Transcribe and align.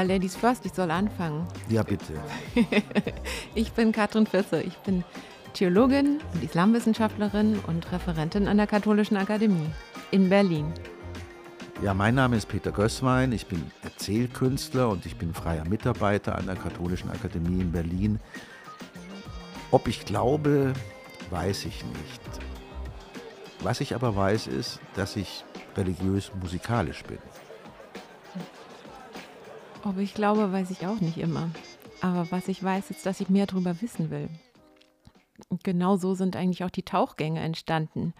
Ja, 0.00 0.06
Ladies 0.06 0.34
First, 0.34 0.64
ich 0.64 0.72
soll 0.72 0.90
anfangen. 0.90 1.46
Ja, 1.68 1.82
bitte. 1.82 2.14
ich 3.54 3.70
bin 3.72 3.92
Katrin 3.92 4.26
Fisse. 4.26 4.62
Ich 4.62 4.78
bin 4.78 5.04
Theologin 5.52 6.20
und 6.32 6.42
Islamwissenschaftlerin 6.42 7.58
und 7.66 7.92
Referentin 7.92 8.48
an 8.48 8.56
der 8.56 8.66
Katholischen 8.66 9.18
Akademie 9.18 9.68
in 10.10 10.30
Berlin. 10.30 10.72
Ja, 11.82 11.92
mein 11.92 12.14
Name 12.14 12.38
ist 12.38 12.48
Peter 12.48 12.72
Gößwein. 12.72 13.32
Ich 13.32 13.46
bin 13.46 13.70
Erzählkünstler 13.82 14.88
und 14.88 15.04
ich 15.04 15.16
bin 15.16 15.34
freier 15.34 15.68
Mitarbeiter 15.68 16.34
an 16.34 16.46
der 16.46 16.56
Katholischen 16.56 17.10
Akademie 17.10 17.60
in 17.60 17.70
Berlin. 17.70 18.20
Ob 19.70 19.86
ich 19.86 20.06
glaube, 20.06 20.72
weiß 21.28 21.66
ich 21.66 21.84
nicht. 21.84 22.22
Was 23.62 23.82
ich 23.82 23.94
aber 23.94 24.16
weiß, 24.16 24.46
ist, 24.46 24.80
dass 24.96 25.16
ich 25.16 25.44
religiös 25.76 26.32
musikalisch 26.40 27.02
bin. 27.02 27.18
Ob 29.82 29.98
ich 29.98 30.12
glaube, 30.14 30.52
weiß 30.52 30.70
ich 30.70 30.86
auch 30.86 31.00
nicht 31.00 31.16
immer. 31.16 31.50
Aber 32.02 32.30
was 32.30 32.48
ich 32.48 32.62
weiß, 32.62 32.90
ist, 32.90 33.06
dass 33.06 33.20
ich 33.20 33.30
mehr 33.30 33.46
darüber 33.46 33.80
wissen 33.80 34.10
will. 34.10 34.28
Und 35.48 35.64
genau 35.64 35.96
so 35.96 36.14
sind 36.14 36.36
eigentlich 36.36 36.64
auch 36.64 36.70
die 36.70 36.82
Tauchgänge 36.82 37.40
entstanden. 37.40 38.12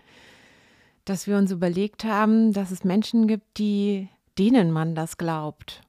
Dass 1.05 1.27
wir 1.27 1.37
uns 1.37 1.51
überlegt 1.51 2.05
haben, 2.05 2.53
dass 2.53 2.71
es 2.71 2.85
Menschen 2.85 3.27
gibt, 3.27 3.59
die, 3.59 4.09
denen 4.39 4.71
man 4.71 4.95
das 4.95 5.19
glaubt. 5.19 5.83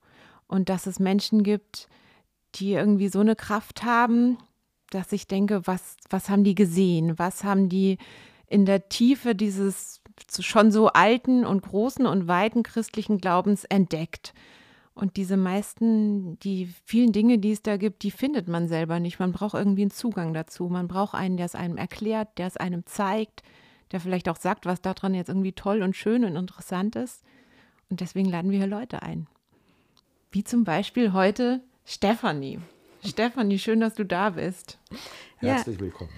Und 0.48 0.68
dass 0.68 0.88
es 0.88 1.00
Menschen 1.00 1.44
gibt, 1.44 1.88
die 2.56 2.74
irgendwie 2.74 3.08
so 3.08 3.20
eine 3.20 3.38
Kraft 3.38 3.84
haben, 3.84 4.38
dass 4.90 5.14
ich 5.14 5.28
denke, 5.28 5.66
was, 5.68 5.96
was 6.10 6.30
haben 6.30 6.44
die 6.44 6.56
gesehen? 6.56 7.18
Was 7.18 7.46
haben 7.46 7.70
die 7.70 7.98
in 8.48 8.66
der 8.66 8.90
Tiefe 8.90 9.36
dieses 9.36 10.02
schon 10.38 10.72
so 10.72 10.88
alten 10.90 11.46
und 11.46 11.62
großen 11.62 12.06
und 12.06 12.28
weiten 12.28 12.64
christlichen 12.64 13.20
Glaubens 13.20 13.64
entdeckt? 13.64 14.34
Und 14.94 15.16
diese 15.16 15.38
meisten, 15.38 16.38
die 16.40 16.70
vielen 16.86 17.14
Dinge, 17.14 17.40
die 17.40 17.52
es 17.52 17.62
da 17.62 17.78
gibt, 17.78 18.04
die 18.04 18.12
findet 18.12 18.48
man 18.48 18.68
selber 18.68 19.00
nicht. 19.00 19.20
Man 19.20 19.32
braucht 19.32 19.54
irgendwie 19.54 19.84
einen 19.84 19.92
Zugang 19.92 20.34
dazu. 20.34 20.68
Man 20.68 20.88
braucht 20.88 21.16
einen, 21.16 21.38
der 21.38 21.46
es 21.46 21.56
einem 21.56 21.78
erklärt, 21.78 22.38
der 22.38 22.48
es 22.48 22.58
einem 22.58 22.86
zeigt, 22.86 23.42
der 23.92 24.02
vielleicht 24.02 24.28
auch 24.28 24.36
sagt, 24.36 24.66
was 24.66 24.82
daran 24.82 25.14
jetzt 25.14 25.30
irgendwie 25.30 25.54
toll 25.54 25.82
und 25.82 25.96
schön 25.96 26.26
und 26.26 26.36
interessant 26.36 26.96
ist. 26.96 27.24
Und 27.90 28.02
deswegen 28.02 28.30
laden 28.30 28.52
wir 28.52 28.58
hier 28.58 28.68
Leute 28.68 29.02
ein. 29.02 29.28
Wie 30.32 30.44
zum 30.44 30.64
Beispiel 30.66 31.14
heute 31.14 31.62
Stefanie. 31.86 32.60
Stefanie, 33.04 33.60
schön, 33.60 33.80
dass 33.80 33.96
du 33.96 34.06
da 34.06 34.32
bist. 34.32 34.78
Herzlich 35.38 35.78
ja. 35.78 35.82
willkommen. 35.82 36.12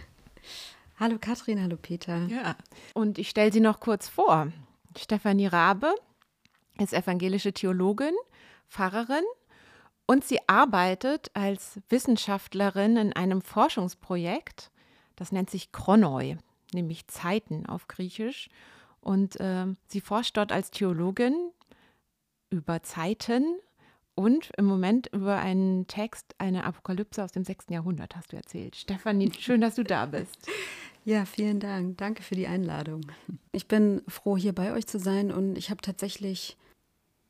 Hallo 0.99 1.17
Katrin, 1.19 1.61
hallo 1.61 1.77
Peter. 1.81 2.27
Ja. 2.27 2.55
Und 2.93 3.17
ich 3.17 3.29
stelle 3.29 3.51
sie 3.51 3.59
noch 3.59 3.79
kurz 3.79 4.07
vor. 4.07 4.51
Stefanie 4.97 5.47
Rabe 5.47 5.93
ist 6.79 6.93
evangelische 6.93 7.53
Theologin 7.53 8.13
Pfarrerin 8.73 9.23
und 10.05 10.25
sie 10.25 10.39
arbeitet 10.47 11.31
als 11.33 11.79
Wissenschaftlerin 11.89 12.97
in 12.97 13.13
einem 13.13 13.41
Forschungsprojekt, 13.41 14.71
das 15.15 15.31
nennt 15.31 15.49
sich 15.49 15.71
Chronoi, 15.71 16.37
nämlich 16.73 17.07
Zeiten 17.07 17.65
auf 17.67 17.87
Griechisch. 17.87 18.49
Und 18.99 19.39
äh, 19.39 19.67
sie 19.87 20.01
forscht 20.01 20.37
dort 20.37 20.51
als 20.51 20.71
Theologin 20.71 21.35
über 22.49 22.81
Zeiten 22.83 23.59
und 24.15 24.51
im 24.57 24.65
Moment 24.65 25.07
über 25.11 25.37
einen 25.37 25.87
Text, 25.87 26.35
eine 26.37 26.63
Apokalypse 26.65 27.23
aus 27.23 27.31
dem 27.31 27.43
6. 27.43 27.65
Jahrhundert, 27.69 28.15
hast 28.15 28.31
du 28.31 28.37
erzählt. 28.37 28.75
Stefanie, 28.75 29.31
schön, 29.39 29.61
dass 29.61 29.75
du 29.75 29.83
da 29.83 30.05
bist. 30.05 30.49
Ja, 31.05 31.25
vielen 31.25 31.59
Dank. 31.59 31.97
Danke 31.97 32.23
für 32.23 32.35
die 32.35 32.47
Einladung. 32.47 33.01
Ich 33.51 33.67
bin 33.67 34.01
froh, 34.07 34.37
hier 34.37 34.53
bei 34.53 34.71
euch 34.73 34.87
zu 34.87 34.99
sein 34.99 35.31
und 35.31 35.57
ich 35.57 35.69
habe 35.69 35.81
tatsächlich 35.81 36.57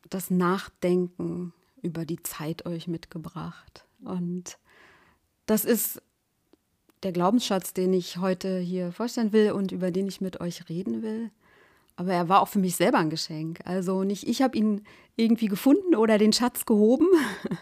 das 0.09 0.29
Nachdenken 0.29 1.53
über 1.81 2.05
die 2.05 2.21
Zeit 2.23 2.65
euch 2.65 2.87
mitgebracht. 2.87 3.85
Und 4.03 4.57
das 5.45 5.65
ist 5.65 6.01
der 7.03 7.11
Glaubensschatz, 7.11 7.73
den 7.73 7.93
ich 7.93 8.17
heute 8.17 8.59
hier 8.59 8.91
vorstellen 8.91 9.33
will 9.33 9.51
und 9.51 9.71
über 9.71 9.91
den 9.91 10.07
ich 10.07 10.21
mit 10.21 10.39
euch 10.39 10.69
reden 10.69 11.01
will. 11.01 11.31
Aber 11.95 12.13
er 12.13 12.29
war 12.29 12.41
auch 12.41 12.47
für 12.47 12.59
mich 12.59 12.75
selber 12.75 12.97
ein 12.97 13.09
Geschenk. 13.09 13.59
Also 13.65 14.03
nicht 14.03 14.27
ich 14.27 14.41
habe 14.41 14.57
ihn 14.57 14.83
irgendwie 15.15 15.47
gefunden 15.47 15.95
oder 15.95 16.17
den 16.17 16.33
Schatz 16.33 16.65
gehoben, 16.65 17.07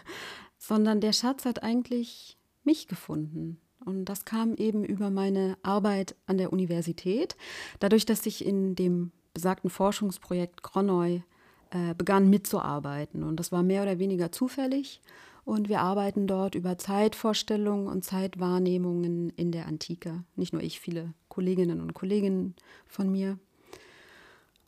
sondern 0.58 1.00
der 1.00 1.12
Schatz 1.12 1.44
hat 1.44 1.62
eigentlich 1.62 2.38
mich 2.64 2.86
gefunden. 2.88 3.60
Und 3.84 4.04
das 4.04 4.24
kam 4.24 4.54
eben 4.54 4.84
über 4.84 5.10
meine 5.10 5.58
Arbeit 5.62 6.14
an 6.26 6.38
der 6.38 6.52
Universität. 6.52 7.36
Dadurch, 7.80 8.06
dass 8.06 8.24
ich 8.26 8.44
in 8.44 8.76
dem 8.76 9.10
besagten 9.34 9.70
Forschungsprojekt 9.70 10.62
Chronoi 10.62 11.22
äh, 11.72 11.94
begann 11.94 12.28
mitzuarbeiten. 12.28 13.22
Und 13.22 13.40
das 13.40 13.50
war 13.50 13.62
mehr 13.62 13.82
oder 13.82 13.98
weniger 13.98 14.30
zufällig. 14.30 15.00
Und 15.44 15.68
wir 15.68 15.80
arbeiten 15.80 16.26
dort 16.26 16.54
über 16.54 16.78
Zeitvorstellungen 16.78 17.88
und 17.88 18.04
Zeitwahrnehmungen 18.04 19.30
in 19.30 19.50
der 19.50 19.66
Antike. 19.66 20.22
Nicht 20.36 20.52
nur 20.52 20.62
ich, 20.62 20.78
viele 20.78 21.14
Kolleginnen 21.28 21.80
und 21.80 21.94
Kollegen 21.94 22.54
von 22.86 23.10
mir. 23.10 23.38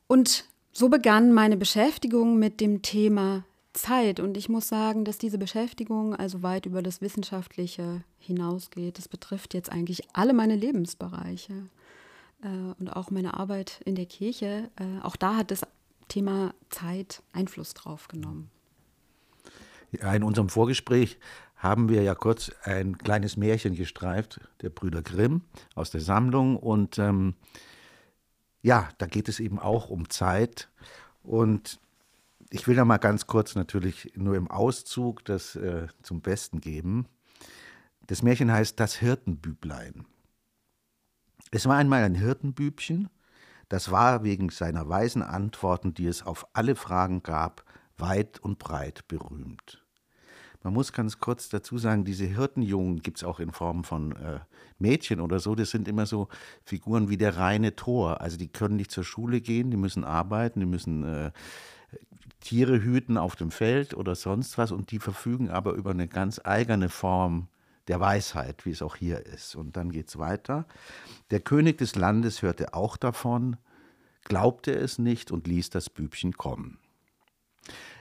Und 0.06 0.46
so 0.72 0.88
begann 0.88 1.32
meine 1.32 1.56
Beschäftigung 1.56 2.38
mit 2.38 2.60
dem 2.60 2.82
Thema 2.82 3.44
Zeit. 3.72 4.18
Und 4.18 4.36
ich 4.36 4.48
muss 4.48 4.68
sagen, 4.68 5.04
dass 5.04 5.18
diese 5.18 5.38
Beschäftigung 5.38 6.16
also 6.16 6.42
weit 6.42 6.66
über 6.66 6.82
das 6.82 7.00
Wissenschaftliche 7.00 8.02
hinausgeht. 8.18 8.98
Das 8.98 9.08
betrifft 9.08 9.54
jetzt 9.54 9.70
eigentlich 9.70 10.02
alle 10.12 10.32
meine 10.32 10.56
Lebensbereiche 10.56 11.68
äh, 12.42 12.48
und 12.78 12.88
auch 12.88 13.10
meine 13.10 13.34
Arbeit 13.34 13.80
in 13.84 13.94
der 13.94 14.06
Kirche. 14.06 14.70
Äh, 14.76 15.04
auch 15.04 15.16
da 15.16 15.36
hat 15.36 15.52
es 15.52 15.62
Thema 16.08 16.54
Zeit 16.70 17.22
Einfluss 17.32 17.74
drauf 17.74 18.08
genommen? 18.08 18.50
Ja, 19.92 20.12
in 20.14 20.22
unserem 20.22 20.48
Vorgespräch 20.48 21.18
haben 21.56 21.88
wir 21.88 22.02
ja 22.02 22.14
kurz 22.14 22.50
ein 22.64 22.98
kleines 22.98 23.36
Märchen 23.36 23.74
gestreift, 23.74 24.40
der 24.60 24.70
Brüder 24.70 25.02
Grimm 25.02 25.42
aus 25.74 25.90
der 25.90 26.00
Sammlung. 26.00 26.56
Und 26.56 26.98
ähm, 26.98 27.34
ja, 28.62 28.88
da 28.98 29.06
geht 29.06 29.28
es 29.28 29.40
eben 29.40 29.58
auch 29.58 29.88
um 29.88 30.10
Zeit. 30.10 30.68
Und 31.22 31.80
ich 32.50 32.68
will 32.68 32.76
da 32.76 32.84
mal 32.84 32.98
ganz 32.98 33.26
kurz 33.26 33.54
natürlich 33.54 34.12
nur 34.16 34.36
im 34.36 34.50
Auszug 34.50 35.24
das 35.24 35.56
äh, 35.56 35.86
zum 36.02 36.20
Besten 36.20 36.60
geben. 36.60 37.06
Das 38.06 38.22
Märchen 38.22 38.52
heißt 38.52 38.78
Das 38.78 38.96
Hirtenbüblein. 38.96 40.04
Es 41.50 41.66
war 41.66 41.76
einmal 41.76 42.02
ein 42.02 42.14
Hirtenbübchen, 42.14 43.08
das 43.68 43.90
war 43.90 44.24
wegen 44.24 44.50
seiner 44.50 44.88
weisen 44.88 45.22
Antworten, 45.22 45.94
die 45.94 46.06
es 46.06 46.24
auf 46.24 46.46
alle 46.52 46.74
Fragen 46.74 47.22
gab, 47.22 47.64
weit 47.96 48.38
und 48.40 48.58
breit 48.58 49.06
berühmt. 49.08 49.84
Man 50.64 50.72
muss 50.72 50.94
ganz 50.94 51.18
kurz 51.18 51.50
dazu 51.50 51.76
sagen, 51.76 52.04
diese 52.06 52.24
Hirtenjungen 52.24 53.02
gibt 53.02 53.18
es 53.18 53.24
auch 53.24 53.38
in 53.38 53.52
Form 53.52 53.84
von 53.84 54.12
äh, 54.12 54.40
Mädchen 54.78 55.20
oder 55.20 55.38
so. 55.38 55.54
Das 55.54 55.70
sind 55.70 55.86
immer 55.88 56.06
so 56.06 56.28
Figuren 56.64 57.10
wie 57.10 57.18
der 57.18 57.36
reine 57.36 57.76
Tor. 57.76 58.22
Also 58.22 58.38
die 58.38 58.48
können 58.48 58.76
nicht 58.76 58.90
zur 58.90 59.04
Schule 59.04 59.42
gehen, 59.42 59.70
die 59.70 59.76
müssen 59.76 60.04
arbeiten, 60.04 60.60
die 60.60 60.66
müssen 60.66 61.04
äh, 61.04 61.32
Tiere 62.40 62.82
hüten 62.82 63.18
auf 63.18 63.36
dem 63.36 63.50
Feld 63.50 63.92
oder 63.92 64.14
sonst 64.14 64.56
was. 64.56 64.72
Und 64.72 64.90
die 64.90 65.00
verfügen 65.00 65.50
aber 65.50 65.72
über 65.72 65.90
eine 65.90 66.08
ganz 66.08 66.40
eigene 66.42 66.88
Form 66.88 67.48
der 67.88 68.00
Weisheit, 68.00 68.64
wie 68.64 68.70
es 68.70 68.82
auch 68.82 68.96
hier 68.96 69.24
ist. 69.26 69.54
Und 69.54 69.76
dann 69.76 69.90
geht 69.90 70.08
es 70.08 70.18
weiter. 70.18 70.66
Der 71.30 71.40
König 71.40 71.78
des 71.78 71.96
Landes 71.96 72.42
hörte 72.42 72.74
auch 72.74 72.96
davon, 72.96 73.56
glaubte 74.24 74.72
es 74.72 74.98
nicht 74.98 75.30
und 75.30 75.46
ließ 75.46 75.70
das 75.70 75.90
Bübchen 75.90 76.32
kommen. 76.32 76.78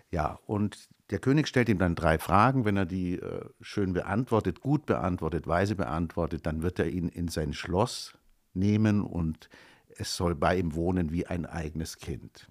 Ja, 0.09 0.39
und 0.45 0.87
der 1.09 1.19
König 1.19 1.47
stellt 1.47 1.69
ihm 1.69 1.79
dann 1.79 1.95
drei 1.95 2.17
Fragen. 2.17 2.65
Wenn 2.65 2.77
er 2.77 2.85
die 2.85 3.19
äh, 3.19 3.45
schön 3.61 3.93
beantwortet, 3.93 4.61
gut 4.61 4.85
beantwortet, 4.85 5.47
weise 5.47 5.75
beantwortet, 5.75 6.45
dann 6.45 6.61
wird 6.61 6.79
er 6.79 6.87
ihn 6.87 7.09
in 7.09 7.27
sein 7.27 7.53
Schloss 7.53 8.13
nehmen 8.53 9.01
und 9.01 9.49
es 9.97 10.15
soll 10.15 10.35
bei 10.35 10.57
ihm 10.57 10.75
wohnen 10.75 11.11
wie 11.11 11.27
ein 11.27 11.45
eigenes 11.45 11.97
Kind. 11.97 12.49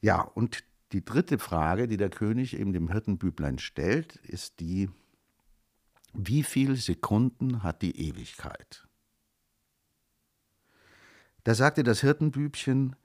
Ja, 0.00 0.20
und 0.20 0.64
die 0.92 1.04
dritte 1.04 1.38
Frage, 1.38 1.88
die 1.88 1.96
der 1.96 2.10
König 2.10 2.58
eben 2.58 2.72
dem 2.72 2.90
Hirtenbüblein 2.90 3.58
stellt, 3.58 4.16
ist 4.16 4.60
die, 4.60 4.88
wie 6.12 6.42
viele 6.42 6.76
Sekunden 6.76 7.62
hat 7.62 7.82
die 7.82 8.08
Ewigkeit? 8.08 8.86
Da 11.44 11.54
sagte 11.54 11.82
das 11.82 12.00
Hirtenbübchen, 12.00 12.96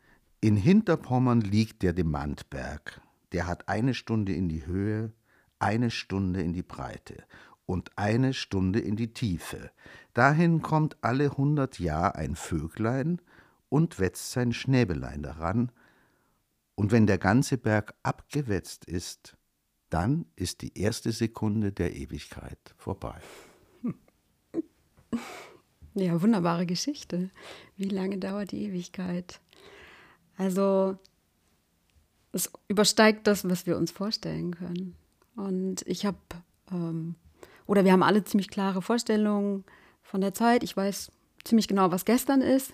in 0.41 0.57
Hinterpommern 0.57 1.41
liegt 1.41 1.83
der 1.83 1.93
Demantberg, 1.93 3.01
der 3.31 3.47
hat 3.47 3.69
eine 3.69 3.93
Stunde 3.93 4.33
in 4.33 4.49
die 4.49 4.65
Höhe, 4.65 5.13
eine 5.59 5.89
Stunde 5.89 6.41
in 6.41 6.53
die 6.53 6.63
Breite 6.63 7.23
und 7.65 7.97
eine 7.97 8.33
Stunde 8.33 8.79
in 8.79 8.95
die 8.95 9.13
Tiefe. 9.13 9.71
Dahin 10.13 10.61
kommt 10.61 10.97
alle 11.01 11.37
hundert 11.37 11.79
Jahr 11.79 12.15
ein 12.15 12.35
Vöglein 12.35 13.21
und 13.69 13.99
wetzt 13.99 14.31
sein 14.31 14.53
Schnäbelein 14.53 15.23
daran, 15.23 15.71
und 16.75 16.91
wenn 16.91 17.07
der 17.07 17.19
ganze 17.19 17.57
Berg 17.57 17.93
abgewetzt 18.01 18.85
ist, 18.85 19.37
dann 19.93 20.25
ist 20.35 20.61
die 20.61 20.75
erste 20.75 21.11
Sekunde 21.11 21.71
der 21.71 21.95
Ewigkeit 21.95 22.57
vorbei. 22.77 23.15
Ja, 25.95 26.19
wunderbare 26.19 26.65
Geschichte. 26.65 27.29
Wie 27.77 27.89
lange 27.89 28.17
dauert 28.17 28.51
die 28.51 28.63
Ewigkeit? 28.63 29.39
Also, 30.37 30.97
es 32.31 32.51
übersteigt 32.67 33.27
das, 33.27 33.47
was 33.47 33.67
wir 33.67 33.77
uns 33.77 33.91
vorstellen 33.91 34.55
können. 34.55 34.95
Und 35.35 35.83
ich 35.85 36.07
habe, 36.07 36.17
ähm, 36.71 37.13
oder 37.67 37.85
wir 37.85 37.91
haben 37.91 38.01
alle 38.01 38.23
ziemlich 38.23 38.49
klare 38.49 38.81
Vorstellungen 38.81 39.63
von 40.01 40.21
der 40.21 40.33
Zeit. 40.33 40.63
Ich 40.63 40.75
weiß 40.75 41.11
ziemlich 41.43 41.67
genau, 41.67 41.91
was 41.91 42.05
gestern 42.05 42.41
ist. 42.41 42.73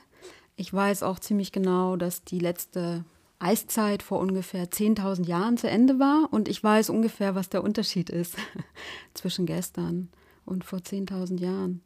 Ich 0.56 0.74
weiß 0.74 1.04
auch 1.04 1.19
ziemlich 1.19 1.51
genau, 1.51 1.98
dass 1.98 2.24
die 2.24 2.39
letzte 2.39 3.04
Eiszeit 3.39 4.03
vor 4.03 4.19
ungefähr 4.19 4.69
10.000 4.69 5.25
Jahren 5.25 5.57
zu 5.57 5.69
Ende 5.69 5.97
war. 5.97 6.31
Und 6.31 6.47
ich 6.47 6.63
weiß 6.63 6.89
ungefähr, 6.89 7.36
was 7.36 7.50
der 7.50 7.63
Unterschied 7.63 8.09
ist 8.09 8.36
zwischen 9.13 9.45
gestern 9.45 10.09
und 10.45 10.65
vor 10.65 10.80
10.000 10.80 11.39
Jahren. 11.39 11.81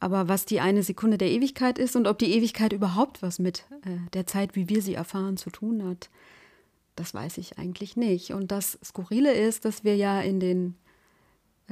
Aber 0.00 0.28
was 0.28 0.44
die 0.44 0.60
eine 0.60 0.82
Sekunde 0.82 1.18
der 1.18 1.30
Ewigkeit 1.30 1.78
ist 1.78 1.96
und 1.96 2.06
ob 2.06 2.18
die 2.18 2.32
Ewigkeit 2.32 2.72
überhaupt 2.72 3.20
was 3.20 3.38
mit 3.38 3.64
äh, 3.84 3.98
der 4.12 4.26
Zeit, 4.26 4.54
wie 4.54 4.68
wir 4.68 4.80
sie 4.80 4.94
erfahren, 4.94 5.36
zu 5.36 5.50
tun 5.50 5.84
hat, 5.84 6.08
das 6.96 7.14
weiß 7.14 7.38
ich 7.38 7.58
eigentlich 7.58 7.96
nicht. 7.96 8.32
Und 8.32 8.50
das 8.50 8.78
Skurrile 8.84 9.32
ist, 9.32 9.64
dass 9.64 9.84
wir 9.84 9.96
ja 9.96 10.20
in 10.20 10.40
den 10.40 10.76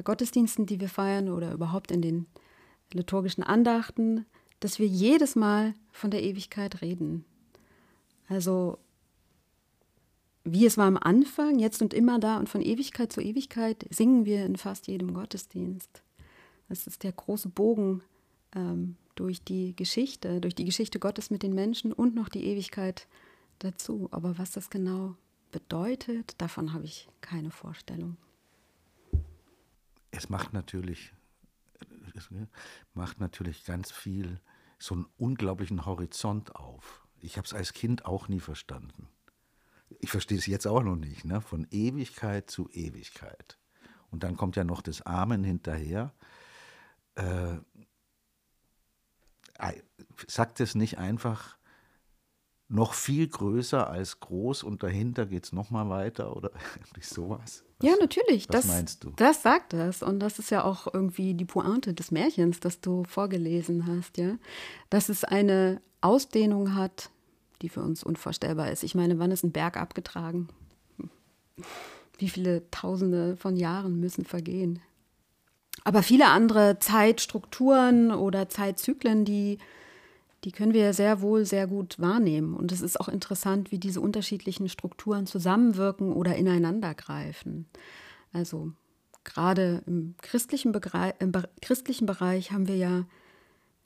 Gottesdiensten, 0.02 0.66
die 0.66 0.80
wir 0.80 0.88
feiern 0.88 1.30
oder 1.30 1.52
überhaupt 1.52 1.90
in 1.90 2.02
den 2.02 2.26
liturgischen 2.92 3.42
Andachten, 3.42 4.26
dass 4.60 4.78
wir 4.78 4.86
jedes 4.86 5.36
Mal 5.36 5.74
von 5.90 6.10
der 6.10 6.22
Ewigkeit 6.22 6.82
reden. 6.82 7.24
Also 8.28 8.78
wie 10.48 10.64
es 10.64 10.78
war 10.78 10.86
am 10.86 10.96
Anfang, 10.96 11.58
jetzt 11.58 11.82
und 11.82 11.92
immer 11.92 12.20
da 12.20 12.38
und 12.38 12.48
von 12.48 12.62
Ewigkeit 12.62 13.12
zu 13.12 13.20
Ewigkeit 13.20 13.84
singen 13.90 14.24
wir 14.24 14.46
in 14.46 14.56
fast 14.56 14.86
jedem 14.86 15.12
Gottesdienst. 15.12 16.02
Das 16.68 16.86
ist 16.86 17.02
der 17.02 17.12
große 17.12 17.48
Bogen 17.48 18.02
ähm, 18.54 18.96
durch 19.16 19.42
die 19.42 19.74
Geschichte, 19.74 20.40
durch 20.40 20.54
die 20.54 20.64
Geschichte 20.64 21.00
Gottes 21.00 21.30
mit 21.30 21.42
den 21.42 21.52
Menschen 21.52 21.92
und 21.92 22.14
noch 22.14 22.28
die 22.28 22.44
Ewigkeit 22.44 23.08
dazu. 23.58 24.08
Aber 24.12 24.38
was 24.38 24.52
das 24.52 24.70
genau 24.70 25.16
bedeutet, 25.50 26.40
davon 26.40 26.72
habe 26.72 26.84
ich 26.84 27.08
keine 27.20 27.50
Vorstellung. 27.50 28.16
Es 30.12 30.28
macht 30.28 30.52
natürlich, 30.52 31.12
es 32.14 32.30
macht 32.94 33.18
natürlich 33.20 33.64
ganz 33.64 33.90
viel, 33.90 34.40
so 34.78 34.94
einen 34.94 35.06
unglaublichen 35.18 35.86
Horizont 35.86 36.54
auf. 36.54 37.04
Ich 37.20 37.36
habe 37.36 37.46
es 37.46 37.54
als 37.54 37.72
Kind 37.72 38.04
auch 38.04 38.28
nie 38.28 38.40
verstanden. 38.40 39.05
Ich 40.00 40.10
verstehe 40.10 40.38
es 40.38 40.46
jetzt 40.46 40.66
auch 40.66 40.82
noch 40.82 40.96
nicht, 40.96 41.24
ne? 41.24 41.40
von 41.40 41.66
Ewigkeit 41.70 42.50
zu 42.50 42.68
Ewigkeit. 42.70 43.58
Und 44.10 44.22
dann 44.22 44.36
kommt 44.36 44.56
ja 44.56 44.64
noch 44.64 44.82
das 44.82 45.02
Amen 45.02 45.44
hinterher. 45.44 46.12
Äh, 47.14 47.58
sagt 50.26 50.60
es 50.60 50.74
nicht 50.74 50.98
einfach 50.98 51.56
noch 52.68 52.94
viel 52.94 53.28
größer 53.28 53.88
als 53.88 54.20
groß 54.20 54.64
und 54.64 54.82
dahinter 54.82 55.26
geht 55.26 55.44
es 55.44 55.52
nochmal 55.52 55.88
weiter 55.88 56.36
oder 56.36 56.50
sowas? 57.00 57.64
Was, 57.78 57.88
ja, 57.88 57.94
natürlich. 58.00 58.48
Was 58.48 58.56
das, 58.56 58.66
meinst 58.66 59.04
du? 59.04 59.10
Das 59.16 59.42
sagt 59.42 59.74
es. 59.74 60.02
Und 60.02 60.20
das 60.20 60.38
ist 60.38 60.50
ja 60.50 60.64
auch 60.64 60.92
irgendwie 60.92 61.34
die 61.34 61.44
Pointe 61.44 61.94
des 61.94 62.10
Märchens, 62.10 62.60
das 62.60 62.80
du 62.80 63.04
vorgelesen 63.04 63.86
hast, 63.86 64.16
ja. 64.18 64.36
Dass 64.90 65.08
es 65.08 65.24
eine 65.24 65.80
Ausdehnung 66.00 66.74
hat, 66.74 67.10
die 67.62 67.68
für 67.68 67.82
uns 67.82 68.02
unvorstellbar 68.02 68.70
ist. 68.70 68.82
Ich 68.82 68.94
meine, 68.94 69.18
wann 69.18 69.30
ist 69.30 69.44
ein 69.44 69.52
Berg 69.52 69.76
abgetragen? 69.76 70.48
Wie 72.18 72.28
viele 72.28 72.70
Tausende 72.70 73.36
von 73.36 73.56
Jahren 73.56 74.00
müssen 74.00 74.24
vergehen? 74.24 74.80
Aber 75.84 76.02
viele 76.02 76.26
andere 76.26 76.78
Zeitstrukturen 76.78 78.10
oder 78.10 78.48
Zeitzyklen, 78.48 79.24
die, 79.24 79.58
die 80.44 80.52
können 80.52 80.74
wir 80.74 80.92
sehr 80.92 81.20
wohl 81.20 81.44
sehr 81.44 81.66
gut 81.66 82.00
wahrnehmen. 82.00 82.54
Und 82.54 82.72
es 82.72 82.80
ist 82.80 83.00
auch 83.00 83.08
interessant, 83.08 83.70
wie 83.70 83.78
diese 83.78 84.00
unterschiedlichen 84.00 84.68
Strukturen 84.68 85.26
zusammenwirken 85.26 86.12
oder 86.12 86.36
ineinandergreifen. 86.36 87.66
Also 88.32 88.72
gerade 89.24 89.82
im 89.86 90.14
christlichen, 90.22 90.72
Bereich, 90.72 91.14
im 91.20 91.32
christlichen 91.60 92.06
Bereich 92.06 92.52
haben 92.52 92.68
wir 92.68 92.76
ja 92.76 93.04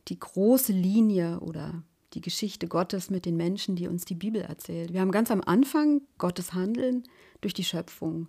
die 0.08 0.18
große 0.18 0.72
Linie 0.72 1.40
oder 1.40 1.82
die 2.14 2.20
Geschichte 2.20 2.66
Gottes 2.66 3.10
mit 3.10 3.24
den 3.24 3.36
Menschen, 3.36 3.76
die 3.76 3.88
uns 3.88 4.04
die 4.04 4.14
Bibel 4.14 4.42
erzählt. 4.42 4.92
Wir 4.92 5.00
haben 5.00 5.12
ganz 5.12 5.30
am 5.30 5.42
Anfang 5.44 6.02
Gottes 6.18 6.52
Handeln 6.52 7.04
durch 7.40 7.54
die 7.54 7.64
Schöpfung. 7.64 8.28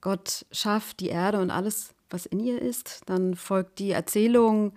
Gott 0.00 0.46
schafft 0.52 1.00
die 1.00 1.08
Erde 1.08 1.40
und 1.40 1.50
alles, 1.50 1.94
was 2.10 2.26
in 2.26 2.38
ihr 2.38 2.60
ist. 2.60 3.02
Dann 3.06 3.34
folgt 3.34 3.78
die 3.78 3.90
Erzählung 3.90 4.72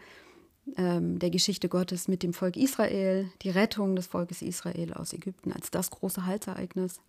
ähm, 0.77 1.19
der 1.19 1.29
Geschichte 1.29 1.69
Gottes 1.69 2.07
mit 2.07 2.23
dem 2.23 2.33
Volk 2.33 2.57
Israel, 2.57 3.29
die 3.41 3.49
Rettung 3.49 3.95
des 3.95 4.07
Volkes 4.07 4.41
Israel 4.41 4.93
aus 4.93 5.13
Ägypten 5.13 5.51
als 5.51 5.71
das 5.71 5.91
große 5.91 6.25
Heilsereignis. 6.25 7.01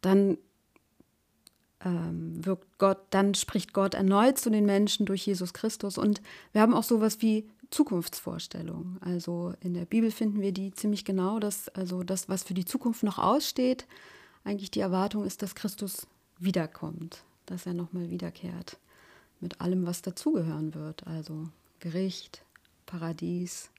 Dann 0.00 0.38
ähm, 1.84 2.44
wirkt 2.44 2.78
Gott, 2.78 2.98
dann 3.10 3.34
spricht 3.34 3.72
Gott 3.72 3.94
erneut 3.94 4.38
zu 4.38 4.50
den 4.50 4.66
Menschen 4.66 5.06
durch 5.06 5.26
Jesus 5.26 5.52
Christus. 5.52 5.98
Und 5.98 6.22
wir 6.52 6.60
haben 6.60 6.74
auch 6.74 6.82
sowas 6.82 7.20
wie 7.20 7.48
Zukunftsvorstellungen. 7.74 8.98
Also 9.00 9.54
in 9.60 9.74
der 9.74 9.84
Bibel 9.84 10.10
finden 10.10 10.40
wir 10.40 10.52
die 10.52 10.72
ziemlich 10.72 11.04
genau, 11.04 11.38
dass 11.38 11.68
also 11.70 12.02
das, 12.02 12.28
was 12.28 12.42
für 12.42 12.54
die 12.54 12.64
Zukunft 12.64 13.02
noch 13.02 13.18
aussteht, 13.18 13.86
eigentlich 14.44 14.70
die 14.70 14.80
Erwartung 14.80 15.24
ist, 15.24 15.42
dass 15.42 15.54
Christus 15.54 16.06
wiederkommt 16.38 17.24
dass 17.46 17.66
er 17.66 17.74
nochmal 17.74 18.10
wiederkehrt. 18.10 18.78
Mit 19.40 19.60
allem, 19.60 19.86
was 19.86 20.02
dazugehören 20.02 20.74
wird. 20.74 21.06
Also 21.06 21.48
Gericht, 21.80 22.44
Paradies. 22.86 23.70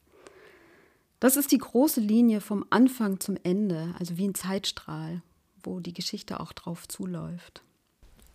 Das 1.19 1.37
ist 1.37 1.51
die 1.51 1.57
große 1.57 2.01
Linie 2.01 2.41
vom 2.41 2.65
Anfang 2.69 3.19
zum 3.19 3.37
Ende, 3.43 3.95
also 3.97 4.17
wie 4.17 4.27
ein 4.27 4.35
Zeitstrahl, 4.35 5.21
wo 5.63 5.79
die 5.79 5.93
Geschichte 5.93 6.39
auch 6.39 6.53
drauf 6.53 6.87
zuläuft. 6.87 7.63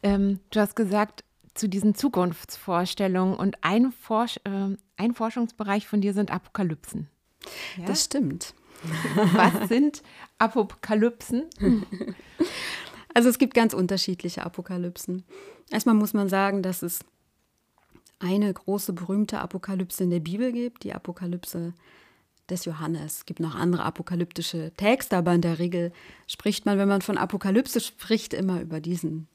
Ähm, 0.02 0.40
du 0.50 0.60
hast 0.60 0.74
gesagt, 0.74 1.22
zu 1.54 1.68
diesen 1.68 1.94
Zukunftsvorstellungen 1.94 3.34
und 3.34 3.56
ein, 3.62 3.92
Forsch 3.92 4.38
äh, 4.44 4.76
ein 4.96 5.14
Forschungsbereich 5.14 5.86
von 5.86 6.00
dir 6.00 6.14
sind 6.14 6.30
Apokalypsen. 6.30 7.08
Ja? 7.76 7.86
Das 7.86 8.04
stimmt. 8.04 8.54
Was 9.34 9.68
sind 9.68 10.02
Apokalypsen? 10.38 11.44
Also 13.12 13.28
es 13.28 13.38
gibt 13.38 13.54
ganz 13.54 13.74
unterschiedliche 13.74 14.44
Apokalypsen. 14.44 15.24
Erstmal 15.70 15.94
muss 15.94 16.14
man 16.14 16.28
sagen, 16.28 16.62
dass 16.62 16.82
es 16.82 17.00
eine 18.18 18.52
große 18.52 18.92
berühmte 18.92 19.40
Apokalypse 19.40 20.04
in 20.04 20.10
der 20.10 20.20
Bibel 20.20 20.52
gibt, 20.52 20.84
die 20.84 20.92
Apokalypse 20.92 21.74
des 22.48 22.64
Johannes. 22.64 23.18
Es 23.18 23.26
gibt 23.26 23.40
noch 23.40 23.54
andere 23.54 23.84
apokalyptische 23.84 24.72
Texte, 24.76 25.16
aber 25.16 25.34
in 25.34 25.40
der 25.40 25.58
Regel 25.58 25.92
spricht 26.26 26.66
man, 26.66 26.78
wenn 26.78 26.88
man 26.88 27.02
von 27.02 27.18
Apokalypse 27.18 27.80
spricht, 27.80 28.34
immer 28.34 28.60
über 28.60 28.80
diesen, 28.80 29.28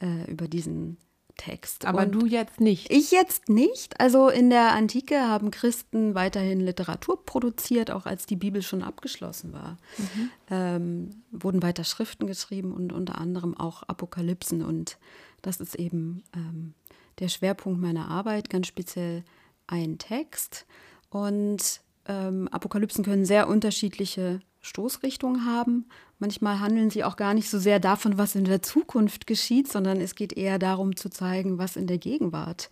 äh, 0.00 0.30
über 0.30 0.48
diesen 0.48 0.96
Text. 1.38 1.86
Aber 1.86 2.02
und 2.02 2.12
du 2.12 2.26
jetzt 2.26 2.60
nicht. 2.60 2.90
Ich 2.90 3.10
jetzt 3.10 3.48
nicht. 3.48 3.98
Also 3.98 4.28
in 4.28 4.50
der 4.50 4.72
Antike 4.72 5.20
haben 5.20 5.50
Christen 5.50 6.14
weiterhin 6.14 6.60
Literatur 6.60 7.24
produziert, 7.24 7.90
auch 7.90 8.04
als 8.04 8.26
die 8.26 8.36
Bibel 8.36 8.60
schon 8.60 8.82
abgeschlossen 8.82 9.54
war. 9.54 9.78
Mhm. 9.96 10.30
Ähm, 10.50 11.10
wurden 11.30 11.62
weiter 11.62 11.84
Schriften 11.84 12.26
geschrieben 12.26 12.72
und 12.72 12.92
unter 12.92 13.16
anderem 13.18 13.56
auch 13.56 13.82
Apokalypsen. 13.84 14.62
Und 14.62 14.98
das 15.40 15.60
ist 15.60 15.76
eben 15.76 16.22
ähm, 16.34 16.74
der 17.20 17.28
Schwerpunkt 17.28 17.80
meiner 17.80 18.08
Arbeit, 18.08 18.50
ganz 18.50 18.66
speziell 18.66 19.24
ein 19.66 19.96
Text. 19.96 20.66
Und 21.08 21.80
ähm, 22.06 22.48
Apokalypsen 22.48 23.04
können 23.04 23.24
sehr 23.24 23.48
unterschiedliche 23.48 24.40
Stoßrichtungen 24.68 25.46
haben. 25.46 25.86
Manchmal 26.18 26.60
handeln 26.60 26.90
sie 26.90 27.04
auch 27.04 27.16
gar 27.16 27.34
nicht 27.34 27.50
so 27.50 27.58
sehr 27.58 27.80
davon, 27.80 28.18
was 28.18 28.34
in 28.34 28.44
der 28.44 28.62
Zukunft 28.62 29.26
geschieht, 29.26 29.70
sondern 29.70 30.00
es 30.00 30.14
geht 30.14 30.32
eher 30.32 30.58
darum 30.58 30.96
zu 30.96 31.08
zeigen, 31.08 31.58
was 31.58 31.76
in 31.76 31.86
der 31.86 31.98
Gegenwart 31.98 32.70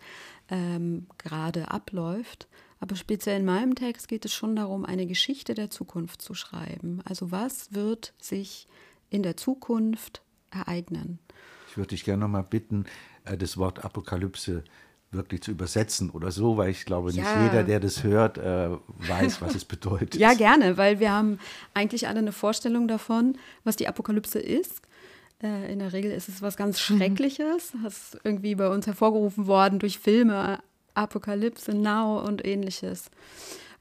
ähm, 0.49 1.07
gerade 1.17 1.71
abläuft. 1.71 2.47
Aber 2.79 2.95
speziell 2.95 3.39
in 3.39 3.45
meinem 3.45 3.75
Text 3.75 4.07
geht 4.07 4.25
es 4.25 4.33
schon 4.33 4.55
darum, 4.55 4.85
eine 4.85 5.07
Geschichte 5.07 5.55
der 5.55 5.69
Zukunft 5.69 6.21
zu 6.21 6.33
schreiben. 6.33 7.01
Also 7.05 7.31
was 7.31 7.73
wird 7.73 8.13
sich 8.19 8.67
in 9.09 9.23
der 9.23 9.35
Zukunft 9.35 10.21
ereignen? 10.51 11.19
Ich 11.69 11.77
würde 11.77 11.89
dich 11.89 12.03
gerne 12.03 12.21
noch 12.21 12.29
mal 12.29 12.43
bitten, 12.43 12.85
äh, 13.25 13.37
das 13.37 13.57
Wort 13.57 13.83
Apokalypse 13.83 14.63
wirklich 15.11 15.41
zu 15.41 15.51
übersetzen 15.51 16.09
oder 16.09 16.31
so, 16.31 16.57
weil 16.57 16.69
ich 16.69 16.85
glaube, 16.85 17.09
nicht 17.09 17.19
ja. 17.19 17.43
jeder, 17.43 17.63
der 17.63 17.79
das 17.79 18.03
hört, 18.03 18.37
äh, 18.37 18.69
weiß, 19.07 19.41
was 19.41 19.55
es 19.55 19.65
bedeutet. 19.65 20.15
Ja, 20.15 20.33
gerne, 20.33 20.77
weil 20.77 20.99
wir 20.99 21.11
haben 21.11 21.39
eigentlich 21.73 22.07
alle 22.07 22.19
eine 22.19 22.31
Vorstellung 22.31 22.87
davon, 22.87 23.37
was 23.63 23.75
die 23.77 23.87
Apokalypse 23.87 24.39
ist. 24.39 24.81
Äh, 25.41 25.71
in 25.71 25.79
der 25.79 25.93
Regel 25.93 26.11
ist 26.11 26.29
es 26.29 26.41
was 26.41 26.57
ganz 26.57 26.89
mhm. 26.89 26.97
Schreckliches, 26.97 27.73
das 27.83 28.13
ist 28.13 28.19
irgendwie 28.23 28.55
bei 28.55 28.69
uns 28.69 28.85
hervorgerufen 28.85 29.47
worden 29.47 29.79
durch 29.79 29.99
Filme, 29.99 30.59
Apokalypse 30.93 31.73
Now 31.73 32.19
und 32.25 32.45
ähnliches. 32.45 33.09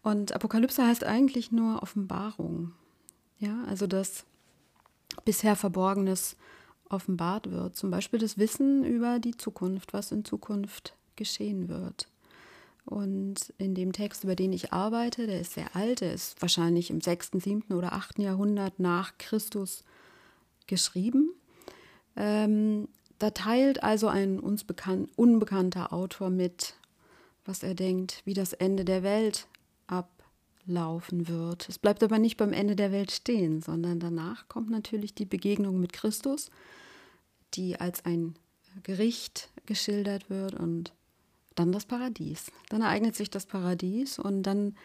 Und 0.03 0.33
Apokalypse 0.33 0.87
heißt 0.87 1.03
eigentlich 1.03 1.51
nur 1.51 1.83
Offenbarung. 1.83 2.73
Ja, 3.39 3.65
also 3.69 3.87
dass 3.87 4.25
bisher 5.25 5.57
Verborgenes 5.57 6.37
offenbart 6.89 7.51
wird. 7.51 7.77
Zum 7.77 7.91
Beispiel 7.91 8.21
das 8.21 8.39
Wissen 8.39 8.85
über 8.85 9.19
die 9.19 9.37
Zukunft, 9.37 9.93
was 9.93 10.13
in 10.13 10.25
Zukunft 10.25 10.95
geschehen 11.17 11.69
wird. 11.69 12.09
Und 12.87 13.53
in 13.59 13.75
dem 13.75 13.93
Text, 13.93 14.23
über 14.23 14.37
den 14.37 14.53
ich 14.53 14.73
arbeite, 14.73 15.27
der 15.27 15.41
ist 15.41 15.55
sehr 15.55 15.75
alt, 15.75 16.01
der 16.01 16.13
ist 16.13 16.41
wahrscheinlich 16.41 16.91
im 16.91 17.01
6., 17.01 17.33
7. 17.35 17.75
oder 17.75 17.93
8. 17.93 18.21
Jahrhundert 18.21 18.79
nach 18.79 19.19
Christus 19.19 19.83
geschrieben. 20.69 21.31
Ähm, 22.15 22.89
da 23.19 23.31
teilt 23.31 23.83
also 23.83 24.07
ein 24.07 24.39
uns 24.39 24.63
bekannt, 24.63 25.11
unbekannter 25.17 25.93
Autor 25.93 26.31
mit, 26.31 26.75
was 27.45 27.65
er 27.65 27.75
denkt, 27.75 28.23
wie 28.25 28.35
das 28.35 28.53
Ende 28.53 28.85
der 28.85 29.03
Welt 29.03 29.49
ablaufen 29.89 31.27
wird. 31.27 31.69
Es 31.69 31.79
bleibt 31.79 32.05
aber 32.05 32.21
nicht 32.21 32.37
beim 32.37 32.53
Ende 32.53 32.77
der 32.77 32.93
Welt 32.93 33.11
stehen, 33.11 33.63
sondern 33.63 33.99
danach 33.99 34.49
kommt 34.49 34.71
natürlich 34.71 35.13
die 35.13 35.25
Begegnung 35.25 35.81
mit 35.81 35.93
Christus, 35.93 36.51
die 37.55 37.81
als 37.81 38.05
ein 38.05 38.37
Gericht 38.83 39.51
geschildert 39.65 40.31
wird 40.31 40.55
und 40.55 40.93
dann 41.57 41.73
das 41.73 41.87
Paradies. 41.87 42.53
Dann 42.69 42.83
ereignet 42.83 43.17
sich 43.17 43.31
das 43.31 43.47
Paradies 43.47 44.19
und 44.19 44.45
dann 44.45 44.77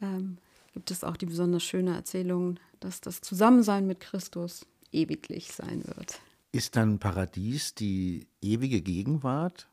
ähm, 0.00 0.38
gibt 0.72 0.90
es 0.90 1.04
auch 1.04 1.16
die 1.16 1.26
besonders 1.26 1.62
schöne 1.62 1.94
Erzählung, 1.94 2.58
dass 2.80 3.00
das 3.00 3.20
Zusammensein 3.20 3.86
mit 3.86 4.00
Christus 4.00 4.66
ewiglich 4.92 5.52
sein 5.52 5.82
wird. 5.84 6.20
Ist 6.52 6.76
dann 6.76 6.98
Paradies 6.98 7.74
die 7.74 8.26
ewige 8.40 8.80
Gegenwart? 8.80 9.68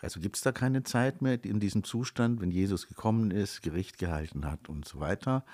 Also 0.00 0.20
gibt 0.20 0.36
es 0.36 0.42
da 0.42 0.52
keine 0.52 0.82
Zeit 0.82 1.22
mehr 1.22 1.42
in 1.42 1.60
diesem 1.60 1.82
Zustand, 1.82 2.40
wenn 2.40 2.50
Jesus 2.50 2.86
gekommen 2.86 3.30
ist, 3.30 3.62
Gericht 3.62 3.98
gehalten 3.98 4.44
hat 4.44 4.68
und 4.68 4.86
so 4.86 5.00
weiter? 5.00 5.44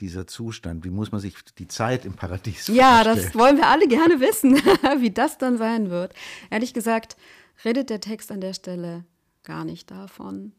Dieser 0.00 0.26
Zustand, 0.26 0.84
wie 0.84 0.90
muss 0.90 1.12
man 1.12 1.20
sich 1.20 1.34
die 1.58 1.68
Zeit 1.68 2.04
im 2.04 2.14
Paradies 2.14 2.66
vorstellen? 2.66 2.78
Ja, 2.78 3.04
das 3.04 3.34
wollen 3.34 3.56
wir 3.56 3.68
alle 3.68 3.88
gerne 3.88 4.20
wissen, 4.20 4.54
wie 5.00 5.10
das 5.10 5.38
dann 5.38 5.58
sein 5.58 5.90
wird. 5.90 6.14
Ehrlich 6.50 6.74
gesagt, 6.74 7.16
redet 7.64 7.90
der 7.90 8.00
Text 8.00 8.30
an 8.30 8.40
der 8.40 8.54
Stelle 8.54 9.04
gar 9.42 9.64
nicht 9.64 9.90
davon 9.90 10.52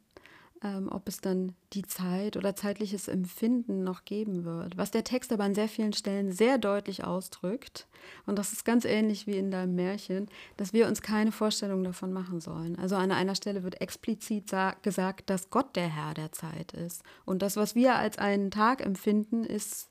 ähm, 0.63 0.87
ob 0.89 1.07
es 1.09 1.19
dann 1.19 1.53
die 1.73 1.83
Zeit 1.83 2.37
oder 2.37 2.55
zeitliches 2.55 3.07
Empfinden 3.07 3.83
noch 3.83 4.05
geben 4.05 4.45
wird. 4.45 4.77
Was 4.77 4.91
der 4.91 5.03
Text 5.03 5.33
aber 5.33 5.43
an 5.43 5.55
sehr 5.55 5.67
vielen 5.67 5.93
Stellen 5.93 6.31
sehr 6.31 6.57
deutlich 6.57 7.03
ausdrückt, 7.03 7.87
und 8.25 8.37
das 8.37 8.53
ist 8.53 8.65
ganz 8.65 8.85
ähnlich 8.85 9.27
wie 9.27 9.37
in 9.37 9.51
deinem 9.51 9.75
Märchen, 9.75 10.27
dass 10.57 10.73
wir 10.73 10.87
uns 10.87 11.01
keine 11.01 11.31
Vorstellung 11.31 11.83
davon 11.83 12.11
machen 12.11 12.41
sollen. 12.41 12.77
Also 12.77 12.95
an 12.95 13.11
einer 13.11 13.35
Stelle 13.35 13.63
wird 13.63 13.81
explizit 13.81 14.51
gesagt, 14.81 15.29
dass 15.29 15.49
Gott 15.49 15.75
der 15.75 15.87
Herr 15.87 16.13
der 16.13 16.31
Zeit 16.31 16.73
ist. 16.73 17.03
Und 17.25 17.41
das, 17.41 17.55
was 17.55 17.75
wir 17.75 17.95
als 17.95 18.17
einen 18.17 18.51
Tag 18.51 18.85
empfinden, 18.85 19.43
ist 19.43 19.89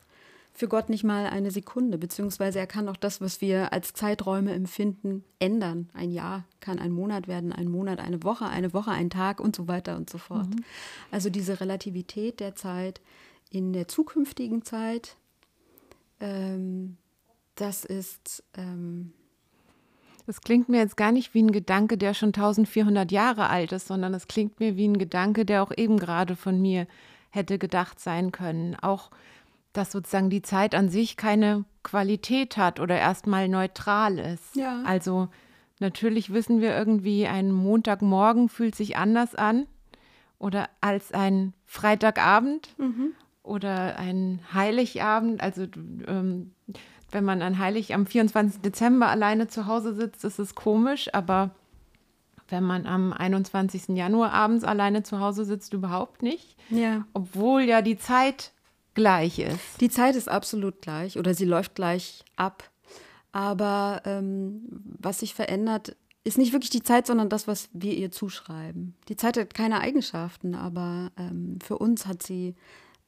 für 0.55 0.69
Gott 0.69 0.91
nicht 0.91 1.03
mal 1.03 1.27
eine 1.27 1.51
Sekunde, 1.51 1.99
beziehungsweise 1.99 2.59
er 2.59 2.67
kann 2.67 2.89
auch 2.89 2.97
das, 2.97 3.21
was 3.21 3.41
wir 3.41 3.73
als 3.73 3.95
Zeiträume 3.95 4.53
empfinden, 4.53 5.25
ändern. 5.39 5.89
Ein 5.95 6.11
Jahr 6.11 6.45
kann 6.61 6.79
ein 6.79 6.93
Monat 6.93 7.27
werden, 7.27 7.53
ein 7.53 7.69
Monat 7.69 8.01
eine 8.01 8.23
Woche, 8.23 8.47
eine 8.47 8.75
Woche 8.75 8.91
ein 8.91 9.09
Tag 9.09 9.41
und 9.41 9.57
so 9.57 9.67
weiter 9.67 9.97
und 9.97 10.11
so 10.11 10.19
fort. 10.19 10.49
Mhm. 10.49 10.65
Also 11.11 11.31
diese 11.31 11.61
Relativität 11.61 12.41
der 12.41 12.55
Zeit 12.55 13.01
in 13.51 13.73
der 13.73 13.89
zukünftigen 13.89 14.63
Zeit, 14.63 15.17
ähm, 16.21 16.97
das 17.55 17.85
ist... 17.85 18.45
Ähm, 18.55 19.13
das 20.27 20.41
klingt 20.41 20.69
mir 20.69 20.79
jetzt 20.79 20.97
gar 20.97 21.11
nicht 21.11 21.35
wie 21.35 21.43
ein 21.43 21.51
Gedanke, 21.51 21.99
der 21.99 22.15
schon 22.15 22.29
1400 22.29 23.11
Jahre 23.11 23.49
alt 23.49 23.73
ist, 23.73 23.89
sondern 23.89 24.15
es 24.15 24.29
klingt 24.29 24.61
mir 24.61 24.77
wie 24.77 24.87
ein 24.87 24.99
Gedanke, 24.99 25.45
der 25.45 25.65
auch 25.65 25.73
eben 25.77 25.99
gerade 25.99 26.37
von 26.37 26.63
mir 26.63 26.87
hätte 27.31 27.59
gedacht 27.59 27.99
sein 27.99 28.31
können. 28.31 28.77
Auch 28.77 29.11
dass 29.73 29.93
sozusagen 29.93 30.31
die 30.31 30.43
Zeit 30.43 30.75
an 30.75 30.89
sich 30.89 31.17
keine 31.17 31.65
Qualität 31.83 32.57
hat 32.57 32.81
oder 32.81 32.99
erstmal 32.99 33.49
neutral 33.49 34.19
ist. 34.19 34.55
Ja. 34.55 34.83
Also 34.85 35.29
natürlich 35.81 36.33
wissen 36.33 36.61
wir 36.61 36.77
irgendwie, 36.77 37.27
ein 37.27 37.53
Montagmorgen 37.53 38.49
fühlt 38.49 38.75
sich 38.75 38.97
anders 38.97 39.35
an 39.35 39.67
oder 40.39 40.69
als 40.81 41.13
ein 41.13 41.55
Freitagabend 41.67 42.75
mhm. 42.79 43.13
oder 43.43 43.99
ein 43.99 44.41
Heiligabend. 44.53 45.41
Also 45.43 45.67
ähm, 46.07 46.53
wenn 47.11 47.25
man 47.25 47.43
an 47.43 47.59
Heilig 47.59 47.95
am 47.95 48.07
24. 48.07 48.61
Dezember 48.61 49.09
alleine 49.09 49.49
zu 49.49 49.67
Hause 49.67 49.95
sitzt, 49.95 50.25
ist 50.25 50.39
es 50.39 50.55
komisch, 50.55 51.13
aber 51.15 51.51
wenn 52.49 52.65
man 52.65 52.87
am 52.87 53.13
21. 53.13 53.89
Januar 53.97 54.33
abends 54.33 54.65
alleine 54.65 55.03
zu 55.03 55.21
Hause 55.21 55.45
sitzt, 55.45 55.73
überhaupt 55.73 56.23
nicht. 56.23 56.57
Ja. 56.71 57.07
Obwohl 57.15 57.63
ja 57.63 57.81
die 57.81 57.97
Zeit 57.97 58.52
gleich 58.95 59.39
ist. 59.39 59.81
Die 59.81 59.91
Zeit 59.91 60.17
ist 60.17 60.29
absolut 60.29 60.81
gleich 60.83 61.19
oder 61.19 61.35
sie 61.35 61.45
läuft 61.45 61.75
gleich 61.75 62.25
ab. 62.37 62.71
Aber 63.33 64.03
ähm, 64.05 64.63
was 64.99 65.21
sich 65.21 65.35
verändert, 65.35 65.97
ist 66.25 66.39
nicht 66.39 66.53
wirklich 66.53 66.71
die 66.71 66.83
Zeit, 66.83 67.07
sondern 67.07 67.29
das, 67.29 67.49
was 67.49 67.69
wir 67.73 67.95
ihr 67.95 68.11
zuschreiben. 68.11 68.95
Die 69.09 69.17
Zeit 69.17 69.37
hat 69.37 69.55
keine 69.55 69.81
Eigenschaften, 69.81 70.55
aber 70.55 71.11
ähm, 71.19 71.59
für 71.63 71.79
uns 71.79 72.07
hat 72.07 72.23
sie 72.23 72.55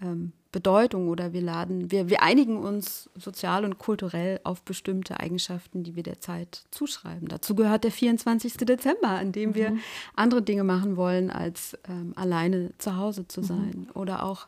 ähm, 0.00 0.32
Bedeutung 0.50 1.08
oder 1.08 1.32
wir 1.32 1.40
laden, 1.40 1.90
wir, 1.90 2.08
wir 2.08 2.22
einigen 2.22 2.56
uns 2.56 3.10
sozial 3.16 3.64
und 3.64 3.78
kulturell 3.78 4.40
auf 4.44 4.62
bestimmte 4.62 5.18
Eigenschaften, 5.18 5.82
die 5.82 5.96
wir 5.96 6.04
der 6.04 6.20
Zeit 6.20 6.64
zuschreiben. 6.70 7.26
Dazu 7.26 7.56
gehört 7.56 7.82
der 7.82 7.90
24. 7.90 8.58
Dezember, 8.58 9.08
an 9.08 9.32
dem 9.32 9.50
mhm. 9.50 9.54
wir 9.56 9.76
andere 10.14 10.42
Dinge 10.42 10.62
machen 10.62 10.96
wollen, 10.96 11.30
als 11.30 11.76
ähm, 11.88 12.12
alleine 12.14 12.70
zu 12.78 12.96
Hause 12.96 13.26
zu 13.26 13.40
mhm. 13.40 13.44
sein. 13.44 13.72
Mhm. 13.74 13.90
Oder 13.94 14.24
auch 14.24 14.46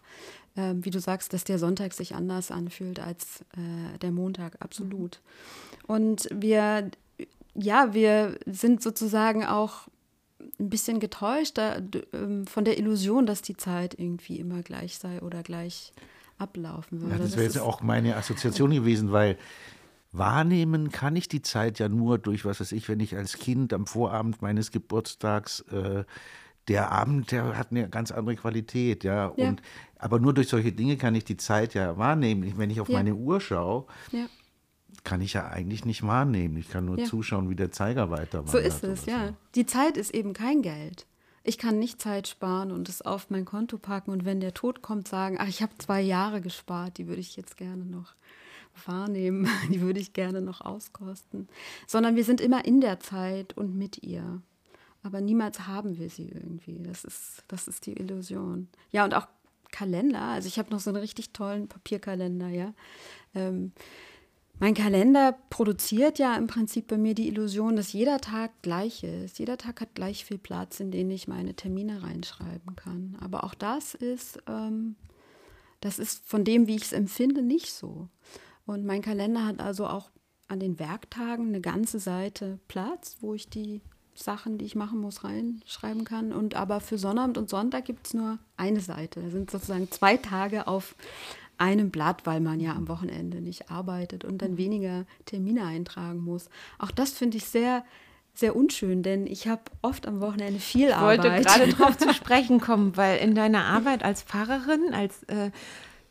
äh, 0.56 0.74
wie 0.76 0.90
du 0.90 1.00
sagst, 1.00 1.32
dass 1.32 1.44
der 1.44 1.58
Sonntag 1.58 1.92
sich 1.92 2.14
anders 2.14 2.50
anfühlt 2.50 2.98
als 2.98 3.42
äh, 3.56 3.98
der 3.98 4.10
Montag, 4.10 4.56
absolut. 4.60 5.20
Und 5.86 6.28
wir, 6.32 6.90
ja, 7.54 7.94
wir 7.94 8.38
sind 8.46 8.82
sozusagen 8.82 9.44
auch 9.44 9.88
ein 10.58 10.70
bisschen 10.70 11.00
getäuscht 11.00 11.58
da, 11.58 11.76
ähm, 12.12 12.46
von 12.46 12.64
der 12.64 12.78
Illusion, 12.78 13.26
dass 13.26 13.42
die 13.42 13.56
Zeit 13.56 13.98
irgendwie 13.98 14.38
immer 14.38 14.62
gleich 14.62 14.98
sei 14.98 15.20
oder 15.20 15.42
gleich 15.42 15.92
ablaufen 16.38 17.00
würde. 17.00 17.14
Ja, 17.14 17.18
das 17.20 17.32
wäre 17.32 17.44
jetzt 17.44 17.58
auch 17.58 17.82
meine 17.82 18.16
Assoziation 18.16 18.70
gewesen, 18.70 19.12
weil 19.12 19.38
wahrnehmen 20.12 20.90
kann 20.90 21.16
ich 21.16 21.28
die 21.28 21.42
Zeit 21.42 21.78
ja 21.78 21.88
nur 21.88 22.18
durch, 22.18 22.44
was 22.44 22.60
weiß 22.60 22.72
ich, 22.72 22.88
wenn 22.88 23.00
ich 23.00 23.16
als 23.16 23.38
Kind 23.38 23.72
am 23.72 23.86
Vorabend 23.86 24.42
meines 24.42 24.70
Geburtstags 24.70 25.60
äh, 25.72 26.04
der 26.68 26.90
Abend, 26.90 27.30
der 27.30 27.56
hat 27.56 27.70
eine 27.70 27.88
ganz 27.88 28.10
andere 28.10 28.36
Qualität, 28.36 29.04
ja. 29.04 29.32
ja. 29.36 29.48
Und, 29.48 29.62
aber 29.98 30.18
nur 30.18 30.34
durch 30.34 30.48
solche 30.48 30.72
Dinge 30.72 30.96
kann 30.96 31.14
ich 31.14 31.24
die 31.24 31.36
Zeit 31.36 31.74
ja 31.74 31.96
wahrnehmen. 31.96 32.54
Wenn 32.56 32.70
ich 32.70 32.80
auf 32.80 32.88
ja. 32.88 32.98
meine 32.98 33.14
Uhr 33.14 33.40
schaue, 33.40 33.86
ja. 34.12 34.26
kann 35.04 35.20
ich 35.20 35.34
ja 35.34 35.46
eigentlich 35.48 35.84
nicht 35.84 36.02
wahrnehmen. 36.02 36.56
Ich 36.56 36.68
kann 36.68 36.84
nur 36.84 37.04
zuschauen, 37.04 37.48
wie 37.48 37.56
der 37.56 37.70
Zeiger 37.70 38.10
weiter 38.10 38.42
So 38.46 38.58
ist 38.58 38.82
es, 38.84 39.06
ja. 39.06 39.28
So. 39.28 39.34
Die 39.54 39.66
Zeit 39.66 39.96
ist 39.96 40.12
eben 40.14 40.32
kein 40.32 40.62
Geld. 40.62 41.06
Ich 41.44 41.58
kann 41.58 41.78
nicht 41.78 42.02
Zeit 42.02 42.26
sparen 42.26 42.72
und 42.72 42.88
es 42.88 43.02
auf 43.02 43.30
mein 43.30 43.44
Konto 43.44 43.78
packen 43.78 44.10
und 44.10 44.24
wenn 44.24 44.40
der 44.40 44.52
Tod 44.52 44.82
kommt, 44.82 45.06
sagen, 45.06 45.36
ach, 45.38 45.46
ich 45.46 45.62
habe 45.62 45.78
zwei 45.78 46.00
Jahre 46.00 46.40
gespart, 46.40 46.98
die 46.98 47.06
würde 47.06 47.20
ich 47.20 47.36
jetzt 47.36 47.56
gerne 47.56 47.84
noch 47.84 48.16
wahrnehmen, 48.84 49.48
die 49.70 49.80
würde 49.80 50.00
ich 50.00 50.12
gerne 50.12 50.42
noch 50.42 50.60
auskosten. 50.60 51.48
Sondern 51.86 52.16
wir 52.16 52.24
sind 52.24 52.40
immer 52.40 52.64
in 52.64 52.80
der 52.80 52.98
Zeit 52.98 53.56
und 53.56 53.76
mit 53.76 54.02
ihr 54.02 54.42
aber 55.02 55.20
niemals 55.20 55.66
haben 55.66 55.98
wir 55.98 56.10
sie 56.10 56.28
irgendwie. 56.28 56.82
Das 56.82 57.04
ist, 57.04 57.44
das 57.48 57.68
ist 57.68 57.86
die 57.86 57.92
Illusion. 57.92 58.68
Ja, 58.90 59.04
und 59.04 59.14
auch 59.14 59.28
Kalender. 59.70 60.22
Also 60.22 60.48
ich 60.48 60.58
habe 60.58 60.70
noch 60.70 60.80
so 60.80 60.90
einen 60.90 61.00
richtig 61.00 61.32
tollen 61.32 61.68
Papierkalender, 61.68 62.48
ja. 62.48 62.72
Ähm, 63.34 63.72
mein 64.58 64.72
Kalender 64.72 65.36
produziert 65.50 66.18
ja 66.18 66.34
im 66.34 66.46
Prinzip 66.46 66.86
bei 66.86 66.96
mir 66.96 67.14
die 67.14 67.28
Illusion, 67.28 67.76
dass 67.76 67.92
jeder 67.92 68.20
Tag 68.20 68.62
gleich 68.62 69.02
ist. 69.04 69.38
Jeder 69.38 69.58
Tag 69.58 69.82
hat 69.82 69.94
gleich 69.94 70.24
viel 70.24 70.38
Platz, 70.38 70.80
in 70.80 70.90
den 70.90 71.10
ich 71.10 71.28
meine 71.28 71.54
Termine 71.54 72.02
reinschreiben 72.02 72.74
kann. 72.74 73.18
Aber 73.20 73.44
auch 73.44 73.52
das 73.52 73.94
ist, 73.94 74.38
ähm, 74.48 74.96
das 75.80 75.98
ist 75.98 76.26
von 76.26 76.42
dem, 76.42 76.66
wie 76.68 76.76
ich 76.76 76.84
es 76.84 76.92
empfinde, 76.92 77.42
nicht 77.42 77.70
so. 77.70 78.08
Und 78.64 78.86
mein 78.86 79.02
Kalender 79.02 79.44
hat 79.44 79.60
also 79.60 79.86
auch 79.86 80.10
an 80.48 80.58
den 80.58 80.78
Werktagen 80.78 81.48
eine 81.48 81.60
ganze 81.60 81.98
Seite 81.98 82.58
Platz, 82.66 83.18
wo 83.20 83.34
ich 83.34 83.50
die 83.50 83.82
Sachen, 84.16 84.58
die 84.58 84.64
ich 84.64 84.74
machen 84.74 85.00
muss, 85.00 85.24
reinschreiben 85.24 86.04
kann. 86.04 86.32
Und 86.32 86.54
aber 86.54 86.80
für 86.80 86.98
Sonnabend 86.98 87.38
und 87.38 87.48
Sonntag 87.48 87.84
gibt 87.84 88.06
es 88.06 88.14
nur 88.14 88.38
eine 88.56 88.80
Seite. 88.80 89.20
Da 89.20 89.30
sind 89.30 89.50
sozusagen 89.50 89.90
zwei 89.90 90.16
Tage 90.16 90.66
auf 90.66 90.94
einem 91.58 91.90
Blatt, 91.90 92.26
weil 92.26 92.40
man 92.40 92.60
ja 92.60 92.74
am 92.74 92.88
Wochenende 92.88 93.40
nicht 93.40 93.70
arbeitet 93.70 94.24
und 94.24 94.42
dann 94.42 94.56
weniger 94.56 95.06
Termine 95.24 95.64
eintragen 95.64 96.20
muss. 96.20 96.48
Auch 96.78 96.90
das 96.90 97.12
finde 97.12 97.38
ich 97.38 97.46
sehr, 97.46 97.84
sehr 98.34 98.54
unschön, 98.54 99.02
denn 99.02 99.26
ich 99.26 99.48
habe 99.48 99.62
oft 99.80 100.06
am 100.06 100.20
Wochenende 100.20 100.60
viel 100.60 100.92
Arbeit. 100.92 101.24
Ich 101.24 101.24
wollte 101.24 101.42
gerade 101.44 101.68
darauf 101.72 101.96
zu 101.98 102.12
sprechen 102.12 102.60
kommen, 102.60 102.96
weil 102.96 103.18
in 103.18 103.34
deiner 103.34 103.64
Arbeit 103.64 104.02
als 104.02 104.22
Pfarrerin, 104.22 104.92
als 104.92 105.22
äh, 105.24 105.50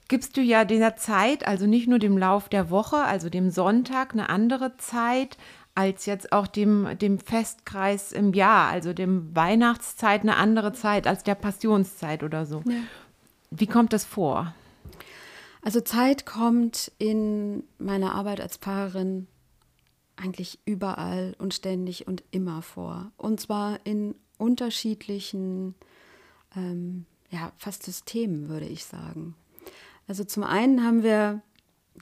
gibst 0.07 0.37
du 0.37 0.41
ja 0.41 0.65
dieser 0.65 0.95
Zeit, 0.95 1.47
also 1.47 1.67
nicht 1.67 1.87
nur 1.87 1.99
dem 1.99 2.17
Lauf 2.17 2.49
der 2.49 2.69
Woche, 2.69 2.97
also 2.97 3.29
dem 3.29 3.49
Sonntag, 3.49 4.13
eine 4.13 4.29
andere 4.29 4.77
Zeit 4.77 5.37
als 5.75 6.05
jetzt 6.05 6.31
auch 6.31 6.47
dem, 6.47 6.97
dem 6.97 7.19
Festkreis 7.19 8.13
im 8.13 8.33
Jahr, 8.33 8.69
also 8.69 8.93
dem 8.93 9.35
Weihnachtszeit 9.35 10.21
eine 10.21 10.37
andere 10.37 10.71
Zeit 10.71 11.05
als 11.05 11.23
der 11.23 11.35
Passionszeit 11.35 12.23
oder 12.23 12.45
so. 12.45 12.63
Ja. 12.65 12.75
Wie 13.51 13.67
kommt 13.67 13.91
das 13.93 14.05
vor? 14.05 14.55
Also 15.61 15.81
Zeit 15.81 16.25
kommt 16.25 16.91
in 16.97 17.63
meiner 17.77 18.15
Arbeit 18.15 18.39
als 18.39 18.57
Pfarrerin 18.57 19.27
eigentlich 20.15 20.59
überall 20.65 21.35
und 21.39 21.53
ständig 21.53 22.07
und 22.07 22.23
immer 22.31 22.61
vor. 22.61 23.11
Und 23.17 23.41
zwar 23.41 23.79
in 23.83 24.15
unterschiedlichen, 24.37 25.75
ähm, 26.55 27.05
ja, 27.29 27.51
fast 27.57 27.83
Systemen, 27.83 28.47
würde 28.47 28.67
ich 28.67 28.85
sagen. 28.85 29.35
Also 30.07 30.23
zum 30.23 30.43
einen 30.43 30.85
haben 30.85 31.03
wir 31.03 31.41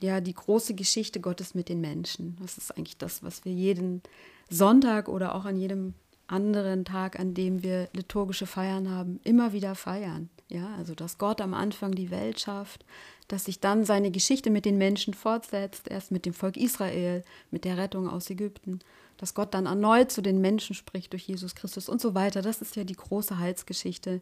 ja 0.00 0.20
die 0.20 0.34
große 0.34 0.74
Geschichte 0.74 1.20
Gottes 1.20 1.54
mit 1.54 1.68
den 1.68 1.80
Menschen. 1.80 2.36
Das 2.40 2.58
ist 2.58 2.76
eigentlich 2.76 2.98
das, 2.98 3.22
was 3.22 3.44
wir 3.44 3.52
jeden 3.52 4.02
Sonntag 4.50 5.08
oder 5.08 5.34
auch 5.34 5.44
an 5.44 5.56
jedem 5.56 5.94
anderen 6.26 6.84
Tag, 6.84 7.18
an 7.18 7.34
dem 7.34 7.62
wir 7.62 7.88
liturgische 7.92 8.46
Feiern 8.46 8.90
haben, 8.90 9.20
immer 9.24 9.52
wieder 9.52 9.74
feiern. 9.74 10.30
Ja, 10.48 10.74
also 10.76 10.94
dass 10.94 11.18
Gott 11.18 11.40
am 11.40 11.54
Anfang 11.54 11.92
die 11.92 12.10
Welt 12.10 12.40
schafft, 12.40 12.84
dass 13.28 13.46
sich 13.46 13.60
dann 13.60 13.84
seine 13.84 14.10
Geschichte 14.10 14.50
mit 14.50 14.64
den 14.64 14.78
Menschen 14.78 15.14
fortsetzt, 15.14 15.88
erst 15.88 16.10
mit 16.10 16.26
dem 16.26 16.34
Volk 16.34 16.56
Israel, 16.56 17.24
mit 17.50 17.64
der 17.64 17.78
Rettung 17.78 18.08
aus 18.08 18.28
Ägypten, 18.30 18.80
dass 19.16 19.34
Gott 19.34 19.54
dann 19.54 19.66
erneut 19.66 20.10
zu 20.10 20.22
den 20.22 20.40
Menschen 20.40 20.74
spricht 20.74 21.12
durch 21.12 21.26
Jesus 21.26 21.54
Christus 21.54 21.88
und 21.88 22.00
so 22.00 22.14
weiter. 22.14 22.42
Das 22.42 22.60
ist 22.60 22.76
ja 22.76 22.84
die 22.84 22.96
große 22.96 23.38
Heilsgeschichte, 23.38 24.20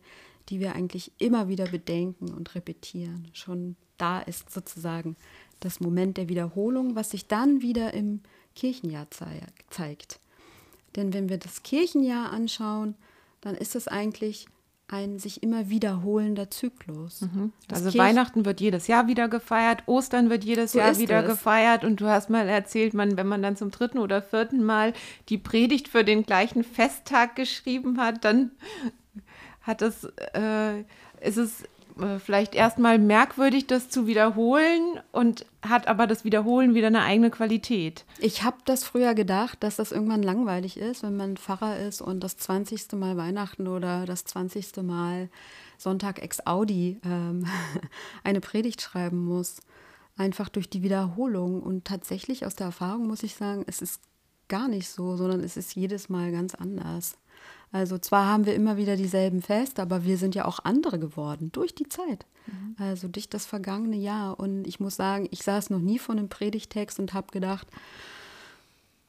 die 0.49 0.61
wir 0.61 0.75
eigentlich 0.75 1.13
immer 1.19 1.49
wieder 1.49 1.67
bedenken 1.67 2.33
und 2.33 2.55
repetieren. 2.55 3.29
Schon 3.33 3.77
da 3.99 4.21
ist 4.21 4.51
sozusagen 4.51 5.17
das 5.65 5.81
Moment 5.81 6.17
der 6.17 6.29
Wiederholung, 6.29 6.95
was 6.95 7.11
sich 7.11 7.27
dann 7.27 7.63
wieder 7.63 7.95
im 7.95 8.21
Kirchenjahr 8.55 9.07
zeigt. 9.71 10.21
Denn 10.97 11.13
wenn 11.15 11.29
wir 11.29 11.39
das 11.39 11.63
Kirchenjahr 11.63 12.31
anschauen, 12.31 12.95
dann 13.41 13.55
ist 13.55 13.75
es 13.75 13.89
eigentlich 13.89 14.47
ein 14.89 15.19
sich 15.19 15.43
immer 15.43 15.71
wiederholender 15.71 16.51
Zyklus. 16.51 17.23
Mhm. 17.23 17.53
Also 17.71 17.85
Kirch 17.85 17.99
Weihnachten 17.99 18.45
wird 18.45 18.61
jedes 18.61 18.89
Jahr 18.89 19.07
wieder 19.07 19.29
gefeiert, 19.29 19.85
Ostern 19.87 20.29
wird 20.29 20.45
jedes 20.45 20.73
so 20.73 20.81
Jahr 20.81 20.99
wieder 20.99 21.23
es. 21.23 21.31
gefeiert 21.31 21.85
und 21.85 22.01
du 22.01 22.09
hast 22.09 22.29
mal 22.29 22.47
erzählt, 22.47 22.93
man, 22.93 23.17
wenn 23.17 23.27
man 23.27 23.41
dann 23.41 23.57
zum 23.57 23.71
dritten 23.71 23.99
oder 23.99 24.21
vierten 24.21 24.63
Mal 24.63 24.93
die 25.31 25.39
Predigt 25.39 25.89
für 25.89 26.05
den 26.05 26.25
gleichen 26.25 26.63
Festtag 26.63 27.37
geschrieben 27.37 27.99
hat, 27.99 28.25
dann 28.25 28.51
hat 29.63 29.81
es, 29.81 30.05
äh, 30.35 30.81
ist 31.21 31.39
es 31.39 31.65
äh, 32.01 32.19
vielleicht 32.19 32.55
erstmal 32.55 32.99
merkwürdig, 32.99 33.67
das 33.67 33.89
zu 33.89 34.07
wiederholen 34.07 35.01
und 35.13 35.47
hat 35.63 35.89
aber 35.89 36.07
das 36.07 36.25
Wiederholen 36.25 36.75
wieder 36.75 36.89
eine 36.89 37.03
eigene 37.03 37.31
Qualität. 37.31 38.05
Ich 38.19 38.43
habe 38.43 38.57
das 38.65 38.85
früher 38.85 39.15
gedacht, 39.15 39.63
dass 39.63 39.77
das 39.77 39.93
irgendwann 39.93 40.23
langweilig 40.23 40.77
ist, 40.77 41.03
wenn 41.03 41.17
man 41.17 41.37
Pfarrer 41.37 41.79
ist 41.79 42.01
und 42.01 42.21
das 42.21 42.37
20. 42.37 42.93
Mal 42.93 43.17
Weihnachten 43.17 43.69
oder 43.69 44.07
das 44.07 44.25
20. 44.25 44.83
Mal 44.83 45.29
Sonntag 45.79 46.23
ex 46.23 46.47
Audi 46.47 47.01
ähm, 47.05 47.47
eine 48.25 48.41
Predigt 48.41 48.81
schreiben 48.81 49.25
muss. 49.25 49.61
Einfach 50.17 50.49
durch 50.49 50.69
die 50.69 50.83
Wiederholung. 50.83 51.63
Und 51.63 51.85
tatsächlich 51.85 52.45
aus 52.45 52.55
der 52.55 52.67
Erfahrung 52.67 53.07
muss 53.07 53.23
ich 53.23 53.35
sagen, 53.35 53.65
es 53.67 53.81
ist 53.81 54.01
gar 54.49 54.69
nicht 54.69 54.89
so, 54.89 55.17
sondern 55.17 55.41
es 55.41 55.57
ist 55.57 55.75
jedes 55.75 56.09
Mal 56.09 56.31
ganz 56.31 56.55
anders. 56.55 57.17
Also 57.73 57.97
zwar 57.97 58.27
haben 58.27 58.45
wir 58.45 58.55
immer 58.55 58.77
wieder 58.77 58.97
dieselben 58.97 59.41
Feste, 59.41 59.81
aber 59.81 60.05
wir 60.05 60.19
sind 60.19 60.35
ja 60.35 60.45
auch 60.45 60.61
andere 60.63 60.99
geworden 60.99 61.51
durch 61.53 61.75
die 61.75 61.89
Zeit. 61.89 62.27
Mhm. 62.47 62.77
Also 62.79 63.09
durch 63.09 63.31
das 63.31 63.47
vergangene 63.47 63.97
Jahr. 63.97 64.39
Und 64.39 64.67
ich 64.67 64.79
muss 64.79 64.97
sagen, 64.97 65.27
ich 65.31 65.43
saß 65.43 65.71
noch 65.71 65.81
nie 65.81 65.99
vor 65.99 66.15
einem 66.15 66.29
Predigtext 66.29 67.01
und 67.01 67.15
habe 67.15 67.33
gedacht, 67.33 67.67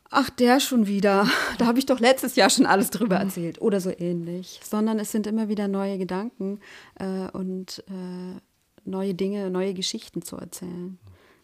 ach, 0.09 0.29
der 0.29 0.61
schon 0.61 0.87
wieder. 0.87 1.27
Da 1.57 1.67
habe 1.67 1.77
ich 1.77 1.85
doch 1.85 1.99
letztes 1.99 2.35
Jahr 2.35 2.49
schon 2.49 2.65
alles 2.65 2.89
drüber 2.89 3.17
mhm. 3.17 3.25
erzählt 3.25 3.61
oder 3.61 3.81
so 3.81 3.91
ähnlich. 3.91 4.61
Sondern 4.63 4.97
es 4.97 5.11
sind 5.11 5.27
immer 5.27 5.49
wieder 5.49 5.67
neue 5.67 5.97
Gedanken 5.97 6.59
äh, 6.95 7.29
und 7.31 7.83
äh, 7.89 8.39
neue 8.85 9.13
Dinge, 9.13 9.49
neue 9.49 9.73
Geschichten 9.73 10.21
zu 10.21 10.37
erzählen. 10.37 10.97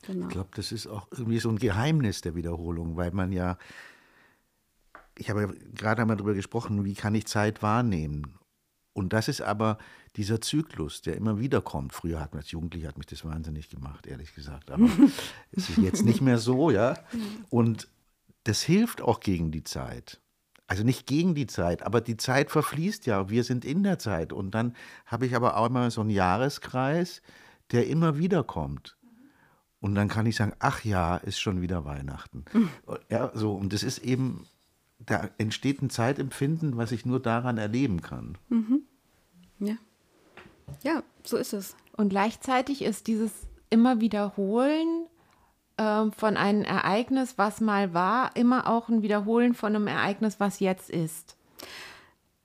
Genau. 0.03 0.27
Ich 0.27 0.31
glaube, 0.31 0.49
das 0.55 0.71
ist 0.71 0.87
auch 0.87 1.07
irgendwie 1.11 1.39
so 1.39 1.49
ein 1.49 1.59
Geheimnis 1.59 2.21
der 2.21 2.35
Wiederholung, 2.35 2.95
weil 2.95 3.11
man 3.11 3.31
ja 3.33 3.57
ich 5.19 5.29
habe 5.29 5.53
gerade 5.75 6.01
einmal 6.01 6.17
darüber 6.17 6.33
gesprochen, 6.33 6.85
wie 6.85 6.93
kann 6.93 7.13
ich 7.13 7.27
Zeit 7.27 7.61
wahrnehmen? 7.61 8.39
Und 8.93 9.13
das 9.13 9.27
ist 9.27 9.41
aber 9.41 9.77
dieser 10.15 10.41
Zyklus, 10.41 11.01
der 11.01 11.15
immer 11.15 11.39
wieder 11.39 11.61
kommt. 11.61 11.93
Früher 11.93 12.19
hat 12.19 12.33
man 12.33 12.41
als 12.41 12.51
Jugendlicher 12.51 12.87
hat 12.87 12.97
mich 12.97 13.05
das 13.07 13.23
wahnsinnig 13.23 13.69
gemacht, 13.69 14.07
ehrlich 14.07 14.33
gesagt. 14.33 14.71
Aber 14.71 14.89
es 15.51 15.69
ist 15.69 15.77
jetzt 15.77 16.03
nicht 16.03 16.21
mehr 16.21 16.37
so, 16.37 16.71
ja. 16.71 16.95
Und 17.49 17.87
das 18.45 18.61
hilft 18.61 19.01
auch 19.01 19.19
gegen 19.19 19.51
die 19.51 19.63
Zeit. 19.63 20.21
Also 20.67 20.83
nicht 20.83 21.05
gegen 21.05 21.35
die 21.35 21.47
Zeit, 21.47 21.83
aber 21.83 22.01
die 22.01 22.17
Zeit 22.17 22.51
verfließt 22.51 23.05
ja. 23.05 23.29
Wir 23.29 23.43
sind 23.43 23.65
in 23.65 23.83
der 23.83 23.99
Zeit. 23.99 24.33
Und 24.33 24.51
dann 24.51 24.75
habe 25.05 25.25
ich 25.25 25.35
aber 25.35 25.57
auch 25.57 25.67
immer 25.67 25.91
so 25.91 26.01
einen 26.01 26.09
Jahreskreis, 26.09 27.21
der 27.71 27.87
immer 27.87 28.17
wieder 28.17 28.43
kommt. 28.43 28.97
Und 29.81 29.95
dann 29.95 30.09
kann 30.09 30.25
ich 30.25 30.35
sagen, 30.35 30.53
ach 30.59 30.83
ja, 30.83 31.17
ist 31.17 31.39
schon 31.39 31.61
wieder 31.61 31.85
Weihnachten. 31.85 32.45
Ja, 33.09 33.31
so. 33.33 33.53
Und 33.53 33.73
das 33.73 33.83
ist 33.83 33.99
eben 33.99 34.45
da 35.05 35.29
entsteht 35.37 35.81
ein 35.81 35.89
Zeitempfinden, 35.89 36.77
was 36.77 36.91
ich 36.91 37.05
nur 37.05 37.19
daran 37.19 37.57
erleben 37.57 38.01
kann. 38.01 38.37
Mhm. 38.49 38.83
Ja. 39.59 39.75
Ja, 40.83 41.03
so 41.23 41.37
ist 41.37 41.53
es. 41.53 41.75
Und 41.97 42.09
gleichzeitig 42.09 42.81
ist 42.81 43.07
dieses 43.07 43.31
immer 43.69 44.01
Wiederholen 44.01 45.05
äh, 45.77 46.11
von 46.11 46.37
einem 46.37 46.63
Ereignis, 46.63 47.37
was 47.37 47.61
mal 47.61 47.93
war, 47.93 48.35
immer 48.35 48.67
auch 48.67 48.89
ein 48.89 49.01
Wiederholen 49.01 49.53
von 49.53 49.75
einem 49.75 49.87
Ereignis, 49.87 50.39
was 50.39 50.59
jetzt 50.59 50.89
ist. 50.89 51.35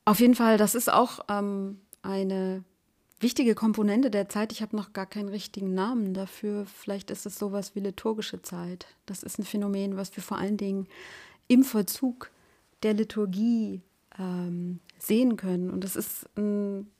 Auf 0.04 0.20
jeden 0.20 0.34
Fall, 0.34 0.58
das 0.58 0.74
ist 0.74 0.92
auch 0.92 1.20
ähm, 1.28 1.80
eine 2.02 2.64
wichtige 3.20 3.54
Komponente 3.54 4.10
der 4.10 4.28
Zeit. 4.28 4.52
Ich 4.52 4.60
habe 4.60 4.76
noch 4.76 4.92
gar 4.92 5.06
keinen 5.06 5.28
richtigen 5.28 5.74
Namen 5.74 6.14
dafür. 6.14 6.66
Vielleicht 6.66 7.10
ist 7.10 7.26
es 7.26 7.38
sowas 7.38 7.74
wie 7.74 7.80
liturgische 7.80 8.42
Zeit. 8.42 8.86
Das 9.06 9.22
ist 9.22 9.38
ein 9.38 9.44
Phänomen, 9.44 9.96
was 9.96 10.14
wir 10.16 10.22
vor 10.22 10.38
allen 10.38 10.56
Dingen 10.56 10.86
im 11.48 11.64
Vollzug 11.64 12.30
der 12.84 12.94
Liturgie 12.94 13.82
ähm, 14.18 14.80
sehen 14.98 15.36
können. 15.36 15.70
Und 15.70 15.82
das 15.82 15.96
ist 15.96 16.26
ein, 16.36 16.90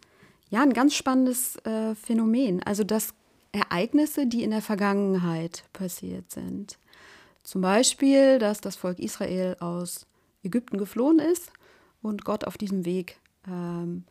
ja, 0.51 0.63
ein 0.63 0.73
ganz 0.73 0.95
spannendes 0.95 1.57
äh, 1.65 1.95
Phänomen. 1.95 2.63
Also, 2.63 2.85
dass 2.85 3.15
Ereignisse, 3.53 4.27
die 4.27 4.43
in 4.43 4.51
der 4.51 4.63
Vergangenheit 4.63 5.65
passiert 5.73 6.33
sind, 6.33 6.79
zum 7.45 7.61
Beispiel, 7.61 8.39
dass 8.39 8.61
das 8.61 8.75
Volk 8.75 8.99
Israel 8.99 9.57
aus 9.61 10.07
Ägypten 10.43 10.79
geflohen 10.79 11.19
ist 11.19 11.53
und 12.03 12.25
Gott 12.25 12.45
auf 12.45 12.57
diesem 12.57 12.85
Weg 12.85 13.19
ähm, 13.47 14.05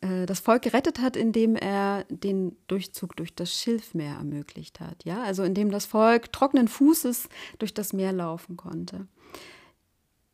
äh, 0.00 0.26
das 0.26 0.40
Volk 0.40 0.62
gerettet 0.62 1.00
hat, 1.00 1.16
indem 1.16 1.56
er 1.56 2.04
den 2.08 2.56
Durchzug 2.66 3.16
durch 3.16 3.34
das 3.34 3.52
Schilfmeer 3.52 4.16
ermöglicht 4.16 4.80
hat. 4.80 5.04
Ja, 5.04 5.22
also 5.22 5.42
indem 5.42 5.70
das 5.70 5.86
Volk 5.86 6.32
trockenen 6.32 6.68
Fußes 6.68 7.28
durch 7.58 7.74
das 7.74 7.92
Meer 7.92 8.12
laufen 8.12 8.56
konnte. 8.56 9.06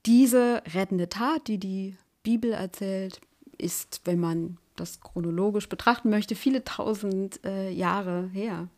Diese 0.07 0.63
rettende 0.75 1.09
Tat, 1.09 1.49
die 1.49 1.59
die 1.59 1.97
Bibel 2.23 2.53
erzählt, 2.53 3.21
ist, 3.59 4.01
wenn 4.05 4.19
man 4.19 4.57
das 4.77 5.01
chronologisch 5.01 5.69
betrachten 5.69 6.11
möchte, 6.11 6.35
viele 6.35 6.65
tausend 6.65 7.45
äh, 7.45 7.71
Jahre 7.71 8.29
her. 8.33 8.69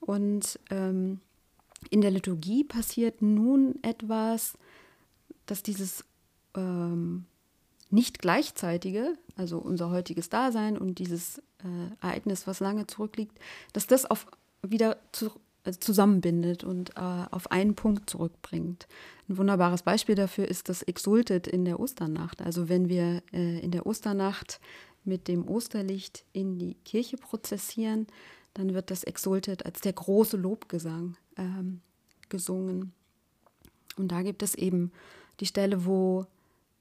Und 0.00 0.58
ähm, 0.70 1.20
in 1.88 2.02
der 2.02 2.10
Liturgie 2.10 2.64
passiert 2.64 3.22
nun 3.22 3.82
etwas, 3.82 4.58
dass 5.46 5.62
dieses 5.62 6.04
ähm, 6.54 7.24
nicht 7.90 8.20
gleichzeitige, 8.20 9.16
also 9.36 9.58
unser 9.58 9.90
heutiges 9.90 10.28
Dasein 10.28 10.76
und 10.76 10.98
dieses 10.98 11.38
äh, 11.38 12.06
Ereignis, 12.06 12.46
was 12.46 12.60
lange 12.60 12.86
zurückliegt, 12.86 13.38
dass 13.72 13.86
das 13.86 14.04
auf 14.04 14.26
wieder 14.62 14.98
zu, 15.12 15.30
zusammenbindet 15.78 16.64
und 16.64 16.96
äh, 16.96 17.24
auf 17.30 17.50
einen 17.50 17.74
Punkt 17.74 18.08
zurückbringt. 18.08 18.86
Ein 19.28 19.38
wunderbares 19.38 19.82
Beispiel 19.82 20.14
dafür 20.14 20.48
ist 20.48 20.68
das 20.68 20.82
Exultet 20.82 21.46
in 21.46 21.64
der 21.64 21.78
Osternacht. 21.78 22.42
Also 22.42 22.68
wenn 22.68 22.88
wir 22.88 23.22
äh, 23.32 23.60
in 23.60 23.70
der 23.70 23.86
Osternacht 23.86 24.60
mit 25.04 25.28
dem 25.28 25.46
Osterlicht 25.46 26.24
in 26.32 26.58
die 26.58 26.74
Kirche 26.84 27.16
prozessieren, 27.16 28.06
dann 28.54 28.74
wird 28.74 28.90
das 28.90 29.04
Exultet 29.04 29.64
als 29.64 29.80
der 29.80 29.92
große 29.92 30.36
Lobgesang 30.36 31.16
ähm, 31.36 31.80
gesungen. 32.28 32.92
Und 33.96 34.08
da 34.08 34.22
gibt 34.22 34.42
es 34.42 34.54
eben 34.54 34.92
die 35.40 35.46
Stelle, 35.46 35.84
wo 35.84 36.26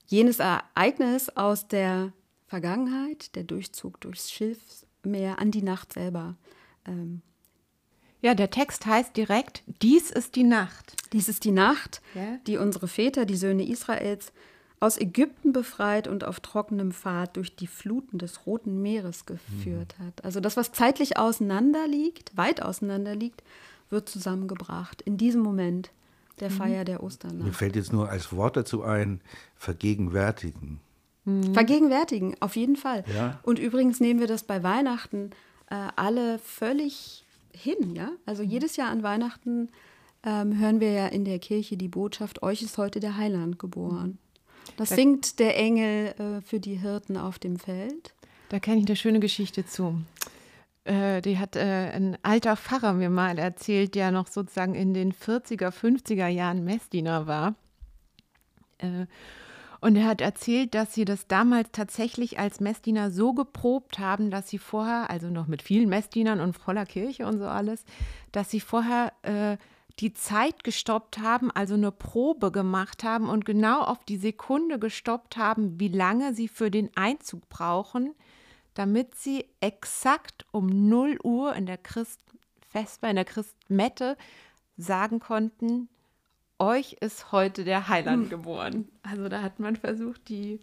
jenes 0.07 0.39
Ereignis 0.39 1.29
aus 1.29 1.67
der 1.67 2.13
Vergangenheit, 2.47 3.35
der 3.35 3.43
Durchzug 3.43 4.01
durchs 4.01 4.31
Schilfmeer 4.31 5.39
an 5.39 5.51
die 5.51 5.61
Nacht 5.61 5.93
selber 5.93 6.35
ähm, 6.85 7.21
ja, 8.21 8.33
der 8.35 8.49
Text 8.49 8.85
heißt 8.85 9.15
direkt, 9.15 9.63
dies 9.81 10.11
ist 10.11 10.35
die 10.35 10.43
Nacht. 10.43 10.95
Dies 11.13 11.29
ist 11.29 11.45
die 11.45 11.51
Nacht, 11.51 12.01
ja. 12.15 12.37
die 12.47 12.57
unsere 12.57 12.87
Väter, 12.87 13.25
die 13.25 13.37
Söhne 13.37 13.67
Israels, 13.67 14.31
aus 14.79 14.97
Ägypten 14.97 15.51
befreit 15.51 16.07
und 16.07 16.23
auf 16.23 16.39
trockenem 16.39 16.91
Pfad 16.91 17.35
durch 17.35 17.55
die 17.55 17.67
Fluten 17.67 18.17
des 18.17 18.45
Roten 18.45 18.81
Meeres 18.81 19.25
geführt 19.25 19.95
mhm. 19.97 20.05
hat. 20.05 20.25
Also 20.25 20.39
das, 20.39 20.55
was 20.57 20.71
zeitlich 20.71 21.17
auseinander 21.17 21.87
liegt, 21.87 22.35
weit 22.37 22.61
auseinander 22.61 23.15
liegt, 23.15 23.43
wird 23.89 24.07
zusammengebracht 24.07 25.01
in 25.01 25.17
diesem 25.17 25.41
Moment 25.41 25.91
der 26.39 26.49
mhm. 26.49 26.53
Feier 26.53 26.85
der 26.85 27.03
Osternacht. 27.03 27.45
Mir 27.45 27.53
fällt 27.53 27.75
jetzt 27.75 27.91
nur 27.91 28.09
als 28.09 28.31
Wort 28.31 28.55
dazu 28.55 28.83
ein, 28.83 29.19
vergegenwärtigen. 29.55 30.79
Mhm. 31.25 31.53
Vergegenwärtigen, 31.53 32.35
auf 32.39 32.55
jeden 32.55 32.77
Fall. 32.77 33.03
Ja. 33.13 33.39
Und 33.43 33.59
übrigens 33.59 33.99
nehmen 33.99 34.19
wir 34.19 34.27
das 34.27 34.43
bei 34.43 34.63
Weihnachten 34.63 35.31
äh, 35.69 35.75
alle 35.95 36.39
völlig 36.39 37.25
hin, 37.53 37.95
ja. 37.95 38.11
Also 38.25 38.43
mhm. 38.43 38.49
jedes 38.49 38.75
Jahr 38.75 38.89
an 38.89 39.03
Weihnachten 39.03 39.69
ähm, 40.23 40.57
hören 40.59 40.79
wir 40.79 40.91
ja 40.91 41.07
in 41.07 41.25
der 41.25 41.39
Kirche 41.39 41.77
die 41.77 41.87
Botschaft, 41.87 42.43
euch 42.43 42.61
ist 42.61 42.77
heute 42.77 42.99
der 42.99 43.17
Heiland 43.17 43.59
geboren. 43.59 44.17
Das 44.77 44.89
singt 44.89 45.39
der 45.39 45.57
Engel 45.57 46.13
äh, 46.19 46.41
für 46.41 46.59
die 46.59 46.75
Hirten 46.75 47.17
auf 47.17 47.39
dem 47.39 47.57
Feld. 47.57 48.13
Da 48.49 48.59
kenne 48.59 48.79
ich 48.79 48.87
eine 48.87 48.95
schöne 48.95 49.19
Geschichte 49.19 49.65
zu. 49.65 50.01
äh, 50.85 51.21
die 51.21 51.37
hat 51.37 51.55
äh, 51.55 51.91
ein 51.93 52.17
alter 52.23 52.55
Pfarrer 52.55 52.93
mir 52.93 53.09
mal 53.09 53.37
erzählt, 53.37 53.95
der 53.95 54.11
noch 54.11 54.27
sozusagen 54.27 54.75
in 54.75 54.93
den 54.93 55.13
40er, 55.13 55.69
50er 55.71 56.27
Jahren 56.27 56.63
Messdiener 56.63 57.27
war. 57.27 57.55
Und 59.81 59.95
er 59.95 60.07
hat 60.07 60.19
erzählt, 60.21 60.75
dass 60.75 60.93
sie 60.93 61.05
das 61.05 61.27
damals 61.27 61.69
tatsächlich 61.71 62.37
als 62.37 62.59
Messdiener 62.59 63.11
so 63.11 63.33
geprobt 63.33 63.97
haben, 63.97 64.29
dass 64.29 64.49
sie 64.49 64.57
vorher, 64.57 65.09
also 65.09 65.29
noch 65.29 65.47
mit 65.47 65.61
vielen 65.61 65.87
Messdienern 65.87 66.41
und 66.41 66.53
voller 66.53 66.85
Kirche 66.85 67.25
und 67.25 67.39
so 67.39 67.45
alles, 67.45 67.85
dass 68.31 68.49
sie 68.49 68.59
vorher 68.59 69.13
äh, 69.21 69.57
die 69.99 70.13
Zeit 70.13 70.63
gestoppt 70.63 71.19
haben, 71.19 71.51
also 71.51 71.73
eine 71.75 71.91
Probe 71.91 72.51
gemacht 72.51 73.03
haben 73.03 73.29
und 73.29 73.45
genau 73.45 73.81
auf 73.81 74.03
die 74.03 74.17
Sekunde 74.17 74.79
gestoppt 74.79 75.37
haben, 75.37 75.79
wie 75.79 75.89
lange 75.89 76.33
sie 76.33 76.47
für 76.47 76.71
den 76.71 76.89
Einzug 76.95 77.47
brauchen, 77.49 78.15
damit 78.73 79.15
sie 79.15 79.45
exakt 79.59 80.45
um 80.51 80.67
0 80.89 81.19
Uhr 81.23 81.55
in 81.55 81.65
der 81.65 81.77
Christfestbar, 81.77 83.09
in 83.09 83.17
der 83.17 83.25
Christmette 83.25 84.17
sagen 84.77 85.19
konnten, 85.19 85.89
euch 86.59 86.97
ist 86.99 87.31
heute 87.31 87.63
der 87.63 87.87
Heiland 87.87 88.23
hm. 88.23 88.29
geboren. 88.29 88.87
Also 89.03 89.29
da 89.29 89.41
hat 89.41 89.59
man 89.59 89.75
versucht, 89.75 90.29
die, 90.29 90.59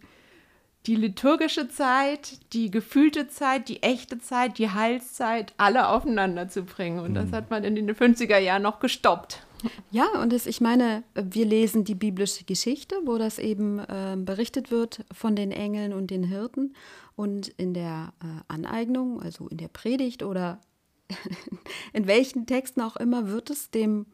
die 0.85 0.95
liturgische 0.95 1.67
Zeit, 1.67 2.39
die 2.53 2.71
gefühlte 2.71 3.27
Zeit, 3.27 3.69
die 3.69 3.83
echte 3.83 4.19
Zeit, 4.19 4.57
die 4.57 4.69
Heilszeit 4.69 5.53
alle 5.57 5.89
aufeinander 5.89 6.47
zu 6.47 6.63
bringen. 6.63 6.99
Und 6.99 7.15
das 7.15 7.27
hm. 7.27 7.31
hat 7.33 7.49
man 7.49 7.63
in 7.63 7.75
den 7.75 7.89
50er 7.93 8.37
Jahren 8.37 8.61
noch 8.61 8.79
gestoppt. 8.79 9.43
Ja, 9.89 10.05
und 10.21 10.31
das, 10.31 10.45
ich 10.45 10.61
meine, 10.61 11.03
wir 11.15 11.45
lesen 11.45 11.83
die 11.83 11.95
biblische 11.95 12.45
Geschichte, 12.45 12.95
wo 13.05 13.17
das 13.17 13.39
eben 13.39 13.79
äh, 13.79 14.15
berichtet 14.17 14.71
wird 14.71 15.03
von 15.11 15.35
den 15.35 15.51
Engeln 15.51 15.93
und 15.93 16.11
den 16.11 16.23
Hirten. 16.23 16.75
Und 17.15 17.47
in 17.49 17.73
der 17.73 18.13
äh, 18.21 18.41
Aneignung, 18.47 19.21
also 19.21 19.47
in 19.47 19.57
der 19.57 19.69
Predigt 19.69 20.23
oder 20.23 20.61
in 21.93 22.07
welchen 22.07 22.45
Texten 22.45 22.81
auch 22.81 22.97
immer, 22.97 23.29
wird 23.29 23.49
es 23.49 23.71
dem 23.71 24.05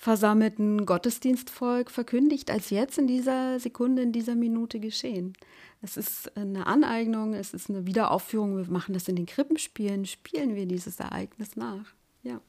versammelten 0.00 0.86
Gottesdienstvolk 0.86 1.90
verkündigt, 1.90 2.50
als 2.50 2.70
jetzt 2.70 2.96
in 2.96 3.06
dieser 3.06 3.60
Sekunde, 3.60 4.00
in 4.00 4.12
dieser 4.12 4.34
Minute 4.34 4.80
geschehen. 4.80 5.34
Es 5.82 5.98
ist 5.98 6.34
eine 6.38 6.66
Aneignung, 6.66 7.34
es 7.34 7.52
ist 7.52 7.68
eine 7.68 7.84
Wiederaufführung. 7.84 8.56
Wir 8.56 8.70
machen 8.70 8.94
das 8.94 9.08
in 9.08 9.16
den 9.16 9.26
Krippenspielen, 9.26 10.06
spielen 10.06 10.54
wir 10.54 10.64
dieses 10.64 11.00
Ereignis 11.00 11.54
nach. 11.54 11.84
Ja. 12.22 12.40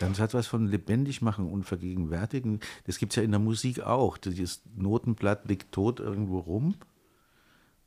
Dann 0.00 0.18
hat 0.18 0.34
was 0.34 0.48
von 0.48 0.66
lebendig 0.66 1.22
machen 1.22 1.46
und 1.46 1.62
vergegenwärtigen. 1.62 2.58
Das 2.84 2.98
gibt 2.98 3.12
es 3.12 3.16
ja 3.16 3.22
in 3.22 3.30
der 3.30 3.38
Musik 3.38 3.82
auch. 3.82 4.18
Das 4.18 4.62
Notenblatt 4.74 5.48
liegt 5.48 5.70
tot 5.70 6.00
irgendwo 6.00 6.40
rum, 6.40 6.74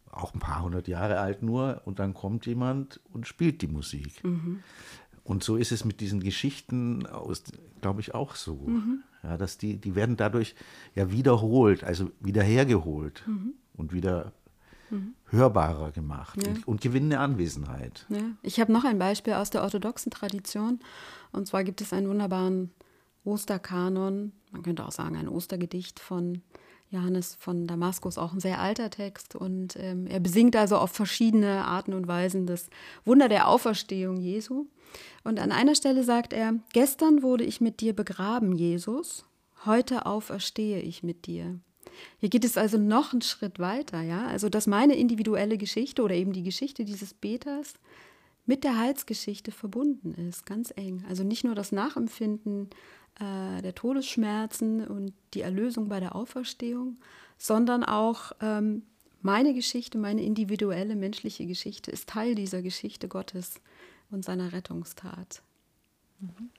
auch 0.09 0.33
ein 0.33 0.39
paar 0.39 0.63
hundert 0.63 0.87
Jahre 0.87 1.19
alt 1.19 1.43
nur, 1.43 1.81
und 1.83 1.99
dann 1.99 2.13
kommt 2.13 2.45
jemand 2.45 3.01
und 3.11 3.27
spielt 3.27 3.61
die 3.61 3.67
Musik. 3.67 4.23
Mhm. 4.23 4.63
Und 5.29 5.43
so 5.43 5.57
ist 5.57 5.71
es 5.71 5.85
mit 5.85 6.01
diesen 6.01 6.21
Geschichten 6.21 7.07
glaube 7.81 8.01
ich, 8.01 8.15
auch 8.15 8.33
so. 8.33 8.55
Mhm. 8.55 9.03
Ja, 9.21 9.37
dass 9.37 9.59
die, 9.59 9.77
die 9.77 9.93
werden 9.93 10.17
dadurch 10.17 10.55
ja 10.95 11.11
wiederholt, 11.11 11.83
also 11.83 12.09
wiederhergeholt 12.19 13.23
mhm. 13.27 13.53
und 13.75 13.93
wieder 13.93 14.33
mhm. 14.89 15.13
hörbarer 15.25 15.91
gemacht 15.91 16.41
ja. 16.43 16.49
und, 16.49 16.67
und, 16.67 16.81
gewinnen 16.81 17.11
eine 17.13 17.21
Anwesenheit. 17.21 18.07
Ja. 18.09 18.23
Ich 18.41 18.59
habe 18.59 18.73
noch 18.73 18.85
ein 18.85 18.97
Beispiel 18.97 19.33
aus 19.33 19.51
der 19.51 19.61
orthodoxen 19.61 20.11
Tradition. 20.11 20.79
Und 21.31 21.47
zwar 21.47 21.63
gibt 21.63 21.81
es 21.81 21.93
einen 21.93 22.09
wunderbaren 22.09 22.71
Osterkanon, 23.23 24.31
man 24.51 24.63
könnte 24.63 24.83
auch 24.83 24.91
sagen 24.91 25.15
ein 25.15 25.29
Ostergedicht 25.29 25.99
von 25.99 26.41
Johannes 26.91 27.35
von 27.35 27.67
Damaskus, 27.67 28.17
auch 28.17 28.33
ein 28.33 28.39
sehr 28.39 28.59
alter 28.59 28.89
Text. 28.89 29.35
Und 29.35 29.75
ähm, 29.79 30.07
er 30.07 30.19
besingt 30.19 30.55
also 30.55 30.77
auf 30.77 30.91
verschiedene 30.91 31.65
Arten 31.65 31.93
und 31.93 32.07
Weisen 32.07 32.47
das 32.47 32.69
Wunder 33.05 33.29
der 33.29 33.47
Auferstehung 33.47 34.17
Jesu. 34.17 34.65
Und 35.23 35.39
an 35.39 35.51
einer 35.51 35.75
Stelle 35.75 36.03
sagt 36.03 36.33
er, 36.33 36.55
gestern 36.73 37.21
wurde 37.21 37.43
ich 37.43 37.61
mit 37.61 37.79
dir 37.81 37.93
begraben, 37.93 38.55
Jesus, 38.55 39.25
heute 39.65 40.05
auferstehe 40.05 40.81
ich 40.81 41.03
mit 41.03 41.27
dir. 41.27 41.59
Hier 42.17 42.29
geht 42.29 42.45
es 42.45 42.57
also 42.57 42.77
noch 42.77 43.13
einen 43.13 43.21
Schritt 43.21 43.59
weiter, 43.59 44.01
ja. 44.01 44.25
Also, 44.27 44.49
dass 44.49 44.67
meine 44.67 44.95
individuelle 44.95 45.57
Geschichte 45.57 46.01
oder 46.01 46.15
eben 46.15 46.33
die 46.33 46.43
Geschichte 46.43 46.85
dieses 46.85 47.13
Beters 47.13 47.73
mit 48.45 48.63
der 48.63 48.79
Heilsgeschichte 48.79 49.51
verbunden 49.51 50.15
ist, 50.15 50.45
ganz 50.45 50.73
eng. 50.75 51.05
Also 51.07 51.23
nicht 51.23 51.43
nur 51.43 51.53
das 51.53 51.71
Nachempfinden 51.71 52.69
äh, 53.19 53.61
der 53.61 53.75
Todesschmerzen 53.75 54.85
und 54.87 55.13
die 55.33 55.41
Erlösung 55.41 55.89
bei 55.89 55.99
der 55.99 56.15
Auferstehung, 56.15 56.97
sondern 57.37 57.83
auch 57.83 58.31
ähm, 58.41 58.83
meine 59.21 59.53
Geschichte, 59.53 59.97
meine 59.97 60.23
individuelle 60.23 60.95
menschliche 60.95 61.45
Geschichte 61.45 61.91
ist 61.91 62.09
Teil 62.09 62.35
dieser 62.35 62.61
Geschichte 62.61 63.07
Gottes 63.07 63.59
und 64.11 64.23
seiner 64.23 64.53
Rettungstat. 64.53 65.41
Mhm. 66.19 66.49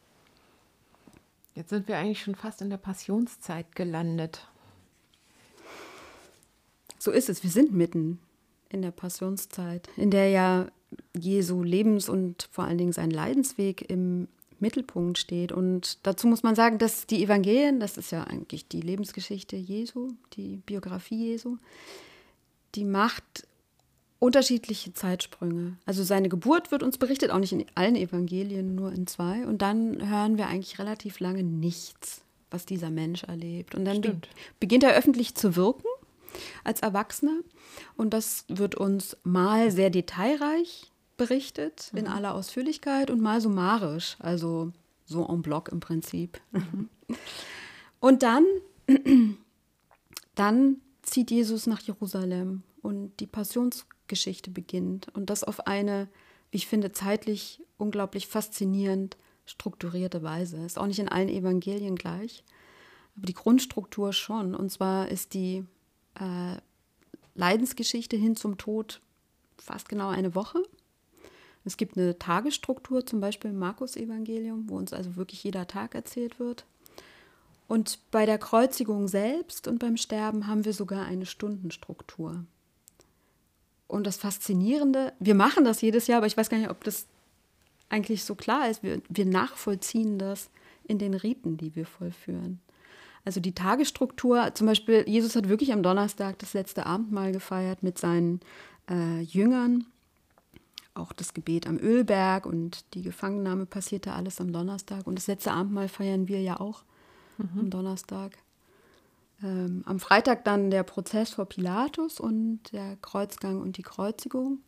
Jetzt 1.55 1.70
sind 1.70 1.88
wir 1.88 1.99
eigentlich 1.99 2.23
schon 2.23 2.37
fast 2.37 2.62
in 2.62 2.70
der 2.70 2.77
Passionszeit 2.77 3.75
gelandet. 3.75 4.46
So 6.99 7.11
ist 7.11 7.29
es. 7.29 7.42
Wir 7.42 7.51
sind 7.51 7.73
mitten 7.73 8.18
in 8.68 8.83
der 8.83 8.92
Passionszeit, 8.92 9.88
in 9.96 10.11
der 10.11 10.29
ja 10.29 10.68
Jesu 11.16 11.62
Lebens- 11.62 12.09
und 12.09 12.49
vor 12.53 12.64
allen 12.64 12.79
Dingen 12.79 12.92
sein 12.92 13.11
Leidensweg 13.11 13.88
im 13.90 14.29
Mittelpunkt 14.61 15.18
steht. 15.18 15.53
Und 15.53 15.99
dazu 16.07 16.27
muss 16.27 16.42
man 16.42 16.55
sagen, 16.55 16.79
dass 16.79 17.07
die 17.07 17.23
Evangelien, 17.23 17.81
das 17.81 17.96
ist 17.96 18.12
ja 18.12 18.25
eigentlich 18.25 18.68
die 18.68 18.81
Lebensgeschichte 18.81 19.57
Jesu, 19.57 20.09
die 20.35 20.57
Biografie 20.57 21.29
Jesu, 21.31 21.57
die 22.75 22.85
macht 22.85 23.46
unterschiedliche 24.18 24.92
Zeitsprünge. 24.92 25.77
Also 25.87 26.05
seine 26.05 26.29
Geburt 26.29 26.70
wird 26.70 26.83
uns 26.83 26.99
berichtet, 26.99 27.31
auch 27.31 27.38
nicht 27.38 27.53
in 27.53 27.64
allen 27.75 27.96
Evangelien, 27.96 28.75
nur 28.75 28.92
in 28.92 29.07
zwei. 29.07 29.46
Und 29.46 29.62
dann 29.62 30.09
hören 30.09 30.38
wir 30.38 30.46
eigentlich 30.46 30.79
relativ 30.79 31.20
lange 31.20 31.42
nichts, 31.42 32.23
was 32.51 32.66
dieser 32.66 32.90
Mensch 32.90 33.25
erlebt. 33.25 33.75
Und 33.75 33.87
dann 33.87 34.03
be 34.03 34.20
beginnt 34.61 34.85
er 34.85 34.94
öffentlich 34.94 35.35
zu 35.35 35.57
wirken 35.57 35.87
als 36.64 36.81
Erwachsener. 36.81 37.38
Und 37.96 38.12
das 38.12 38.44
wird 38.49 38.75
uns 38.75 39.16
mal 39.25 39.70
sehr 39.70 39.90
detailreich 39.90 40.89
berichtet, 41.20 41.90
mhm. 41.92 41.98
in 41.98 42.06
aller 42.09 42.35
Ausführlichkeit, 42.35 43.11
und 43.11 43.20
mal 43.20 43.42
summarisch, 43.42 44.16
also 44.20 44.72
so 45.04 45.26
en 45.28 45.42
bloc 45.42 45.68
im 45.68 45.80
Prinzip. 45.80 46.40
Mhm. 46.52 46.88
Und 48.00 48.22
dann, 48.22 48.46
dann 50.35 50.76
zieht 51.02 51.30
Jesus 51.30 51.66
nach 51.66 51.83
Jerusalem 51.83 52.62
und 52.80 53.14
die 53.20 53.26
Passionsgeschichte 53.26 54.50
beginnt. 54.50 55.09
Und 55.14 55.28
das 55.28 55.44
auf 55.44 55.66
eine, 55.66 56.09
wie 56.50 56.56
ich 56.56 56.66
finde, 56.66 56.92
zeitlich 56.92 57.62
unglaublich 57.76 58.26
faszinierend 58.26 59.18
strukturierte 59.44 60.22
Weise. 60.22 60.64
Ist 60.64 60.78
auch 60.78 60.87
nicht 60.87 60.98
in 60.98 61.11
allen 61.11 61.28
Evangelien 61.28 61.94
gleich, 61.96 62.42
aber 63.16 63.26
die 63.26 63.35
Grundstruktur 63.35 64.14
schon. 64.14 64.54
Und 64.54 64.70
zwar 64.70 65.09
ist 65.09 65.35
die 65.35 65.66
äh, 66.14 66.56
Leidensgeschichte 67.35 68.16
hin 68.16 68.35
zum 68.35 68.56
Tod 68.56 69.02
fast 69.59 69.90
genau 69.90 70.09
eine 70.09 70.35
Woche. 70.35 70.62
Es 71.64 71.77
gibt 71.77 71.96
eine 71.96 72.18
Tagesstruktur, 72.18 73.05
zum 73.05 73.20
Beispiel 73.20 73.51
im 73.51 73.59
Markus-Evangelium, 73.59 74.68
wo 74.68 74.77
uns 74.77 74.92
also 74.92 75.16
wirklich 75.16 75.44
jeder 75.44 75.66
Tag 75.66 75.94
erzählt 75.94 76.38
wird. 76.38 76.64
Und 77.68 77.99
bei 78.11 78.27
der 78.27 78.38
Kreuzigung 78.38 79.07
selbst 79.07 79.68
und 79.68 79.79
beim 79.79 79.96
Sterben 79.96 80.46
haben 80.46 80.64
wir 80.64 80.73
sogar 80.73 81.05
eine 81.05 81.27
Stundenstruktur. 81.27 82.44
Und 83.87 84.07
das 84.07 84.16
Faszinierende, 84.16 85.12
wir 85.18 85.35
machen 85.35 85.64
das 85.64 85.81
jedes 85.81 86.07
Jahr, 86.07 86.18
aber 86.18 86.27
ich 86.27 86.37
weiß 86.37 86.49
gar 86.49 86.59
nicht, 86.59 86.70
ob 86.70 86.83
das 86.85 87.07
eigentlich 87.88 88.25
so 88.25 88.35
klar 88.35 88.70
ist. 88.70 88.83
Wir, 88.83 89.03
wir 89.09 89.27
nachvollziehen 89.27 90.18
das 90.18 90.51
in 90.85 90.99
den 90.99 91.14
Riten, 91.14 91.57
die 91.57 91.77
wir 91.77 91.87
vollführen. 91.87 92.61
Also 93.25 93.40
die 93.40 93.55
Tagesstruktur, 93.55 94.55
zum 94.55 94.66
Beispiel, 94.66 95.05
Jesus 95.07 95.37
hat 95.37 95.49
wirklich 95.49 95.73
am 95.73 95.83
Donnerstag 95.83 96.38
das 96.38 96.55
letzte 96.55 96.87
Abendmahl 96.87 97.33
gefeiert 97.33 97.83
mit 97.83 97.99
seinen 97.99 98.40
äh, 98.88 99.20
Jüngern. 99.20 99.87
Auch 100.94 101.12
das 101.12 101.35
Gebet 101.35 101.66
am 101.66 101.79
Ölberg 101.79 102.46
und 102.46 102.85
die 102.94 103.03
Gefangennahme 103.03 103.66
passierte 103.66 104.12
alles 104.12 104.40
am 104.40 104.53
Donnerstag. 104.53 105.07
Und 105.07 105.16
das 105.16 105.26
letzte 105.26 105.53
Abendmahl 105.53 105.88
feiern 105.88 106.29
wir 106.29 106.40
ja 106.40 106.59
auch 106.59 106.83
mhm. 107.38 107.61
am 107.61 107.70
Donnerstag. 107.70 108.38
Ähm, 109.42 109.83
am 109.87 110.00
Freitag 110.00 110.44
dann 110.44 110.70
der 110.70 110.83
Prozess 110.83 111.31
vor 111.31 111.46
Pilatus 111.46 112.20
und 112.20 112.61
der 112.72 112.96
Kreuzgang 112.96 113.61
und 113.61 113.76
die 113.76 113.83
Kreuzigung. 113.83 114.59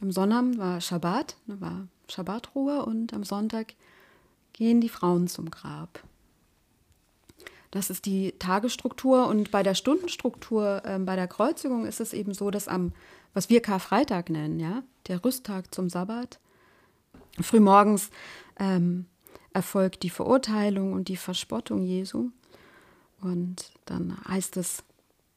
Am 0.00 0.10
Sonnabend 0.10 0.58
war 0.58 0.80
Schabbat, 0.80 1.36
ne, 1.46 1.60
war 1.60 1.88
Schabbatruhe 2.08 2.84
und 2.84 3.12
am 3.12 3.24
Sonntag 3.24 3.74
gehen 4.52 4.80
die 4.80 4.88
Frauen 4.88 5.28
zum 5.28 5.50
Grab. 5.50 6.02
Das 7.70 7.90
ist 7.90 8.06
die 8.06 8.32
Tagesstruktur 8.38 9.26
und 9.26 9.50
bei 9.50 9.62
der 9.62 9.74
Stundenstruktur, 9.74 10.82
äh, 10.84 10.98
bei 10.98 11.16
der 11.16 11.28
Kreuzigung 11.28 11.86
ist 11.86 12.00
es 12.00 12.12
eben 12.12 12.32
so, 12.32 12.50
dass 12.50 12.68
am, 12.68 12.92
was 13.34 13.50
wir 13.50 13.60
Karfreitag 13.60 14.30
nennen, 14.30 14.58
ja, 14.58 14.82
der 15.06 15.24
Rüsttag 15.24 15.74
zum 15.74 15.90
Sabbat, 15.90 16.38
frühmorgens 17.40 18.10
ähm, 18.58 19.06
erfolgt 19.52 20.02
die 20.02 20.10
Verurteilung 20.10 20.92
und 20.92 21.08
die 21.08 21.16
Verspottung 21.16 21.82
Jesu. 21.82 22.30
Und 23.20 23.72
dann 23.84 24.16
heißt 24.26 24.56
es, 24.56 24.84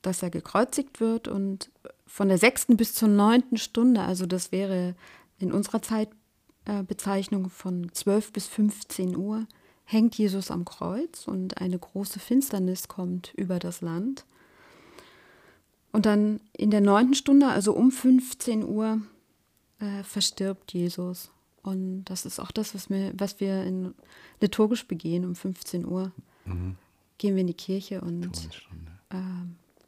dass 0.02 0.24
er 0.24 0.30
gekreuzigt 0.30 1.00
wird 1.00 1.28
und 1.28 1.72
von 2.06 2.28
der 2.28 2.38
sechsten 2.38 2.78
bis 2.78 2.94
zur 2.94 3.08
neunten 3.08 3.58
Stunde, 3.58 4.02
also 4.02 4.26
das 4.26 4.52
wäre 4.52 4.96
in 5.38 5.52
unserer 5.52 5.82
Zeit 5.82 6.10
äh, 6.66 6.84
von 7.50 7.92
12 7.92 8.34
bis 8.34 8.48
15 8.48 9.16
Uhr 9.16 9.48
hängt 9.92 10.18
Jesus 10.18 10.52
am 10.52 10.64
Kreuz 10.64 11.28
und 11.28 11.60
eine 11.60 11.78
große 11.78 12.20
Finsternis 12.20 12.88
kommt 12.88 13.34
über 13.36 13.60
das 13.60 13.82
Land. 13.82 14.26
Und 15.92 16.06
dann 16.06 16.40
in 16.56 16.72
der 16.72 16.80
neunten 16.80 17.14
Stunde, 17.14 17.48
also 17.48 17.74
um 17.74 17.92
15 17.92 18.64
Uhr, 18.64 19.02
äh, 19.80 20.04
verstirbt 20.04 20.74
Jesus. 20.74 21.30
Und 21.62 22.06
das 22.06 22.26
ist 22.26 22.40
auch 22.40 22.52
das, 22.52 22.74
was 22.74 22.90
wir, 22.90 23.12
was 23.18 23.40
wir 23.42 23.64
in 23.64 23.94
liturgisch 24.40 24.88
begehen 24.88 25.26
um 25.26 25.36
15 25.36 25.86
Uhr. 25.86 26.12
Mhm. 26.46 26.78
Gehen 27.18 27.36
wir 27.36 27.42
in 27.42 27.48
die 27.48 27.54
Kirche 27.54 28.00
und 28.02 28.50
äh, 29.10 29.18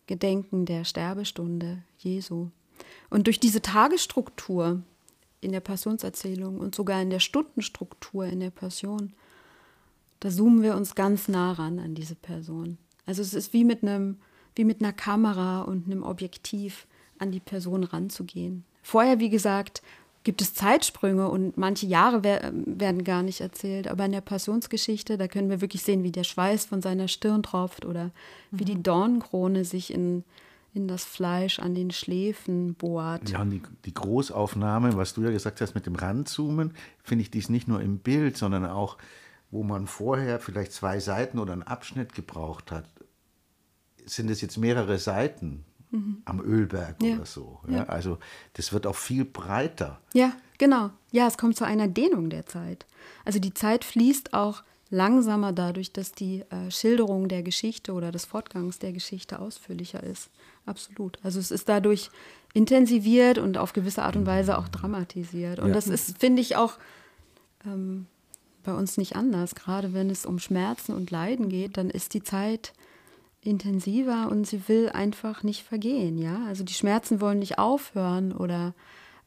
gedenken 0.06 0.66
der 0.66 0.84
Sterbestunde 0.84 1.82
Jesu. 1.98 2.50
Und 3.10 3.28
durch 3.28 3.40
diese 3.40 3.62
Tagesstruktur 3.62 4.82
in 5.40 5.54
der 5.54 5.62
Passionserzählung 5.62 6.60
und 6.60 6.76
sogar 6.76 7.02
in 7.02 7.10
der 7.10 7.20
Stundenstruktur 7.20 8.26
in 8.26 8.42
der 8.42 8.52
Passion, 8.52 9.14
da 10.24 10.30
zoomen 10.30 10.64
wir 10.64 10.78
uns 10.78 10.96
ganz 10.96 11.28
nah 11.28 11.52
ran 11.52 11.80
an 11.80 11.96
diese 11.96 12.16
Person. 12.16 12.78
Also 13.06 13.22
es 13.22 13.34
ist 13.34 13.52
wie 13.52 13.66
mit 13.66 13.84
einem, 13.84 14.20
wie 14.56 14.64
mit 14.64 14.82
einer 14.82 14.94
Kamera 14.94 15.64
und 15.64 15.86
einem 15.86 16.02
Objektiv 16.02 16.88
an 17.20 17.32
die 17.32 17.42
Person 17.42 17.84
ranzugehen. 17.84 18.64
Vorher, 18.84 19.20
wie 19.20 19.30
gesagt, 19.30 19.82
gibt 20.24 20.42
es 20.42 20.54
Zeitsprünge 20.54 21.28
und 21.28 21.58
manche 21.58 21.88
Jahre 21.88 22.24
werden 22.24 23.04
gar 23.04 23.22
nicht 23.22 23.42
erzählt. 23.42 23.90
Aber 23.90 24.06
in 24.06 24.14
der 24.14 24.22
Passionsgeschichte, 24.22 25.18
da 25.18 25.28
können 25.28 25.50
wir 25.50 25.60
wirklich 25.60 25.84
sehen, 25.84 26.04
wie 26.04 26.12
der 26.14 26.24
Schweiß 26.24 26.68
von 26.68 26.82
seiner 26.82 27.10
Stirn 27.10 27.44
tropft 27.44 27.84
oder 27.84 28.12
wie 28.50 28.64
die 28.64 28.76
mhm. 28.76 28.84
Dornkrone 28.84 29.66
sich 29.66 29.94
in, 29.94 30.24
in 30.74 30.88
das 30.88 31.04
Fleisch 31.04 31.60
an 31.60 31.76
den 31.76 31.92
Schläfen 31.92 32.76
bohrt. 32.76 33.30
Ja, 33.30 33.42
und 33.42 33.50
die, 33.50 33.62
die 33.84 33.94
Großaufnahme, 33.94 34.96
was 34.96 35.14
du 35.14 35.24
ja 35.24 35.32
gesagt 35.32 35.60
hast 35.60 35.76
mit 35.76 35.86
dem 35.86 35.96
Ranzoomen, 35.96 36.72
finde 37.04 37.24
ich 37.24 37.30
dies 37.30 37.50
nicht 37.50 37.68
nur 37.68 37.82
im 37.82 37.98
Bild, 37.98 38.38
sondern 38.38 38.66
auch, 38.66 38.98
wo 39.54 39.64
man 39.64 39.88
vorher 39.88 40.40
vielleicht 40.40 40.74
zwei 40.74 41.00
Seiten 41.00 41.40
oder 41.40 41.54
einen 41.54 41.64
Abschnitt 41.64 42.14
gebraucht 42.14 42.72
hat. 42.72 42.86
Sind 44.06 44.30
es 44.30 44.42
jetzt 44.42 44.58
mehrere 44.58 45.00
Seiten? 45.00 45.66
mhm. 45.94 46.22
am 46.26 46.42
Ölberg 46.42 47.02
ja. 47.02 47.16
oder 47.16 47.26
so. 47.26 47.60
Ja? 47.68 47.78
Ja. 47.78 47.84
Also 47.86 48.18
das 48.54 48.74
wird 48.74 48.86
auch 48.86 48.96
viel 48.96 49.24
breiter. 49.24 50.02
Ja, 50.14 50.34
genau. 50.58 50.90
Ja, 51.12 51.28
es 51.28 51.38
kommt 51.38 51.56
zu 51.56 51.66
einer 51.66 51.88
Dehnung 51.88 52.30
der 52.30 52.46
Zeit. 52.46 52.86
Also 53.24 53.40
die 53.40 53.54
Zeit 53.54 53.86
fließt 53.86 54.34
auch 54.34 54.64
langsamer 54.90 55.54
dadurch, 55.54 55.92
dass 55.94 56.12
die 56.12 56.42
äh, 56.50 56.70
Schilderung 56.70 57.28
der 57.28 57.44
Geschichte 57.44 57.94
oder 57.94 58.12
des 58.12 58.26
Fortgangs 58.26 58.80
der 58.80 58.92
Geschichte 58.92 59.40
ausführlicher 59.40 60.04
ist. 60.04 60.30
Absolut. 60.66 61.18
Also 61.24 61.40
es 61.40 61.52
ist 61.52 61.70
dadurch 61.70 62.10
intensiviert 62.54 63.38
und 63.38 63.58
auf 63.58 63.74
gewisse 63.74 64.04
Art 64.04 64.16
und 64.16 64.26
Weise 64.26 64.58
auch 64.58 64.68
dramatisiert. 64.68 65.60
Und 65.60 65.74
das 65.74 65.88
ist, 65.88 66.20
finde 66.20 66.42
ich, 66.42 66.56
auch 66.56 66.78
ähm, 67.66 68.06
bei 68.64 68.74
uns 68.74 68.98
nicht 68.98 69.16
anders. 69.16 69.56
Gerade 69.56 69.94
wenn 69.94 70.10
es 70.10 70.26
um 70.26 70.40
Schmerzen 70.40 70.94
und 70.94 71.12
Leiden 71.12 71.50
geht, 71.50 71.78
dann 71.78 71.90
ist 71.90 72.14
die 72.14 72.24
Zeit 72.24 72.74
intensiver 73.42 74.30
und 74.30 74.48
sie 74.48 74.68
will 74.68 74.90
einfach 74.90 75.44
nicht 75.44 75.64
vergehen, 75.64 76.18
ja. 76.18 76.46
Also 76.48 76.64
die 76.64 76.74
Schmerzen 76.74 77.20
wollen 77.22 77.40
nicht 77.40 77.60
aufhören 77.60 78.32
oder 78.32 78.74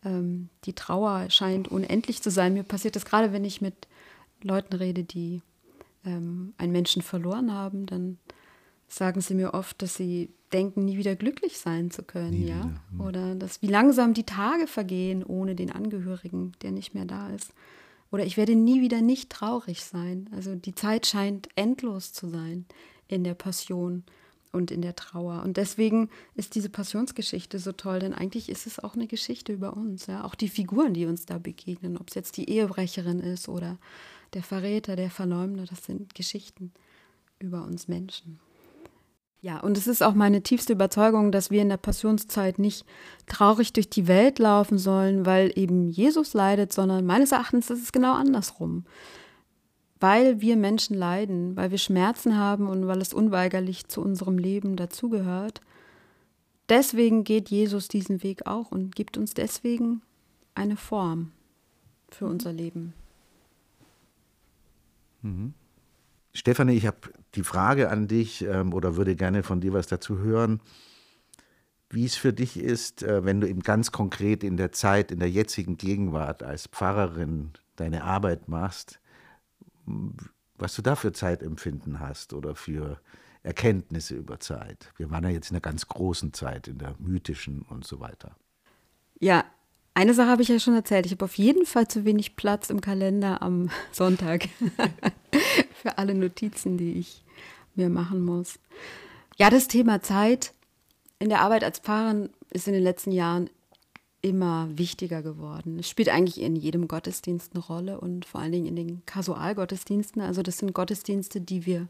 ähm, 0.05 0.49
die 0.65 0.73
Trauer 0.73 1.29
scheint 1.31 1.69
unendlich 1.69 2.23
zu 2.23 2.31
sein. 2.31 2.55
Mir 2.55 2.63
passiert 2.63 2.97
das 2.97 3.05
gerade, 3.05 3.33
wenn 3.33 3.45
ich 3.45 3.61
mit 3.61 3.75
Leuten 4.43 4.75
rede, 4.75 5.05
die 5.05 5.43
ähm, 6.05 6.55
einen 6.57 6.73
Menschen 6.73 7.03
verloren 7.03 7.53
haben, 7.53 7.87
dann 7.87 8.19
sagen 8.89 9.21
sie 9.21 9.35
mir 9.35 9.55
oft, 9.55 9.83
dass 9.83 9.97
sie 9.97 10.31
denken, 10.53 10.85
nie 10.85 10.97
wieder 10.97 11.17
glücklich 11.17 11.59
sein 11.59 11.91
zu 11.91 12.03
können, 12.03 12.31
nie 12.31 12.49
ja. 12.49 12.57
Wieder. 12.57 12.81
Hm. 12.91 13.01
Oder 13.01 13.35
dass 13.35 13.61
wie 13.63 13.67
langsam 13.67 14.15
die 14.15 14.25
Tage 14.25 14.67
vergehen 14.67 15.25
ohne 15.25 15.55
den 15.55 15.73
Angehörigen, 15.73 16.53
der 16.63 16.71
nicht 16.71 16.95
mehr 16.95 17.05
da 17.05 17.29
ist. 17.31 17.53
Oder 18.17 18.25
ich 18.25 18.39
werde 18.39 18.57
nie 18.57 18.81
wieder 18.81 19.03
nicht 19.03 19.29
traurig 19.29 19.85
sein. 19.85 20.31
Also 20.35 20.55
die 20.55 20.75
Zeit 20.75 21.05
scheint 21.05 21.51
endlos 21.55 22.15
zu 22.15 22.31
sein 22.31 22.65
in 23.09 23.25
der 23.25 23.35
Passion 23.35 24.05
und 24.53 24.71
in 24.71 24.81
der 24.81 24.97
Trauer. 24.97 25.43
Und 25.43 25.59
deswegen 25.59 26.09
ist 26.35 26.55
diese 26.55 26.71
Passionsgeschichte 26.71 27.59
so 27.59 27.73
toll, 27.73 27.99
denn 27.99 28.15
eigentlich 28.15 28.49
ist 28.49 28.67
es 28.67 28.79
auch 28.79 28.95
eine 28.95 29.07
Geschichte 29.07 29.53
über 29.53 29.77
uns. 29.77 30.07
Ja? 30.07 30.25
Auch 30.25 30.35
die 30.35 30.49
Figuren, 30.49 30.95
die 30.95 31.05
uns 31.05 31.27
da 31.27 31.37
begegnen, 31.37 31.99
ob 31.99 32.09
es 32.09 32.15
jetzt 32.15 32.39
die 32.39 32.49
Ehebrecherin 32.49 33.21
ist 33.21 33.51
oder 33.51 33.77
der 34.33 34.43
Verräter, 34.43 34.97
der 34.97 35.11
Verleumder, 35.11 35.67
das 35.67 35.85
sind 35.85 36.15
Geschichten 36.15 36.73
über 37.39 37.65
uns 37.65 37.87
Menschen. 37.87 38.41
Ja, 39.47 39.61
und 39.61 39.79
es 39.79 39.87
ist 39.87 40.03
auch 40.03 40.15
meine 40.15 40.43
tiefste 40.43 40.73
Überzeugung, 40.73 41.31
dass 41.31 41.53
wir 41.53 41.63
in 41.63 41.69
der 41.69 41.77
Passionszeit 41.77 42.59
nicht 42.59 42.85
traurig 43.27 43.73
durch 43.73 43.89
die 43.89 44.09
Welt 44.09 44.41
laufen 44.41 44.77
sollen, 44.77 45.25
weil 45.25 45.53
eben 45.55 45.89
Jesus 45.89 46.35
leidet, 46.35 46.73
sondern 46.73 47.07
meines 47.07 47.31
Erachtens 47.31 47.71
ist 47.71 47.83
es 47.83 47.93
genau 47.93 48.15
andersrum 48.15 48.85
weil 50.01 50.41
wir 50.41 50.57
Menschen 50.57 50.95
leiden, 50.97 51.57
weil 51.57 51.71
wir 51.71 51.79
Schmerzen 51.79 52.37
haben 52.37 52.69
und 52.69 52.87
weil 52.87 53.01
es 53.01 53.15
unweigerlich 53.15 53.89
zu 53.89 54.03
unserem 54.03 54.39
Leben 54.39 54.77
dazugehört. 54.77 55.61
Deswegen 56.69 57.25
geht 57.25 57.49
Jesus 57.49 57.89
diesen 57.89 58.23
Weg 58.23 58.47
auch 58.47 58.71
und 58.71 58.95
gibt 58.95 59.17
uns 59.17 59.35
deswegen 59.35 60.03
eine 60.55 60.77
Form 60.77 61.33
für 62.11 62.27
unser 62.27 62.53
Leben. 62.53 62.93
Mhm. 65.23 65.55
Stefanie, 66.35 66.77
ich 66.77 66.87
habe 66.87 66.99
die 67.37 67.45
Frage 67.45 67.91
an 67.91 68.09
dich 68.09 68.43
ähm, 68.43 68.73
oder 68.73 68.97
würde 68.97 69.17
gerne 69.17 69.43
von 69.43 69.61
dir 69.61 69.73
was 69.73 69.87
dazu 69.87 70.19
hören, 70.19 70.61
wie 71.91 72.05
es 72.05 72.17
für 72.17 72.33
dich 72.33 72.59
ist, 72.59 73.03
äh, 73.03 73.25
wenn 73.25 73.41
du 73.41 73.49
eben 73.49 73.61
ganz 73.61 73.93
konkret 73.93 74.43
in 74.43 74.57
der 74.57 74.73
Zeit, 74.73 75.13
in 75.13 75.21
der 75.21 75.31
jetzigen 75.31 75.77
Gegenwart 75.77 76.43
als 76.43 76.67
Pfarrerin 76.67 77.51
deine 77.77 78.05
Arbeit 78.05 78.49
machst 78.49 79.01
was 80.59 80.75
du 80.75 80.83
da 80.83 80.97
für 80.97 81.13
Zeitempfinden 81.13 82.01
hast 82.01 82.33
oder 82.33 82.55
für 82.55 83.01
Erkenntnisse 83.43 84.15
über 84.15 84.41
Zeit. 84.41 84.93
Wir 84.97 85.11
waren 85.11 85.25
ja 85.25 85.31
jetzt 85.31 85.51
in 85.51 85.57
einer 85.57 85.61
ganz 85.61 85.87
großen 85.87 86.33
Zeit, 86.33 86.69
in 86.69 86.79
der 86.79 86.95
mythischen 86.99 87.63
und 87.63 87.87
so 87.87 88.01
weiter. 88.01 88.37
Ja, 89.21 89.45
eine 89.95 90.15
Sache 90.15 90.29
habe 90.29 90.43
ich 90.43 90.49
ja 90.49 90.59
schon 90.59 90.75
erzählt. 90.75 91.07
Ich 91.07 91.13
habe 91.13 91.25
auf 91.25 91.39
jeden 91.39 91.65
Fall 91.65 91.89
zu 91.89 92.05
wenig 92.05 92.37
Platz 92.37 92.71
im 92.71 92.81
Kalender 92.81 93.43
am 93.43 93.71
Sonntag 93.93 94.49
für 95.83 95.99
alle 95.99 96.15
Notizen, 96.15 96.79
die 96.79 96.93
ich 96.93 97.23
mir 97.75 97.89
machen 97.89 98.25
muss. 98.25 98.59
Ja, 99.37 99.51
das 99.51 99.69
Thema 99.69 100.03
Zeit 100.03 100.53
in 101.19 101.29
der 101.29 101.41
Arbeit 101.41 101.65
als 101.65 101.79
Pfarrerin 101.79 102.31
ist 102.51 102.69
in 102.69 102.75
den 102.75 102.83
letzten 102.83 103.13
Jahren 103.13 103.51
immer 104.23 104.69
wichtiger 104.73 105.23
geworden. 105.23 105.79
Es 105.79 105.89
spielt 105.89 106.09
eigentlich 106.09 106.41
in 106.41 106.57
jedem 106.57 106.89
Gottesdienst 106.89 107.53
eine 107.55 107.65
Rolle 107.65 108.01
und 108.01 108.25
vor 108.25 108.41
allen 108.41 108.53
Dingen 108.53 108.67
in 108.67 108.77
den 108.77 109.07
Kasualgottesdiensten. 109.07 110.23
Also 110.23 110.43
das 110.43 110.59
sind 110.59 110.75
Gottesdienste, 110.75 111.41
die 111.41 111.67
wir 111.67 111.89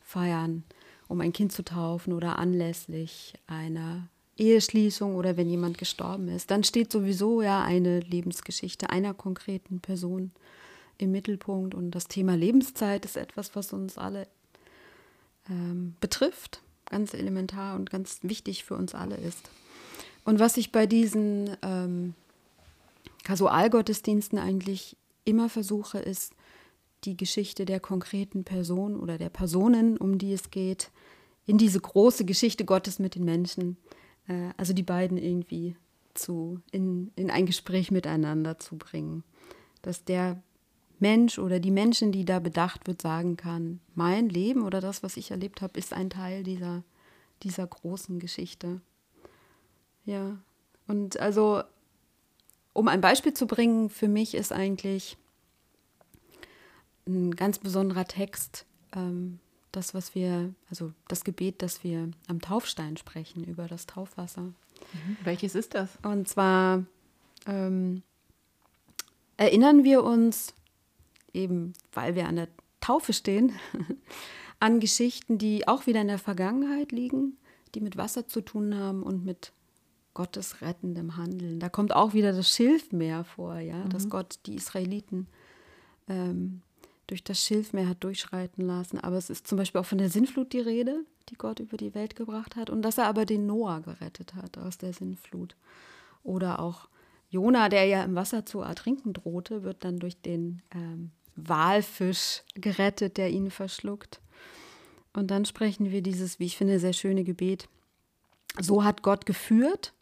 feiern, 0.00 0.64
um 1.06 1.20
ein 1.20 1.32
Kind 1.32 1.52
zu 1.52 1.62
taufen 1.62 2.12
oder 2.12 2.38
anlässlich 2.38 3.34
einer 3.46 4.08
Eheschließung 4.36 5.14
oder 5.14 5.36
wenn 5.36 5.48
jemand 5.48 5.78
gestorben 5.78 6.28
ist. 6.28 6.50
Dann 6.50 6.64
steht 6.64 6.90
sowieso 6.90 7.40
ja 7.42 7.62
eine 7.62 8.00
Lebensgeschichte 8.00 8.90
einer 8.90 9.14
konkreten 9.14 9.80
Person 9.80 10.32
im 10.98 11.12
Mittelpunkt 11.12 11.74
und 11.74 11.90
das 11.90 12.08
Thema 12.08 12.36
Lebenszeit 12.36 13.04
ist 13.04 13.16
etwas, 13.16 13.54
was 13.54 13.72
uns 13.72 13.98
alle 13.98 14.26
ähm, 15.48 15.94
betrifft, 16.00 16.62
ganz 16.86 17.14
elementar 17.14 17.76
und 17.76 17.90
ganz 17.90 18.20
wichtig 18.22 18.64
für 18.64 18.74
uns 18.76 18.94
alle 18.94 19.16
ist. 19.16 19.50
Und 20.24 20.38
was 20.38 20.56
ich 20.56 20.72
bei 20.72 20.86
diesen 20.86 21.56
ähm, 21.62 22.14
Kasualgottesdiensten 23.24 24.38
eigentlich 24.38 24.96
immer 25.24 25.48
versuche, 25.48 25.98
ist 25.98 26.32
die 27.04 27.16
Geschichte 27.16 27.64
der 27.64 27.80
konkreten 27.80 28.44
Person 28.44 28.98
oder 28.98 29.18
der 29.18 29.28
Personen, 29.28 29.96
um 29.96 30.18
die 30.18 30.32
es 30.32 30.50
geht, 30.50 30.90
in 31.46 31.58
diese 31.58 31.80
große 31.80 32.24
Geschichte 32.24 32.64
Gottes 32.64 32.98
mit 32.98 33.14
den 33.14 33.24
Menschen, 33.24 33.76
äh, 34.26 34.50
also 34.56 34.72
die 34.72 34.82
beiden 34.82 35.16
irgendwie 35.16 35.76
zu, 36.14 36.60
in, 36.72 37.12
in 37.14 37.30
ein 37.30 37.46
Gespräch 37.46 37.90
miteinander 37.90 38.58
zu 38.58 38.76
bringen. 38.76 39.22
Dass 39.82 40.04
der 40.04 40.42
Mensch 40.98 41.38
oder 41.38 41.60
die 41.60 41.70
Menschen, 41.70 42.12
die 42.12 42.24
da 42.24 42.38
bedacht 42.38 42.86
wird, 42.86 43.02
sagen 43.02 43.36
kann, 43.36 43.80
mein 43.94 44.28
Leben 44.28 44.62
oder 44.62 44.80
das, 44.80 45.02
was 45.02 45.16
ich 45.16 45.30
erlebt 45.30 45.60
habe, 45.60 45.78
ist 45.78 45.92
ein 45.92 46.10
Teil 46.10 46.42
dieser, 46.42 46.82
dieser 47.42 47.66
großen 47.66 48.18
Geschichte. 48.18 48.80
Ja, 50.04 50.38
und 50.86 51.18
also, 51.18 51.62
um 52.72 52.88
ein 52.88 53.00
Beispiel 53.00 53.34
zu 53.34 53.46
bringen, 53.46 53.90
für 53.90 54.08
mich 54.08 54.34
ist 54.34 54.52
eigentlich 54.52 55.16
ein 57.06 57.34
ganz 57.34 57.58
besonderer 57.58 58.04
Text, 58.04 58.66
ähm, 58.94 59.38
das, 59.72 59.94
was 59.94 60.14
wir, 60.14 60.54
also 60.70 60.92
das 61.08 61.24
Gebet, 61.24 61.60
das 61.60 61.84
wir 61.84 62.10
am 62.28 62.40
Taufstein 62.40 62.96
sprechen, 62.96 63.44
über 63.44 63.68
das 63.68 63.86
Taufwasser. 63.86 64.42
Mhm. 64.42 65.16
Welches 65.24 65.54
ist 65.54 65.74
das? 65.74 65.90
Und 66.02 66.28
zwar 66.28 66.84
ähm, 67.46 68.02
erinnern 69.36 69.84
wir 69.84 70.02
uns, 70.02 70.54
eben 71.32 71.72
weil 71.92 72.14
wir 72.14 72.26
an 72.28 72.36
der 72.36 72.48
Taufe 72.80 73.12
stehen, 73.12 73.52
an 74.60 74.80
Geschichten, 74.80 75.38
die 75.38 75.68
auch 75.68 75.86
wieder 75.86 76.00
in 76.00 76.08
der 76.08 76.18
Vergangenheit 76.18 76.92
liegen, 76.92 77.36
die 77.74 77.80
mit 77.80 77.96
Wasser 77.96 78.26
zu 78.26 78.40
tun 78.40 78.74
haben 78.74 79.02
und 79.02 79.24
mit 79.24 79.52
Gottes 80.14 80.62
rettendem 80.62 81.16
Handeln. 81.16 81.60
Da 81.60 81.68
kommt 81.68 81.94
auch 81.94 82.14
wieder 82.14 82.32
das 82.32 82.50
Schilfmeer 82.50 83.24
vor, 83.24 83.58
ja, 83.58 83.84
mhm. 83.84 83.90
dass 83.90 84.08
Gott 84.08 84.38
die 84.46 84.54
Israeliten 84.54 85.26
ähm, 86.08 86.62
durch 87.06 87.22
das 87.22 87.44
Schilfmeer 87.44 87.88
hat 87.88 88.02
durchschreiten 88.02 88.64
lassen. 88.64 88.98
Aber 88.98 89.16
es 89.16 89.30
ist 89.30 89.46
zum 89.46 89.58
Beispiel 89.58 89.80
auch 89.80 89.86
von 89.86 89.98
der 89.98 90.08
Sinnflut 90.08 90.52
die 90.52 90.60
Rede, 90.60 91.04
die 91.28 91.36
Gott 91.36 91.60
über 91.60 91.76
die 91.76 91.94
Welt 91.94 92.16
gebracht 92.16 92.56
hat 92.56 92.70
und 92.70 92.82
dass 92.82 92.98
er 92.98 93.06
aber 93.06 93.26
den 93.26 93.46
Noah 93.46 93.80
gerettet 93.80 94.34
hat 94.34 94.58
aus 94.58 94.78
der 94.78 94.92
Sinnflut. 94.92 95.54
Oder 96.22 96.60
auch 96.60 96.88
Jona, 97.28 97.68
der 97.68 97.84
ja 97.84 98.02
im 98.02 98.14
Wasser 98.14 98.46
zu 98.46 98.60
ertrinken 98.60 99.12
drohte, 99.12 99.62
wird 99.62 99.84
dann 99.84 99.98
durch 99.98 100.20
den 100.20 100.62
ähm, 100.74 101.10
Walfisch 101.36 102.42
gerettet, 102.54 103.16
der 103.16 103.30
ihn 103.30 103.50
verschluckt. 103.50 104.20
Und 105.12 105.30
dann 105.30 105.44
sprechen 105.44 105.90
wir 105.90 106.02
dieses, 106.02 106.38
wie 106.38 106.46
ich 106.46 106.56
finde, 106.56 106.78
sehr 106.78 106.92
schöne 106.92 107.24
Gebet. 107.24 107.68
So 108.60 108.84
hat 108.84 109.02
Gott 109.02 109.26
geführt 109.26 109.92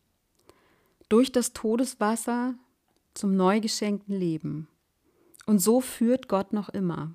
durch 1.08 1.30
das 1.30 1.52
Todeswasser 1.52 2.54
zum 3.14 3.36
neu 3.36 3.60
geschenkten 3.60 4.16
Leben. 4.16 4.68
Und 5.46 5.58
so 5.58 5.80
führt 5.80 6.28
Gott 6.28 6.52
noch 6.52 6.68
immer 6.68 7.14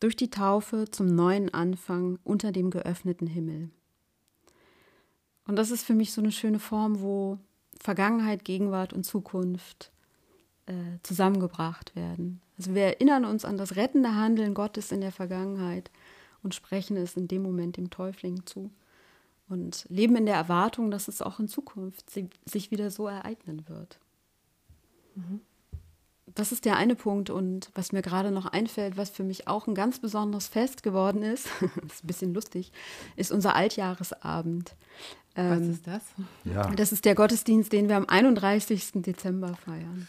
durch 0.00 0.16
die 0.16 0.30
Taufe 0.30 0.90
zum 0.90 1.06
neuen 1.14 1.54
Anfang 1.54 2.18
unter 2.24 2.50
dem 2.50 2.70
geöffneten 2.70 3.28
Himmel. 3.28 3.70
Und 5.46 5.56
das 5.56 5.70
ist 5.70 5.84
für 5.84 5.94
mich 5.94 6.12
so 6.12 6.20
eine 6.20 6.32
schöne 6.32 6.58
Form, 6.58 7.00
wo 7.00 7.38
Vergangenheit, 7.78 8.44
Gegenwart 8.44 8.92
und 8.92 9.04
Zukunft 9.04 9.92
äh, 10.66 10.98
zusammengebracht 11.02 11.94
werden. 11.96 12.40
Also 12.58 12.74
wir 12.74 12.84
erinnern 12.84 13.24
uns 13.24 13.44
an 13.44 13.56
das 13.56 13.76
rettende 13.76 14.14
Handeln 14.14 14.54
Gottes 14.54 14.92
in 14.92 15.00
der 15.00 15.12
Vergangenheit 15.12 15.90
und 16.42 16.54
sprechen 16.54 16.96
es 16.96 17.16
in 17.16 17.28
dem 17.28 17.42
Moment 17.42 17.76
dem 17.76 17.90
Täufling 17.90 18.46
zu 18.46 18.70
und 19.48 19.84
leben 19.88 20.16
in 20.16 20.26
der 20.26 20.36
Erwartung, 20.36 20.90
dass 20.90 21.08
es 21.08 21.22
auch 21.22 21.38
in 21.38 21.48
Zukunft 21.48 22.10
sich 22.10 22.70
wieder 22.70 22.90
so 22.90 23.06
ereignen 23.06 23.64
wird. 23.68 23.98
Mhm. 25.14 25.40
Das 26.34 26.52
ist 26.52 26.64
der 26.64 26.76
eine 26.76 26.94
Punkt 26.94 27.28
und 27.28 27.70
was 27.74 27.92
mir 27.92 28.00
gerade 28.00 28.30
noch 28.30 28.46
einfällt, 28.46 28.96
was 28.96 29.10
für 29.10 29.24
mich 29.24 29.48
auch 29.48 29.66
ein 29.66 29.74
ganz 29.74 29.98
besonderes 29.98 30.46
Fest 30.46 30.82
geworden 30.82 31.22
ist, 31.22 31.46
ist 31.86 32.04
ein 32.04 32.06
bisschen 32.06 32.32
lustig, 32.32 32.72
ist 33.16 33.32
unser 33.32 33.54
Altjahresabend. 33.54 34.74
Was 35.34 35.60
ähm, 35.60 35.70
ist 35.70 35.86
das? 35.86 36.02
Ja. 36.44 36.70
Das 36.70 36.92
ist 36.92 37.04
der 37.04 37.14
Gottesdienst, 37.14 37.72
den 37.72 37.88
wir 37.88 37.96
am 37.96 38.06
31. 38.06 39.02
Dezember 39.02 39.54
feiern. 39.56 40.08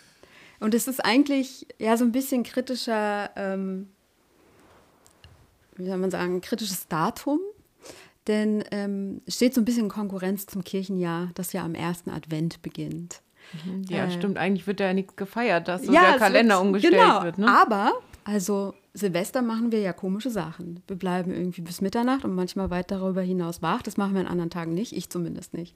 Und 0.63 0.73
es 0.73 0.88
ist 0.88 1.04
eigentlich 1.04 1.67
ja 1.78 1.97
so 1.97 2.06
ein 2.06 2.13
bisschen 2.13 2.43
kritischer, 2.43 3.30
ähm, 3.36 3.89
wie 5.76 5.86
soll 5.86 5.97
man 5.97 6.10
sagen, 6.10 6.39
kritisches 6.39 6.88
Datum. 6.88 7.41
Denn 8.28 8.63
ähm, 8.71 9.21
steht 9.28 9.54
so 9.54 9.60
ein 9.60 9.65
bisschen 9.65 9.84
in 9.84 9.89
Konkurrenz 9.89 10.45
zum 10.45 10.63
Kirchenjahr, 10.63 11.32
das 11.36 11.52
ja 11.52 11.65
am 11.65 11.76
ersten 11.76 12.12
Advent 12.12 12.62
beginnt. 12.62 13.21
Mhm. 13.65 13.84
Ja, 13.89 14.06
äh, 14.06 14.12
stimmt. 14.12 14.38
Eigentlich 14.38 14.65
wird 14.65 14.80
da 14.80 14.86
ja 14.86 14.93
nichts 14.93 15.17
gefeiert, 15.17 15.67
dass 15.67 15.84
so 15.84 15.91
ja, 15.91 16.12
der 16.12 16.19
Kalender 16.19 16.56
wird, 16.56 16.65
umgestellt 16.65 16.93
genau, 16.93 17.23
wird. 17.23 17.38
Ne? 17.39 17.47
Aber, 17.49 17.91
also 18.23 18.73
Silvester 18.96 19.42
machen 19.42 19.72
wir 19.72 19.80
ja 19.80 19.92
komische 19.92 20.30
Sachen. 20.30 20.84
Wir 20.86 20.96
bleiben 20.96 21.32
irgendwie 21.32 21.62
bis 21.62 21.82
Mitternacht 21.82 22.26
und 22.26 22.36
manchmal 22.36 22.70
weit 22.70 22.92
darüber 22.92 23.22
hinaus 23.22 23.64
wach. 23.64 23.82
Das 23.82 23.98
machen 23.98 24.14
wir 24.14 24.22
an 24.22 24.28
anderen 24.28 24.52
Tagen 24.52 24.76
nicht, 24.76 24.96
ich 24.96 25.10
zumindest 25.10 25.56
nicht. 25.56 25.76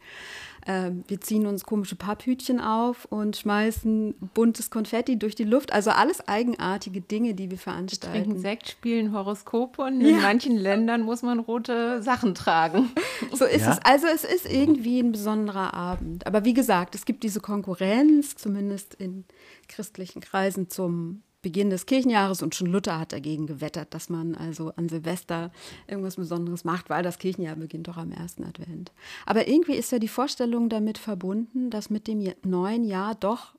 Ähm, 0.68 1.04
wir 1.08 1.20
ziehen 1.20 1.48
uns 1.48 1.66
komische 1.66 1.96
Papphütchen 1.96 2.60
auf 2.60 3.06
und 3.06 3.36
schmeißen 3.36 4.14
buntes 4.36 4.70
Konfetti 4.70 5.18
durch 5.18 5.34
die 5.34 5.46
Luft. 5.46 5.74
Also 5.74 5.90
alles 5.90 6.28
eigenartige 6.28 7.02
Dinge, 7.02 7.34
die 7.34 7.50
wir 7.50 7.58
veranstalten. 7.58 8.14
Wir 8.14 8.24
trinken 8.24 8.40
Sekt, 8.40 8.70
spielen 8.70 9.12
Horoskope 9.12 9.82
und 9.82 10.00
in 10.00 10.10
ja. 10.10 10.18
manchen 10.18 10.56
Ländern 10.56 11.02
muss 11.02 11.24
man 11.24 11.40
rote 11.40 12.04
Sachen 12.04 12.36
tragen. 12.36 12.92
So 13.34 13.46
ist 13.46 13.62
ja? 13.66 13.74
es. 13.74 13.80
Also 13.84 14.08
es 14.08 14.24
ist 14.24 14.52
irgendwie 14.52 15.00
ein 15.00 15.12
besonderer 15.12 15.74
Abend. 15.74 16.26
Aber 16.28 16.46
wie 16.46 16.54
gesagt, 16.54 16.96
es 16.96 17.06
gibt 17.06 17.24
diese 17.24 17.40
Konkurrenz, 17.40 18.36
zumindest 18.36 18.94
in 18.96 19.26
christlichen 19.68 20.22
Kreisen, 20.22 20.70
zum 20.70 21.24
Beginn 21.42 21.70
des 21.70 21.86
Kirchenjahres 21.86 22.42
und 22.42 22.56
schon 22.56 22.68
Luther 22.68 23.00
hat 23.00 23.14
dagegen 23.14 23.46
gewettert, 23.46 23.94
dass 23.94 24.10
man 24.10 24.36
also 24.36 24.74
an 24.76 24.90
Silvester 24.90 25.52
irgendwas 25.88 26.16
Besonderes 26.16 26.64
macht, 26.64 26.90
weil 26.90 27.04
das 27.04 27.20
Kirchenjahr 27.20 27.56
beginnt 27.56 27.88
doch 27.88 27.98
am 27.98 28.12
ersten 28.12 28.44
Advent. 28.44 28.92
Aber 29.26 29.48
irgendwie 29.48 29.76
ist 29.76 29.92
ja 29.92 30.00
die 30.00 30.08
Vorstellung 30.08 30.68
damit 30.68 30.98
verbunden, 30.98 31.70
dass 31.70 31.90
mit 31.90 32.08
dem 32.08 32.34
neuen 32.44 32.84
Jahr 32.84 33.14
doch 33.14 33.56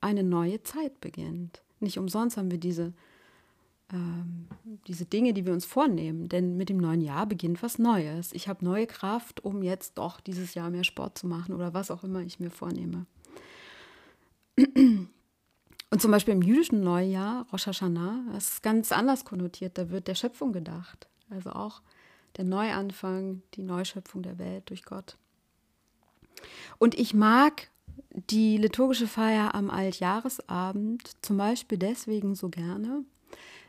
eine 0.00 0.22
neue 0.22 0.62
Zeit 0.62 1.00
beginnt. 1.00 1.62
Nicht 1.80 1.98
umsonst 1.98 2.36
haben 2.36 2.50
wir 2.50 2.58
diese, 2.58 2.92
ähm, 3.92 4.46
diese 4.86 5.04
Dinge, 5.04 5.32
die 5.32 5.44
wir 5.46 5.52
uns 5.52 5.64
vornehmen, 5.64 6.28
denn 6.28 6.56
mit 6.56 6.68
dem 6.68 6.78
neuen 6.78 7.00
Jahr 7.00 7.26
beginnt 7.26 7.62
was 7.62 7.78
Neues. 7.78 8.32
Ich 8.32 8.48
habe 8.48 8.64
neue 8.64 8.86
Kraft, 8.86 9.44
um 9.44 9.62
jetzt 9.62 9.98
doch 9.98 10.20
dieses 10.20 10.54
Jahr 10.54 10.70
mehr 10.70 10.84
Sport 10.84 11.18
zu 11.18 11.26
machen 11.26 11.54
oder 11.54 11.74
was 11.74 11.90
auch 11.90 12.04
immer 12.04 12.20
ich 12.20 12.38
mir 12.38 12.50
vornehme. 12.50 13.06
Und 15.90 16.00
zum 16.00 16.12
Beispiel 16.12 16.34
im 16.34 16.42
jüdischen 16.42 16.82
Neujahr, 16.82 17.46
Rosh 17.52 17.66
Hashanah, 17.66 18.24
das 18.32 18.54
ist 18.54 18.62
ganz 18.62 18.92
anders 18.92 19.24
konnotiert. 19.24 19.76
Da 19.76 19.90
wird 19.90 20.06
der 20.06 20.14
Schöpfung 20.14 20.52
gedacht. 20.52 21.08
Also 21.30 21.50
auch 21.50 21.82
der 22.36 22.44
Neuanfang, 22.44 23.42
die 23.54 23.62
Neuschöpfung 23.62 24.22
der 24.22 24.38
Welt 24.38 24.70
durch 24.70 24.84
Gott. 24.84 25.16
Und 26.78 26.98
ich 26.98 27.12
mag 27.12 27.70
die 28.12 28.56
liturgische 28.56 29.06
Feier 29.06 29.54
am 29.54 29.68
Altjahresabend 29.68 31.10
zum 31.22 31.36
Beispiel 31.36 31.78
deswegen 31.78 32.34
so 32.34 32.48
gerne, 32.48 33.04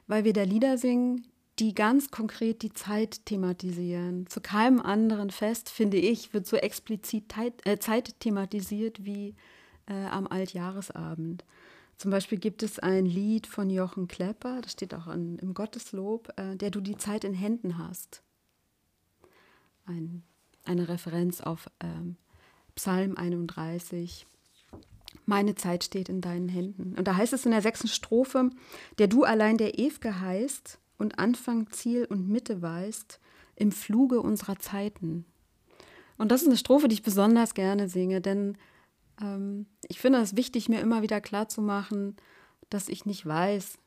weil 0.08 0.24
wir 0.24 0.34
da 0.34 0.44
Lieder 0.44 0.78
singen, 0.78 1.28
die 1.60 1.74
ganz 1.74 2.12
konkret 2.12 2.62
die 2.62 2.74
Zeit 2.74 3.26
thematisieren. 3.26 4.26
Zu 4.28 4.42
keinem 4.42 4.80
anderen 4.80 5.30
Fest, 5.32 5.70
finde 5.70 5.98
ich, 5.98 6.34
wird 6.34 6.48
so 6.48 6.56
explizit 6.56 7.26
äh, 7.66 7.78
Zeit 7.78 8.20
thematisiert 8.20 9.06
wie 9.06 9.36
äh, 9.88 10.06
am 10.06 10.28
Altjahresabend. 10.28 11.44
Zum 12.02 12.10
Beispiel 12.10 12.40
gibt 12.40 12.64
es 12.64 12.80
ein 12.80 13.06
Lied 13.06 13.46
von 13.46 13.70
Jochen 13.70 14.08
Klepper, 14.08 14.62
das 14.62 14.72
steht 14.72 14.96
auch 14.96 15.06
in, 15.06 15.38
im 15.38 15.54
Gotteslob, 15.54 16.34
äh, 16.36 16.56
der 16.56 16.72
du 16.72 16.82
die 16.82 16.98
Zeit 16.98 17.24
in 17.24 17.36
Händen 17.36 17.78
hast. 17.78 18.24
Ein, 19.86 20.24
eine 20.64 20.90
Referenz 20.90 21.42
auf 21.42 21.70
ähm, 21.80 22.16
Psalm 22.74 23.18
31. 23.18 24.26
Meine 25.28 25.54
Zeit 25.54 25.84
steht 25.84 26.10
in 26.10 26.22
deinen 26.22 26.50
Händen. 26.50 26.96
Und 26.98 27.08
da 27.08 27.18
heißt 27.18 27.34
es 27.34 27.46
in 27.46 27.52
der 27.52 27.62
sechsten 27.62 27.88
Strophe, 27.88 28.50
der 28.98 29.06
du 29.06 29.24
allein 29.24 29.60
der 29.60 29.76
Ew'ge 29.76 30.22
heißt 30.22 30.80
und 30.98 31.20
Anfang, 31.20 31.70
Ziel 31.70 32.06
und 32.06 32.28
Mitte 32.28 32.64
weißt, 32.64 33.20
im 33.58 33.72
Fluge 33.72 34.22
unserer 34.22 34.58
Zeiten. 34.58 35.26
Und 36.18 36.32
das 36.32 36.42
ist 36.42 36.48
eine 36.48 36.58
Strophe, 36.58 36.88
die 36.88 36.96
ich 36.96 37.04
besonders 37.04 37.54
gerne 37.54 37.88
singe, 37.88 38.22
denn 38.22 38.58
ähm, 39.22 39.66
ich 39.88 40.00
finde 40.00 40.20
es 40.20 40.36
wichtig, 40.36 40.70
mir 40.70 40.82
immer 40.82 41.02
wieder 41.02 41.22
klarzumachen, 41.22 42.16
dass 42.70 42.90
ich 42.90 43.06
nicht 43.06 43.26
weiß, 43.26 43.78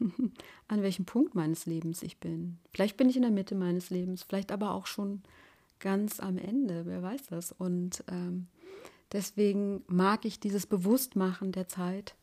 an 0.68 0.82
welchem 0.82 1.04
Punkt 1.04 1.34
meines 1.34 1.66
Lebens 1.66 2.02
ich 2.02 2.18
bin. 2.18 2.58
Vielleicht 2.72 2.96
bin 2.96 3.08
ich 3.08 3.16
in 3.16 3.22
der 3.22 3.30
Mitte 3.30 3.54
meines 3.54 3.90
Lebens, 3.90 4.22
vielleicht 4.22 4.52
aber 4.52 4.74
auch 4.74 4.86
schon 4.86 5.22
ganz 5.78 6.20
am 6.20 6.38
Ende, 6.38 6.86
wer 6.86 7.02
weiß 7.02 7.26
das. 7.30 7.52
Und 7.52 8.04
ähm, 8.10 8.46
deswegen 9.12 9.82
mag 9.86 10.24
ich 10.24 10.40
dieses 10.40 10.66
Bewusstmachen 10.66 11.52
der 11.52 11.68
Zeit 11.68 12.14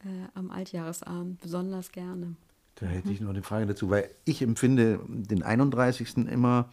äh, 0.00 0.28
am 0.34 0.50
Altjahresabend 0.50 1.40
besonders 1.40 1.92
gerne. 1.92 2.36
Da 2.76 2.86
hätte 2.86 3.10
ich 3.10 3.20
noch 3.20 3.30
eine 3.30 3.42
Frage 3.42 3.66
dazu, 3.66 3.90
weil 3.90 4.10
ich 4.24 4.40
empfinde 4.42 5.00
den 5.08 5.42
31. 5.42 6.16
immer, 6.28 6.70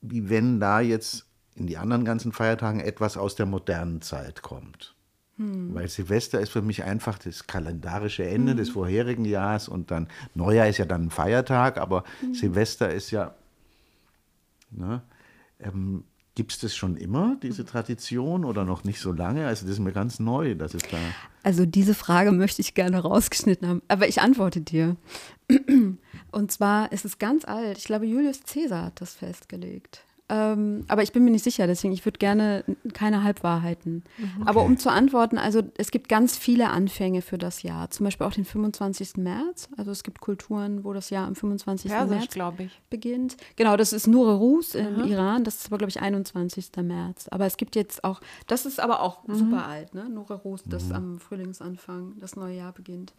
wie 0.00 0.30
wenn 0.30 0.58
da 0.58 0.80
jetzt 0.80 1.26
in 1.54 1.66
die 1.66 1.76
anderen 1.76 2.04
ganzen 2.04 2.32
Feiertagen 2.32 2.80
etwas 2.80 3.16
aus 3.16 3.34
der 3.34 3.46
modernen 3.46 4.00
Zeit 4.02 4.42
kommt. 4.42 4.94
Hm. 5.36 5.74
Weil 5.74 5.88
Silvester 5.88 6.40
ist 6.40 6.50
für 6.50 6.62
mich 6.62 6.84
einfach 6.84 7.18
das 7.18 7.46
kalendarische 7.46 8.24
Ende 8.24 8.52
hm. 8.52 8.58
des 8.58 8.70
vorherigen 8.70 9.24
Jahres 9.24 9.68
und 9.68 9.90
dann 9.90 10.08
Neujahr 10.34 10.68
ist 10.68 10.78
ja 10.78 10.84
dann 10.84 11.06
ein 11.06 11.10
Feiertag, 11.10 11.78
aber 11.78 12.04
hm. 12.20 12.34
Silvester 12.34 12.92
ist 12.92 13.10
ja. 13.10 13.34
Ne, 14.70 15.02
ähm, 15.60 16.04
Gibt 16.34 16.52
es 16.52 16.60
das 16.60 16.74
schon 16.74 16.96
immer, 16.96 17.36
diese 17.42 17.66
Tradition, 17.66 18.46
oder 18.46 18.64
noch 18.64 18.84
nicht 18.84 19.00
so 19.00 19.12
lange? 19.12 19.46
Also 19.46 19.66
das 19.66 19.74
ist 19.74 19.80
mir 19.80 19.92
ganz 19.92 20.18
neu, 20.18 20.54
dass 20.54 20.72
es 20.72 20.82
da. 20.84 20.96
Also 21.42 21.66
diese 21.66 21.94
Frage 21.94 22.32
möchte 22.32 22.62
ich 22.62 22.72
gerne 22.72 23.00
rausgeschnitten 23.00 23.68
haben, 23.68 23.82
aber 23.88 24.08
ich 24.08 24.22
antworte 24.22 24.62
dir. 24.62 24.96
Und 26.30 26.50
zwar 26.50 26.90
ist 26.90 27.04
es 27.04 27.18
ganz 27.18 27.44
alt. 27.44 27.76
Ich 27.76 27.84
glaube, 27.84 28.06
Julius 28.06 28.40
Caesar 28.44 28.86
hat 28.86 29.02
das 29.02 29.12
festgelegt. 29.12 30.04
Ähm, 30.32 30.86
aber 30.88 31.02
ich 31.02 31.12
bin 31.12 31.24
mir 31.24 31.30
nicht 31.30 31.44
sicher, 31.44 31.66
deswegen 31.66 31.92
ich 31.92 32.06
würde 32.06 32.18
gerne 32.18 32.64
keine 32.94 33.22
Halbwahrheiten. 33.22 34.02
Mhm. 34.16 34.24
Okay. 34.40 34.48
Aber 34.48 34.62
um 34.62 34.78
zu 34.78 34.90
antworten, 34.90 35.36
also 35.36 35.60
es 35.76 35.90
gibt 35.90 36.08
ganz 36.08 36.38
viele 36.38 36.70
Anfänge 36.70 37.20
für 37.20 37.36
das 37.36 37.62
Jahr. 37.62 37.90
Zum 37.90 38.04
Beispiel 38.04 38.26
auch 38.26 38.32
den 38.32 38.46
25. 38.46 39.18
März. 39.18 39.68
Also 39.76 39.90
es 39.90 40.02
gibt 40.02 40.22
Kulturen, 40.22 40.84
wo 40.84 40.94
das 40.94 41.10
Jahr 41.10 41.26
am 41.26 41.34
25. 41.34 41.90
Persisch, 41.90 42.34
März 42.34 42.70
beginnt. 42.88 43.36
Genau, 43.56 43.76
das 43.76 43.92
ist 43.92 44.06
Nure 44.06 44.36
Rus 44.36 44.74
im 44.74 45.02
mhm. 45.02 45.04
Iran. 45.04 45.44
Das 45.44 45.56
ist 45.56 45.66
aber, 45.66 45.76
glaube 45.76 45.90
ich, 45.90 46.00
21. 46.00 46.70
März. 46.82 47.28
Aber 47.28 47.44
es 47.44 47.58
gibt 47.58 47.76
jetzt 47.76 48.02
auch, 48.02 48.22
das 48.46 48.64
ist 48.64 48.80
aber 48.80 49.02
auch 49.02 49.28
mhm. 49.28 49.34
super 49.34 49.66
alt, 49.66 49.92
ne? 49.92 50.08
Nure 50.08 50.34
Rus, 50.36 50.62
das 50.64 50.86
mhm. 50.86 50.94
am 50.94 51.18
Frühlingsanfang 51.20 52.14
das 52.18 52.36
neue 52.36 52.56
Jahr 52.56 52.72
beginnt. 52.72 53.12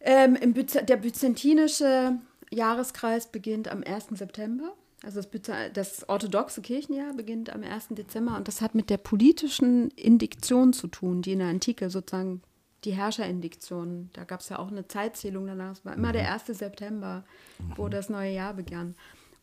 Ähm, 0.00 0.34
im 0.34 0.52
Byz 0.52 0.72
der 0.72 0.96
byzantinische 0.96 2.18
Jahreskreis 2.50 3.30
beginnt 3.30 3.68
am 3.68 3.84
1. 3.84 4.08
September 4.18 4.72
Also 5.04 5.20
das, 5.20 5.72
das, 5.72 6.08
orthodoxe 6.08 6.62
Kirchenjahr 6.62 7.12
beginnt 7.14 7.50
am 7.50 7.64
1. 7.64 7.88
Dezember 7.90 8.36
und 8.36 8.46
das 8.46 8.60
hat 8.60 8.74
mit 8.74 8.88
der 8.88 8.98
politischen 8.98 9.90
Indiktion 9.92 10.72
zu 10.72 10.86
tun, 10.86 11.22
die 11.22 11.32
in 11.32 11.40
der 11.40 11.48
Antike 11.48 11.90
sozusagen 11.90 12.42
die 12.84 12.92
Herrscherindiktion, 12.92 14.10
da 14.12 14.24
gab 14.24 14.40
es 14.40 14.48
ja 14.48 14.58
auch 14.58 14.70
eine 14.70 14.86
Zeitzählung 14.86 15.46
danach, 15.46 15.72
es 15.72 15.84
war 15.84 15.94
immer 15.94 16.08
mhm. 16.08 16.14
der 16.14 16.32
1. 16.32 16.46
September, 16.46 17.24
mhm. 17.58 17.72
wo 17.76 17.88
das 17.88 18.08
neue 18.08 18.32
Jahr 18.32 18.54
begann. 18.54 18.94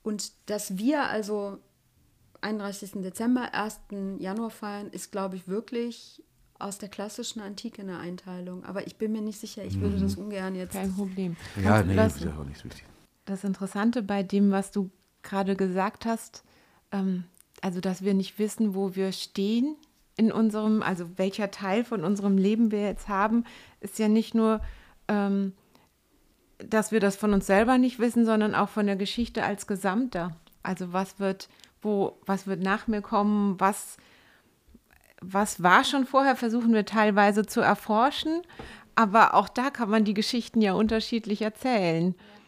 Und 0.01 0.31
dass 0.45 0.77
wir 0.77 1.05
also 1.05 1.57
31. 2.41 2.91
Dezember, 3.01 3.53
1. 3.53 3.79
Januar 4.19 4.49
feiern, 4.49 4.89
ist, 4.89 5.11
glaube 5.11 5.35
ich, 5.35 5.47
wirklich 5.47 6.23
aus 6.57 6.77
der 6.77 6.89
klassischen 6.89 7.41
Antike 7.41 7.81
eine 7.81 7.99
Einteilung. 7.99 8.65
Aber 8.65 8.87
ich 8.87 8.97
bin 8.97 9.11
mir 9.11 9.21
nicht 9.21 9.39
sicher, 9.39 9.63
ich 9.63 9.79
würde 9.79 9.99
das 9.99 10.17
mhm. 10.17 10.25
ungern 10.25 10.55
jetzt. 10.55 10.73
Kein 10.73 10.93
Problem. 10.93 11.37
Ja, 11.61 11.81
nee, 11.83 11.95
das 11.95 12.17
ist 12.17 12.25
ja 12.25 12.37
auch 12.37 12.43
nicht 12.43 12.59
so 12.59 12.65
wichtig. 12.65 12.85
Das 13.25 13.43
Interessante 13.43 14.01
bei 14.01 14.23
dem, 14.23 14.51
was 14.51 14.71
du 14.71 14.89
gerade 15.23 15.55
gesagt 15.55 16.05
hast, 16.05 16.43
ähm, 16.91 17.25
also 17.61 17.81
dass 17.81 18.03
wir 18.03 18.13
nicht 18.13 18.39
wissen, 18.39 18.75
wo 18.75 18.95
wir 18.95 19.11
stehen 19.11 19.75
in 20.15 20.31
unserem, 20.31 20.83
also 20.83 21.17
welcher 21.17 21.51
Teil 21.51 21.83
von 21.83 22.03
unserem 22.03 22.37
Leben 22.37 22.71
wir 22.71 22.81
jetzt 22.81 23.07
haben, 23.07 23.45
ist 23.79 23.99
ja 23.99 24.07
nicht 24.07 24.35
nur, 24.35 24.61
ähm, 25.07 25.53
dass 26.57 26.91
wir 26.91 26.99
das 26.99 27.15
von 27.15 27.33
uns 27.33 27.47
selber 27.47 27.77
nicht 27.77 27.99
wissen, 27.99 28.25
sondern 28.25 28.53
auch 28.53 28.69
von 28.69 28.85
der 28.85 28.97
Geschichte 28.97 29.43
als 29.43 29.65
Gesamter. 29.65 30.35
Also 30.61 30.91
was 30.91 31.19
wird, 31.19 31.47
wo, 31.81 32.19
was 32.25 32.47
wird 32.47 32.61
nach 32.61 32.87
mir 32.87 33.01
kommen, 33.01 33.59
was, 33.59 33.95
was 35.21 35.63
war 35.63 35.85
schon 35.85 36.05
vorher, 36.05 36.35
versuchen 36.35 36.73
wir 36.73 36.85
teilweise 36.85 37.45
zu 37.45 37.61
erforschen. 37.61 38.41
Aber 38.95 39.33
auch 39.35 39.47
da 39.47 39.69
kann 39.69 39.89
man 39.89 40.03
die 40.03 40.13
Geschichten 40.13 40.61
ja 40.61 40.73
unterschiedlich 40.73 41.41
erzählen. 41.41 42.13
Ja, 42.17 42.38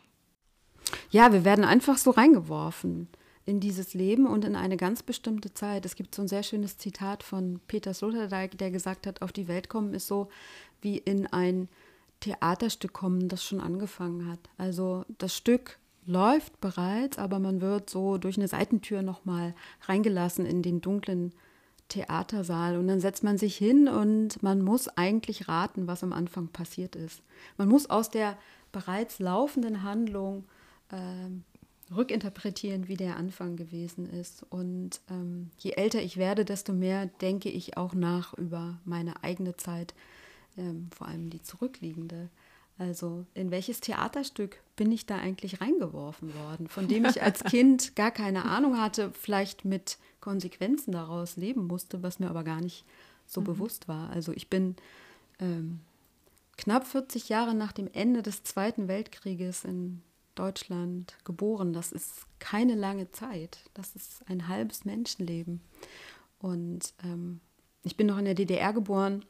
wir 1.32 1.46
werden 1.46 1.66
einfach 1.66 1.98
so 1.98 2.12
reingeworfen 2.12 3.08
in 3.46 3.60
dieses 3.60 3.94
Leben 3.94 4.28
und 4.28 4.46
in 4.46 4.56
eine 4.56 4.78
ganz 4.78 5.04
bestimmte 5.04 5.54
Zeit. 5.54 5.86
Es 5.86 5.96
gibt 5.96 6.14
so 6.14 6.22
ein 6.22 6.28
sehr 6.28 6.44
schönes 6.44 6.78
Zitat 6.78 7.24
von 7.24 7.60
Peter 7.68 7.94
Sloterdijk, 7.94 8.58
der 8.58 8.72
gesagt 8.72 9.08
hat, 9.08 9.22
auf 9.22 9.32
die 9.32 9.48
Welt 9.48 9.68
kommen 9.70 9.94
ist 9.94 10.08
so 10.08 10.30
wie 10.82 10.98
in 10.98 11.28
ein 11.28 11.68
Theaterstück 12.20 12.94
kommen, 12.94 13.30
das 13.30 13.44
schon 13.44 13.60
angefangen 13.60 14.30
hat. 14.30 14.40
Also 14.58 15.06
das 15.18 15.36
Stück 15.36 15.80
läuft 16.06 16.60
bereits, 16.62 17.18
aber 17.18 17.40
man 17.40 17.62
wird 17.62 17.90
so 17.90 18.18
durch 18.18 18.38
eine 18.38 18.48
Seitentür 18.48 19.02
nochmal 19.02 19.54
reingelassen 19.82 20.46
in 20.46 20.62
den 20.62 20.82
dunklen 20.82 21.34
Theatersaal 21.90 22.78
und 22.78 22.88
dann 22.88 23.02
setzt 23.02 23.24
man 23.24 23.38
sich 23.38 23.58
hin 23.58 23.88
und 23.88 24.42
man 24.42 24.62
muss 24.62 24.88
eigentlich 24.88 25.48
raten, 25.48 25.88
was 25.88 26.04
am 26.04 26.14
Anfang 26.14 26.48
passiert 26.48 26.96
ist. 26.96 27.22
Man 27.58 27.68
muss 27.68 27.90
aus 27.90 28.10
der 28.10 28.38
bereits 28.72 29.20
laufenden 29.20 29.84
Handlung 29.84 30.46
äh, 30.92 31.96
rückinterpretieren, 31.96 32.88
wie 32.88 32.96
der 32.96 33.18
Anfang 33.18 33.56
gewesen 33.56 34.10
ist. 34.10 34.46
Und 34.50 35.02
ähm, 35.10 35.52
je 35.58 35.72
älter 35.72 36.02
ich 36.02 36.18
werde, 36.18 36.46
desto 36.46 36.74
mehr 36.74 37.08
denke 37.08 37.50
ich 37.50 37.78
auch 37.78 37.94
nach 37.94 38.34
über 38.38 38.80
meine 38.86 39.24
eigene 39.24 39.58
Zeit, 39.58 39.94
ähm, 40.58 40.90
vor 40.96 41.08
allem 41.08 41.30
die 41.30 41.42
zurückliegende. 41.42 42.30
Also 42.78 43.26
in 43.34 43.52
welches 43.52 43.80
Theaterstück 43.80 44.58
bin 44.76 44.92
ich 44.92 45.06
da 45.06 45.18
eigentlich 45.18 45.62
reingeworfen 45.62 46.34
worden, 46.34 46.68
von 46.68 46.88
dem 46.88 47.06
ich 47.06 47.22
als 47.22 47.44
Kind 47.44 47.96
gar 47.96 48.12
keine 48.12 48.46
Ahnung 48.46 48.80
hatte, 48.80 49.12
vielleicht 49.12 49.66
mit 49.66 49.98
Konsequenzen 50.20 50.92
daraus 50.92 51.36
leben 51.36 51.68
musste, 51.68 52.02
was 52.02 52.20
mir 52.20 52.30
aber 52.30 52.44
gar 52.44 52.62
nicht 52.62 52.86
so 53.28 53.42
mhm. 53.42 53.46
bewusst 53.46 53.88
war. 53.88 54.10
Also 54.10 54.32
ich 54.32 54.50
bin 54.50 54.76
ähm, 55.40 55.82
knapp 56.58 56.88
40 56.88 57.30
Jahre 57.30 57.54
nach 57.54 57.72
dem 57.72 57.90
Ende 57.92 58.24
des 58.24 58.44
Zweiten 58.44 58.88
Weltkrieges 58.88 59.64
in 59.66 60.02
Deutschland 60.36 61.18
geboren. 61.24 61.74
Das 61.74 61.92
ist 61.92 62.26
keine 62.40 62.76
lange 62.76 63.12
Zeit. 63.12 63.60
Das 63.74 63.96
ist 63.96 64.28
ein 64.28 64.48
halbes 64.48 64.86
Menschenleben. 64.86 65.62
Und 66.40 66.94
ähm, 67.04 67.42
ich 67.84 67.98
bin 67.98 68.08
noch 68.08 68.18
in 68.18 68.26
der 68.26 68.36
DDR 68.36 68.74
geboren 68.74 69.26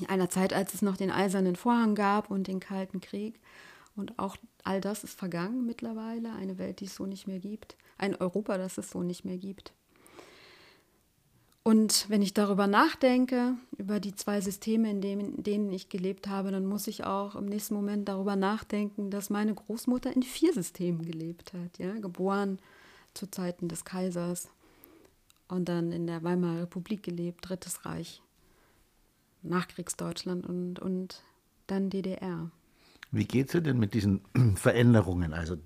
in 0.00 0.08
einer 0.08 0.28
Zeit, 0.28 0.52
als 0.52 0.74
es 0.74 0.82
noch 0.82 0.96
den 0.96 1.10
Eisernen 1.10 1.56
Vorhang 1.56 1.94
gab 1.94 2.30
und 2.30 2.46
den 2.48 2.60
Kalten 2.60 3.00
Krieg. 3.00 3.40
Und 3.94 4.18
auch 4.18 4.36
all 4.62 4.80
das 4.80 5.04
ist 5.04 5.18
vergangen 5.18 5.64
mittlerweile. 5.64 6.32
Eine 6.34 6.58
Welt, 6.58 6.80
die 6.80 6.84
es 6.84 6.96
so 6.96 7.06
nicht 7.06 7.26
mehr 7.26 7.38
gibt. 7.38 7.76
Ein 7.96 8.14
Europa, 8.14 8.58
das 8.58 8.76
es 8.78 8.90
so 8.90 9.02
nicht 9.02 9.24
mehr 9.24 9.38
gibt. 9.38 9.72
Und 11.66 12.08
wenn 12.08 12.22
ich 12.22 12.32
darüber 12.32 12.68
nachdenke, 12.68 13.56
über 13.76 13.98
die 13.98 14.14
zwei 14.14 14.40
Systeme, 14.40 14.88
in, 14.88 15.00
dem, 15.00 15.18
in 15.18 15.42
denen 15.42 15.72
ich 15.72 15.88
gelebt 15.88 16.28
habe, 16.28 16.52
dann 16.52 16.64
muss 16.64 16.86
ich 16.86 17.02
auch 17.02 17.34
im 17.34 17.46
nächsten 17.46 17.74
Moment 17.74 18.08
darüber 18.08 18.36
nachdenken, 18.36 19.10
dass 19.10 19.30
meine 19.30 19.52
Großmutter 19.52 20.14
in 20.14 20.22
vier 20.22 20.52
Systemen 20.52 21.04
gelebt 21.04 21.54
hat. 21.54 21.76
Ja? 21.80 21.98
Geboren 21.98 22.60
zu 23.14 23.28
Zeiten 23.28 23.66
des 23.66 23.84
Kaisers 23.84 24.48
und 25.48 25.68
dann 25.68 25.90
in 25.90 26.06
der 26.06 26.22
Weimarer 26.22 26.62
Republik 26.62 27.02
gelebt, 27.02 27.48
Drittes 27.48 27.84
Reich. 27.84 28.22
Nachkriegsdeutschland 29.42 30.46
und, 30.46 30.78
und 30.78 31.24
dann 31.66 31.90
DDR. 31.90 32.48
Wie 33.10 33.24
geht 33.24 33.52
es 33.52 33.60
denn 33.60 33.80
mit 33.80 33.92
diesen 33.92 34.20
Veränderungen? 34.54 35.34
Also 35.34 35.56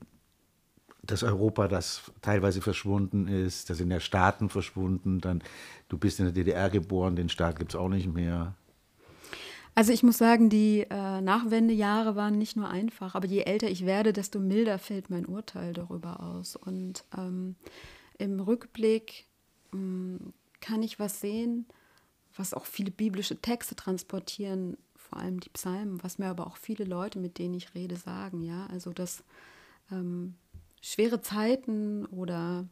das 1.03 1.22
Europa, 1.22 1.68
das 1.68 2.03
teilweise 2.22 2.61
verschwunden 2.61 3.28
ist, 3.28 3.70
das 3.70 3.78
sind 3.78 3.90
ja 3.90 4.01
Staaten 4.01 4.48
verschwunden, 4.48 5.20
dann 5.20 5.42
du 5.88 5.98
bist 5.98 6.20
in 6.20 6.26
der 6.26 6.34
DDR 6.34 6.70
geboren, 6.70 7.16
den 7.16 7.28
Staat 7.28 7.59
gibt 7.59 7.72
es 7.72 7.76
auch 7.76 7.88
nicht 7.88 8.12
mehr. 8.12 8.55
Also 9.74 9.92
ich 9.92 10.03
muss 10.03 10.18
sagen, 10.18 10.51
die 10.51 10.86
äh, 10.90 11.20
Nachwendejahre 11.20 12.16
waren 12.16 12.36
nicht 12.36 12.57
nur 12.57 12.68
einfach, 12.68 13.14
aber 13.14 13.26
je 13.26 13.42
älter 13.42 13.70
ich 13.70 13.86
werde, 13.86 14.12
desto 14.12 14.40
milder 14.40 14.78
fällt 14.78 15.11
mein 15.11 15.26
Urteil 15.26 15.72
darüber 15.72 16.20
aus. 16.20 16.57
Und 16.57 17.05
ähm, 17.16 17.55
im 18.18 18.40
Rückblick 18.40 19.26
mh, 19.72 19.78
mm, 19.80 20.32
kann 20.61 20.82
ich 20.82 20.98
was 20.98 21.20
sehen, 21.20 21.66
was 22.36 22.53
auch 22.53 22.66
viele 22.66 22.90
biblische 22.90 23.40
Texte 23.40 23.74
transportieren, 23.74 24.76
vor 24.94 25.18
allem 25.18 25.40
die 25.40 25.48
Psalmen, 25.48 26.03
was 26.03 26.18
mir 26.18 26.26
aber 26.26 26.46
auch 26.46 26.57
viele 26.57 26.84
Leute, 26.84 27.18
mit 27.18 27.38
denen 27.38 27.55
ich 27.55 27.74
rede, 27.74 27.96
sagen, 27.96 28.42
ja, 28.42 28.66
also 28.66 28.92
dass 28.92 29.24
ähm, 29.90 30.34
schwere 30.81 31.20
Zeiten 31.20 32.07
oder 32.07 32.66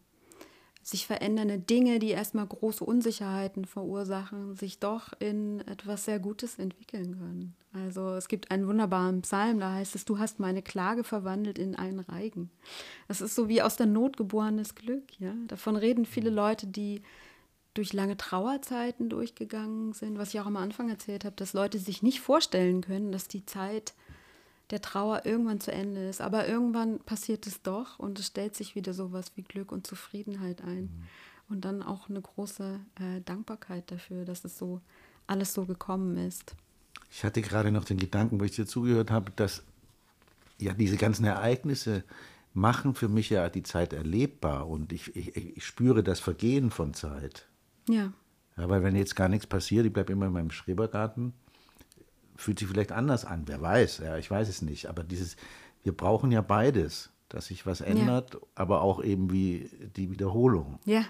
sich 0.83 1.07
verändernde 1.07 1.59
Dinge, 1.59 1.99
die 1.99 2.11
erstmal 2.11 2.47
große 2.47 2.83
Unsicherheiten 2.83 3.67
verursachen, 3.67 4.55
sich 4.55 4.81
doch 4.81 5.13
in 5.19 5.61
etwas 5.67 6.07
sehr 6.07 6.19
Gutes 6.19 6.59
entwickeln 6.59 7.19
können. 7.19 7.55
Also 7.75 8.15
es 8.15 8.29
gibt 8.29 8.51
einen 8.51 8.67
wunderbaren 8.67 9.21
Psalm, 9.21 9.61
da 9.61 9.75
heißt 9.75 9.95
es, 9.95 10.07
du 10.07 10.19
hast 10.19 10.41
meine 10.41 10.63
Klage 10.63 11.05
verwandelt 11.05 11.59
in 11.59 11.77
einen 11.77 12.01
Reigen. 12.01 12.51
Das 13.07 13.21
ist 13.21 13.35
so 13.35 13.49
wie 13.51 13.61
aus 13.61 13.77
der 13.77 13.87
Not 13.87 14.17
geborenes 14.17 14.75
Glück. 14.75 15.21
Ja? 15.21 15.35
Davon 15.47 15.77
reden 15.77 16.07
viele 16.07 16.31
Leute, 16.31 16.67
die 16.67 17.03
durch 17.75 17.93
lange 17.93 18.17
Trauerzeiten 18.17 19.11
durchgegangen 19.11 19.93
sind, 19.93 20.19
was 20.19 20.31
ich 20.33 20.41
auch 20.41 20.47
am 20.47 20.57
Anfang 20.57 20.89
erzählt 20.89 21.25
habe, 21.25 21.37
dass 21.37 21.53
Leute 21.53 21.79
sich 21.79 22.03
nicht 22.03 22.21
vorstellen 22.21 22.81
können, 22.81 23.13
dass 23.13 23.29
die 23.29 23.45
Zeit 23.45 23.93
der 24.71 24.83
Trauer 24.83 25.25
irgendwann 25.25 25.61
zu 25.61 25.73
Ende 25.73 26.09
ist. 26.09 26.21
Aber 26.21 26.47
irgendwann 26.49 26.99
passiert 27.01 27.47
es 27.47 27.63
doch 27.63 27.99
und 27.99 28.19
es 28.19 28.27
stellt 28.27 28.55
sich 28.55 28.75
wieder 28.75 28.93
sowas 28.93 29.33
wie 29.37 29.43
Glück 29.43 29.73
und 29.73 29.87
Zufriedenheit 29.87 30.63
ein. 30.63 30.83
Mhm. 30.83 31.03
Und 31.51 31.65
dann 31.65 31.83
auch 31.83 32.11
eine 32.11 32.21
große 32.21 32.79
äh, 33.01 33.21
Dankbarkeit 33.23 33.91
dafür, 33.91 34.27
dass 34.27 34.45
es 34.45 34.59
so 34.59 34.83
alles 35.27 35.55
so 35.55 35.65
gekommen 35.65 36.19
ist. 36.19 36.55
Ich 37.11 37.25
hatte 37.25 37.41
gerade 37.41 37.73
noch 37.73 37.85
den 37.85 37.99
Gedanken, 37.99 38.39
wo 38.39 38.45
ich 38.45 38.53
dir 38.53 38.67
zugehört 38.67 39.11
habe, 39.11 39.33
dass 39.37 39.63
ja 40.59 40.75
diese 40.75 40.97
ganzen 40.97 41.25
Ereignisse 41.25 42.05
machen 42.53 42.95
für 42.95 43.09
mich 43.09 43.31
ja 43.31 43.49
die 43.49 43.63
Zeit 43.63 43.93
erlebbar 43.93 44.69
und 44.69 44.93
ich, 44.93 45.15
ich, 45.17 45.37
ich 45.37 45.65
spüre 45.65 46.03
das 46.03 46.21
Vergehen 46.21 46.71
von 46.71 46.93
Zeit. 46.93 47.47
Ja. 47.89 48.13
ja. 48.57 48.69
Weil 48.69 48.83
wenn 48.83 48.97
jetzt 48.97 49.17
gar 49.17 49.29
nichts 49.29 49.47
passiert, 49.47 49.87
ich 49.87 49.93
bleibe 49.93 50.13
immer 50.13 50.27
in 50.27 50.33
meinem 50.33 50.51
Schrebergarten, 50.51 51.33
fühlt 52.39 52.61
sich 52.61 52.69
vielleicht 52.69 52.93
anders 52.93 53.25
an, 53.25 53.43
wer 53.47 53.61
weiß, 53.61 53.99
ja, 53.99 54.17
ich 54.17 54.31
weiß 54.31 54.49
es 54.49 54.63
nicht. 54.63 54.87
Aber 54.87 55.03
dieses, 55.03 55.37
wir 55.83 55.95
brauchen 55.95 56.31
ja 56.31 56.41
beides, 56.41 57.11
dass 57.29 57.47
sich 57.47 57.67
was 57.67 57.81
ändert, 57.81 58.35
ja. 58.35 58.41
aber 58.55 58.81
auch 58.81 59.03
eben 59.03 59.33
wie 59.33 59.69
die 59.97 60.11
Wiederholung. 60.11 60.79
Ja, 60.85 61.05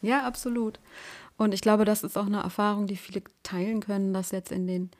ja, 0.00 0.26
absolut. 0.26 0.80
Und 1.36 1.52
ich 1.52 1.60
glaube, 1.60 1.84
das 1.84 2.02
ist 2.02 2.16
auch 2.16 2.26
eine 2.26 2.40
Erfahrung, 2.40 2.86
die 2.86 2.96
viele 2.96 3.22
teilen 3.42 3.80
können, 3.80 4.14
dass 4.14 4.30
jetzt 4.30 4.50
in 4.50 4.66
den 4.66 4.90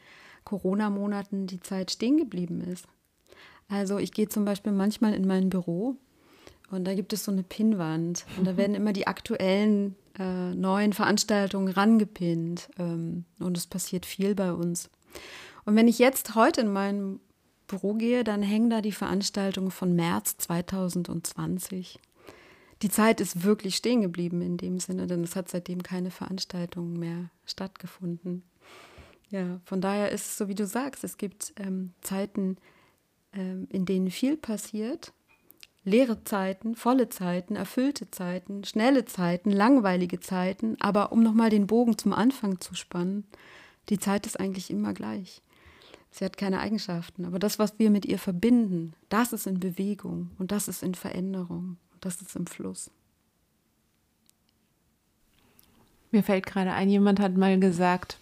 Corona-Monaten 0.44 1.46
die 1.46 1.60
Zeit 1.60 1.90
stehen 1.90 2.18
geblieben 2.18 2.60
ist. 2.60 2.86
Also 3.68 3.98
ich 3.98 4.12
gehe 4.12 4.28
zum 4.28 4.44
Beispiel 4.44 4.72
manchmal 4.72 5.14
in 5.14 5.26
mein 5.26 5.48
Büro 5.48 5.96
und 6.70 6.84
da 6.84 6.94
gibt 6.94 7.14
es 7.14 7.24
so 7.24 7.32
eine 7.32 7.42
Pinnwand 7.42 8.26
und 8.36 8.46
da 8.46 8.56
werden 8.58 8.74
immer 8.74 8.92
die 8.92 9.06
aktuellen 9.06 9.96
äh, 10.18 10.54
neuen 10.54 10.92
Veranstaltungen 10.92 11.68
rangepinnt. 11.68 12.68
Ähm, 12.78 13.24
und 13.38 13.56
es 13.56 13.66
passiert 13.66 14.04
viel 14.04 14.34
bei 14.34 14.52
uns. 14.52 14.90
Und 15.64 15.76
wenn 15.76 15.88
ich 15.88 15.98
jetzt 15.98 16.34
heute 16.34 16.62
in 16.62 16.72
mein 16.72 17.20
Büro 17.66 17.94
gehe, 17.94 18.24
dann 18.24 18.42
hängen 18.42 18.70
da 18.70 18.80
die 18.80 18.92
Veranstaltungen 18.92 19.70
von 19.70 19.94
März 19.94 20.36
2020. 20.38 21.98
Die 22.82 22.88
Zeit 22.88 23.20
ist 23.20 23.44
wirklich 23.44 23.76
stehen 23.76 24.00
geblieben 24.00 24.40
in 24.40 24.56
dem 24.56 24.80
Sinne, 24.80 25.06
denn 25.06 25.22
es 25.22 25.36
hat 25.36 25.48
seitdem 25.48 25.82
keine 25.82 26.10
Veranstaltungen 26.10 26.98
mehr 26.98 27.30
stattgefunden. 27.44 28.42
Ja, 29.30 29.60
von 29.64 29.80
daher 29.80 30.10
ist 30.10 30.26
es 30.26 30.38
so, 30.38 30.48
wie 30.48 30.54
du 30.54 30.66
sagst, 30.66 31.04
es 31.04 31.16
gibt 31.16 31.52
ähm, 31.56 31.92
Zeiten, 32.00 32.56
ähm, 33.32 33.68
in 33.70 33.84
denen 33.84 34.10
viel 34.10 34.36
passiert 34.36 35.12
leere 35.84 36.22
Zeiten, 36.24 36.74
volle 36.74 37.08
Zeiten, 37.08 37.56
erfüllte 37.56 38.10
Zeiten, 38.10 38.64
schnelle 38.64 39.04
Zeiten, 39.04 39.50
langweilige 39.50 40.20
Zeiten. 40.20 40.76
Aber 40.80 41.12
um 41.12 41.22
nochmal 41.22 41.50
den 41.50 41.66
Bogen 41.66 41.96
zum 41.96 42.12
Anfang 42.12 42.60
zu 42.60 42.74
spannen, 42.74 43.26
die 43.88 43.98
Zeit 43.98 44.26
ist 44.26 44.38
eigentlich 44.38 44.70
immer 44.70 44.92
gleich. 44.92 45.42
Sie 46.10 46.24
hat 46.24 46.36
keine 46.36 46.60
Eigenschaften, 46.60 47.24
aber 47.24 47.38
das, 47.38 47.58
was 47.58 47.78
wir 47.78 47.90
mit 47.90 48.04
ihr 48.04 48.18
verbinden, 48.18 48.94
das 49.08 49.32
ist 49.32 49.46
in 49.46 49.60
Bewegung 49.60 50.30
und 50.38 50.50
das 50.50 50.66
ist 50.66 50.82
in 50.82 50.94
Veränderung 50.94 51.76
und 51.92 52.04
das 52.04 52.20
ist 52.20 52.34
im 52.34 52.46
Fluss. 52.46 52.90
Mir 56.10 56.24
fällt 56.24 56.46
gerade 56.46 56.72
ein, 56.72 56.90
jemand 56.90 57.20
hat 57.20 57.36
mal 57.36 57.58
gesagt, 57.60 58.18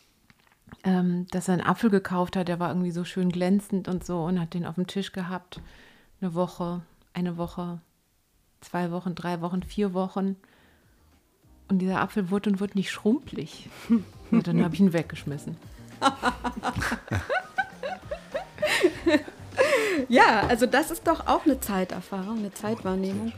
ähm, 0.84 1.26
dass 1.30 1.48
er 1.48 1.54
einen 1.54 1.66
Apfel 1.66 1.88
gekauft 1.88 2.36
hat, 2.36 2.48
der 2.48 2.60
war 2.60 2.68
irgendwie 2.68 2.90
so 2.90 3.04
schön 3.04 3.30
glänzend 3.30 3.88
und 3.88 4.04
so 4.04 4.24
und 4.24 4.38
hat 4.38 4.52
den 4.52 4.66
auf 4.66 4.74
dem 4.74 4.86
Tisch 4.86 5.12
gehabt. 5.12 5.62
Eine 6.20 6.34
Woche, 6.34 6.82
eine 7.14 7.38
Woche, 7.38 7.80
zwei 8.60 8.90
Wochen, 8.90 9.14
drei 9.14 9.40
Wochen, 9.40 9.62
vier 9.62 9.94
Wochen. 9.94 10.36
Und 11.68 11.78
dieser 11.78 12.00
Apfel 12.00 12.30
wurde 12.30 12.50
und 12.50 12.60
wurde 12.60 12.74
nicht 12.74 12.90
schrumpelig. 12.90 13.68
Und 14.30 14.46
dann 14.46 14.62
habe 14.62 14.74
ich 14.74 14.80
ihn 14.80 14.92
weggeschmissen. 14.92 15.56
ja, 20.08 20.46
also 20.48 20.66
das 20.66 20.90
ist 20.90 21.06
doch 21.06 21.26
auch 21.26 21.44
eine 21.44 21.60
Zeiterfahrung, 21.60 22.38
eine 22.38 22.52
Zeitwahrnehmung, 22.52 23.32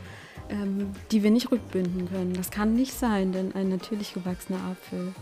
ähm, 0.49 0.91
die 1.11 1.23
wir 1.23 1.31
nicht 1.31 1.51
rückbinden 1.51 2.09
können. 2.09 2.33
Das 2.33 2.51
kann 2.51 2.75
nicht 2.75 2.93
sein, 2.93 3.31
denn 3.31 3.53
ein 3.55 3.69
natürlich 3.69 4.13
gewachsener 4.13 4.59
Apfel 4.71 5.13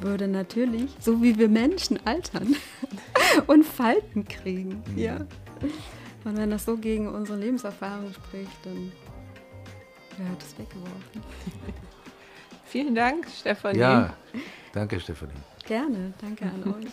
würde 0.00 0.28
natürlich, 0.28 0.90
so 0.98 1.22
wie 1.22 1.38
wir 1.38 1.48
Menschen, 1.48 2.00
altern 2.04 2.56
und 3.46 3.64
Falten 3.64 4.26
kriegen. 4.26 4.82
Mhm. 4.88 4.98
Ja. 4.98 5.16
Und 6.24 6.36
wenn 6.36 6.50
das 6.50 6.64
so 6.64 6.76
gegen 6.76 7.08
unsere 7.08 7.38
Lebenserfahrung 7.38 8.12
spricht, 8.12 8.64
dann 8.64 8.92
gehört 10.16 10.42
es 10.42 10.58
weggeworfen. 10.58 11.22
Vielen 12.64 12.94
Dank, 12.94 13.26
Stefanie. 13.28 13.78
Ja, 13.78 14.14
danke, 14.72 14.98
Stefanie. 14.98 15.32
Gerne, 15.66 16.12
danke 16.20 16.44
an 16.44 16.74
euch. 16.74 16.92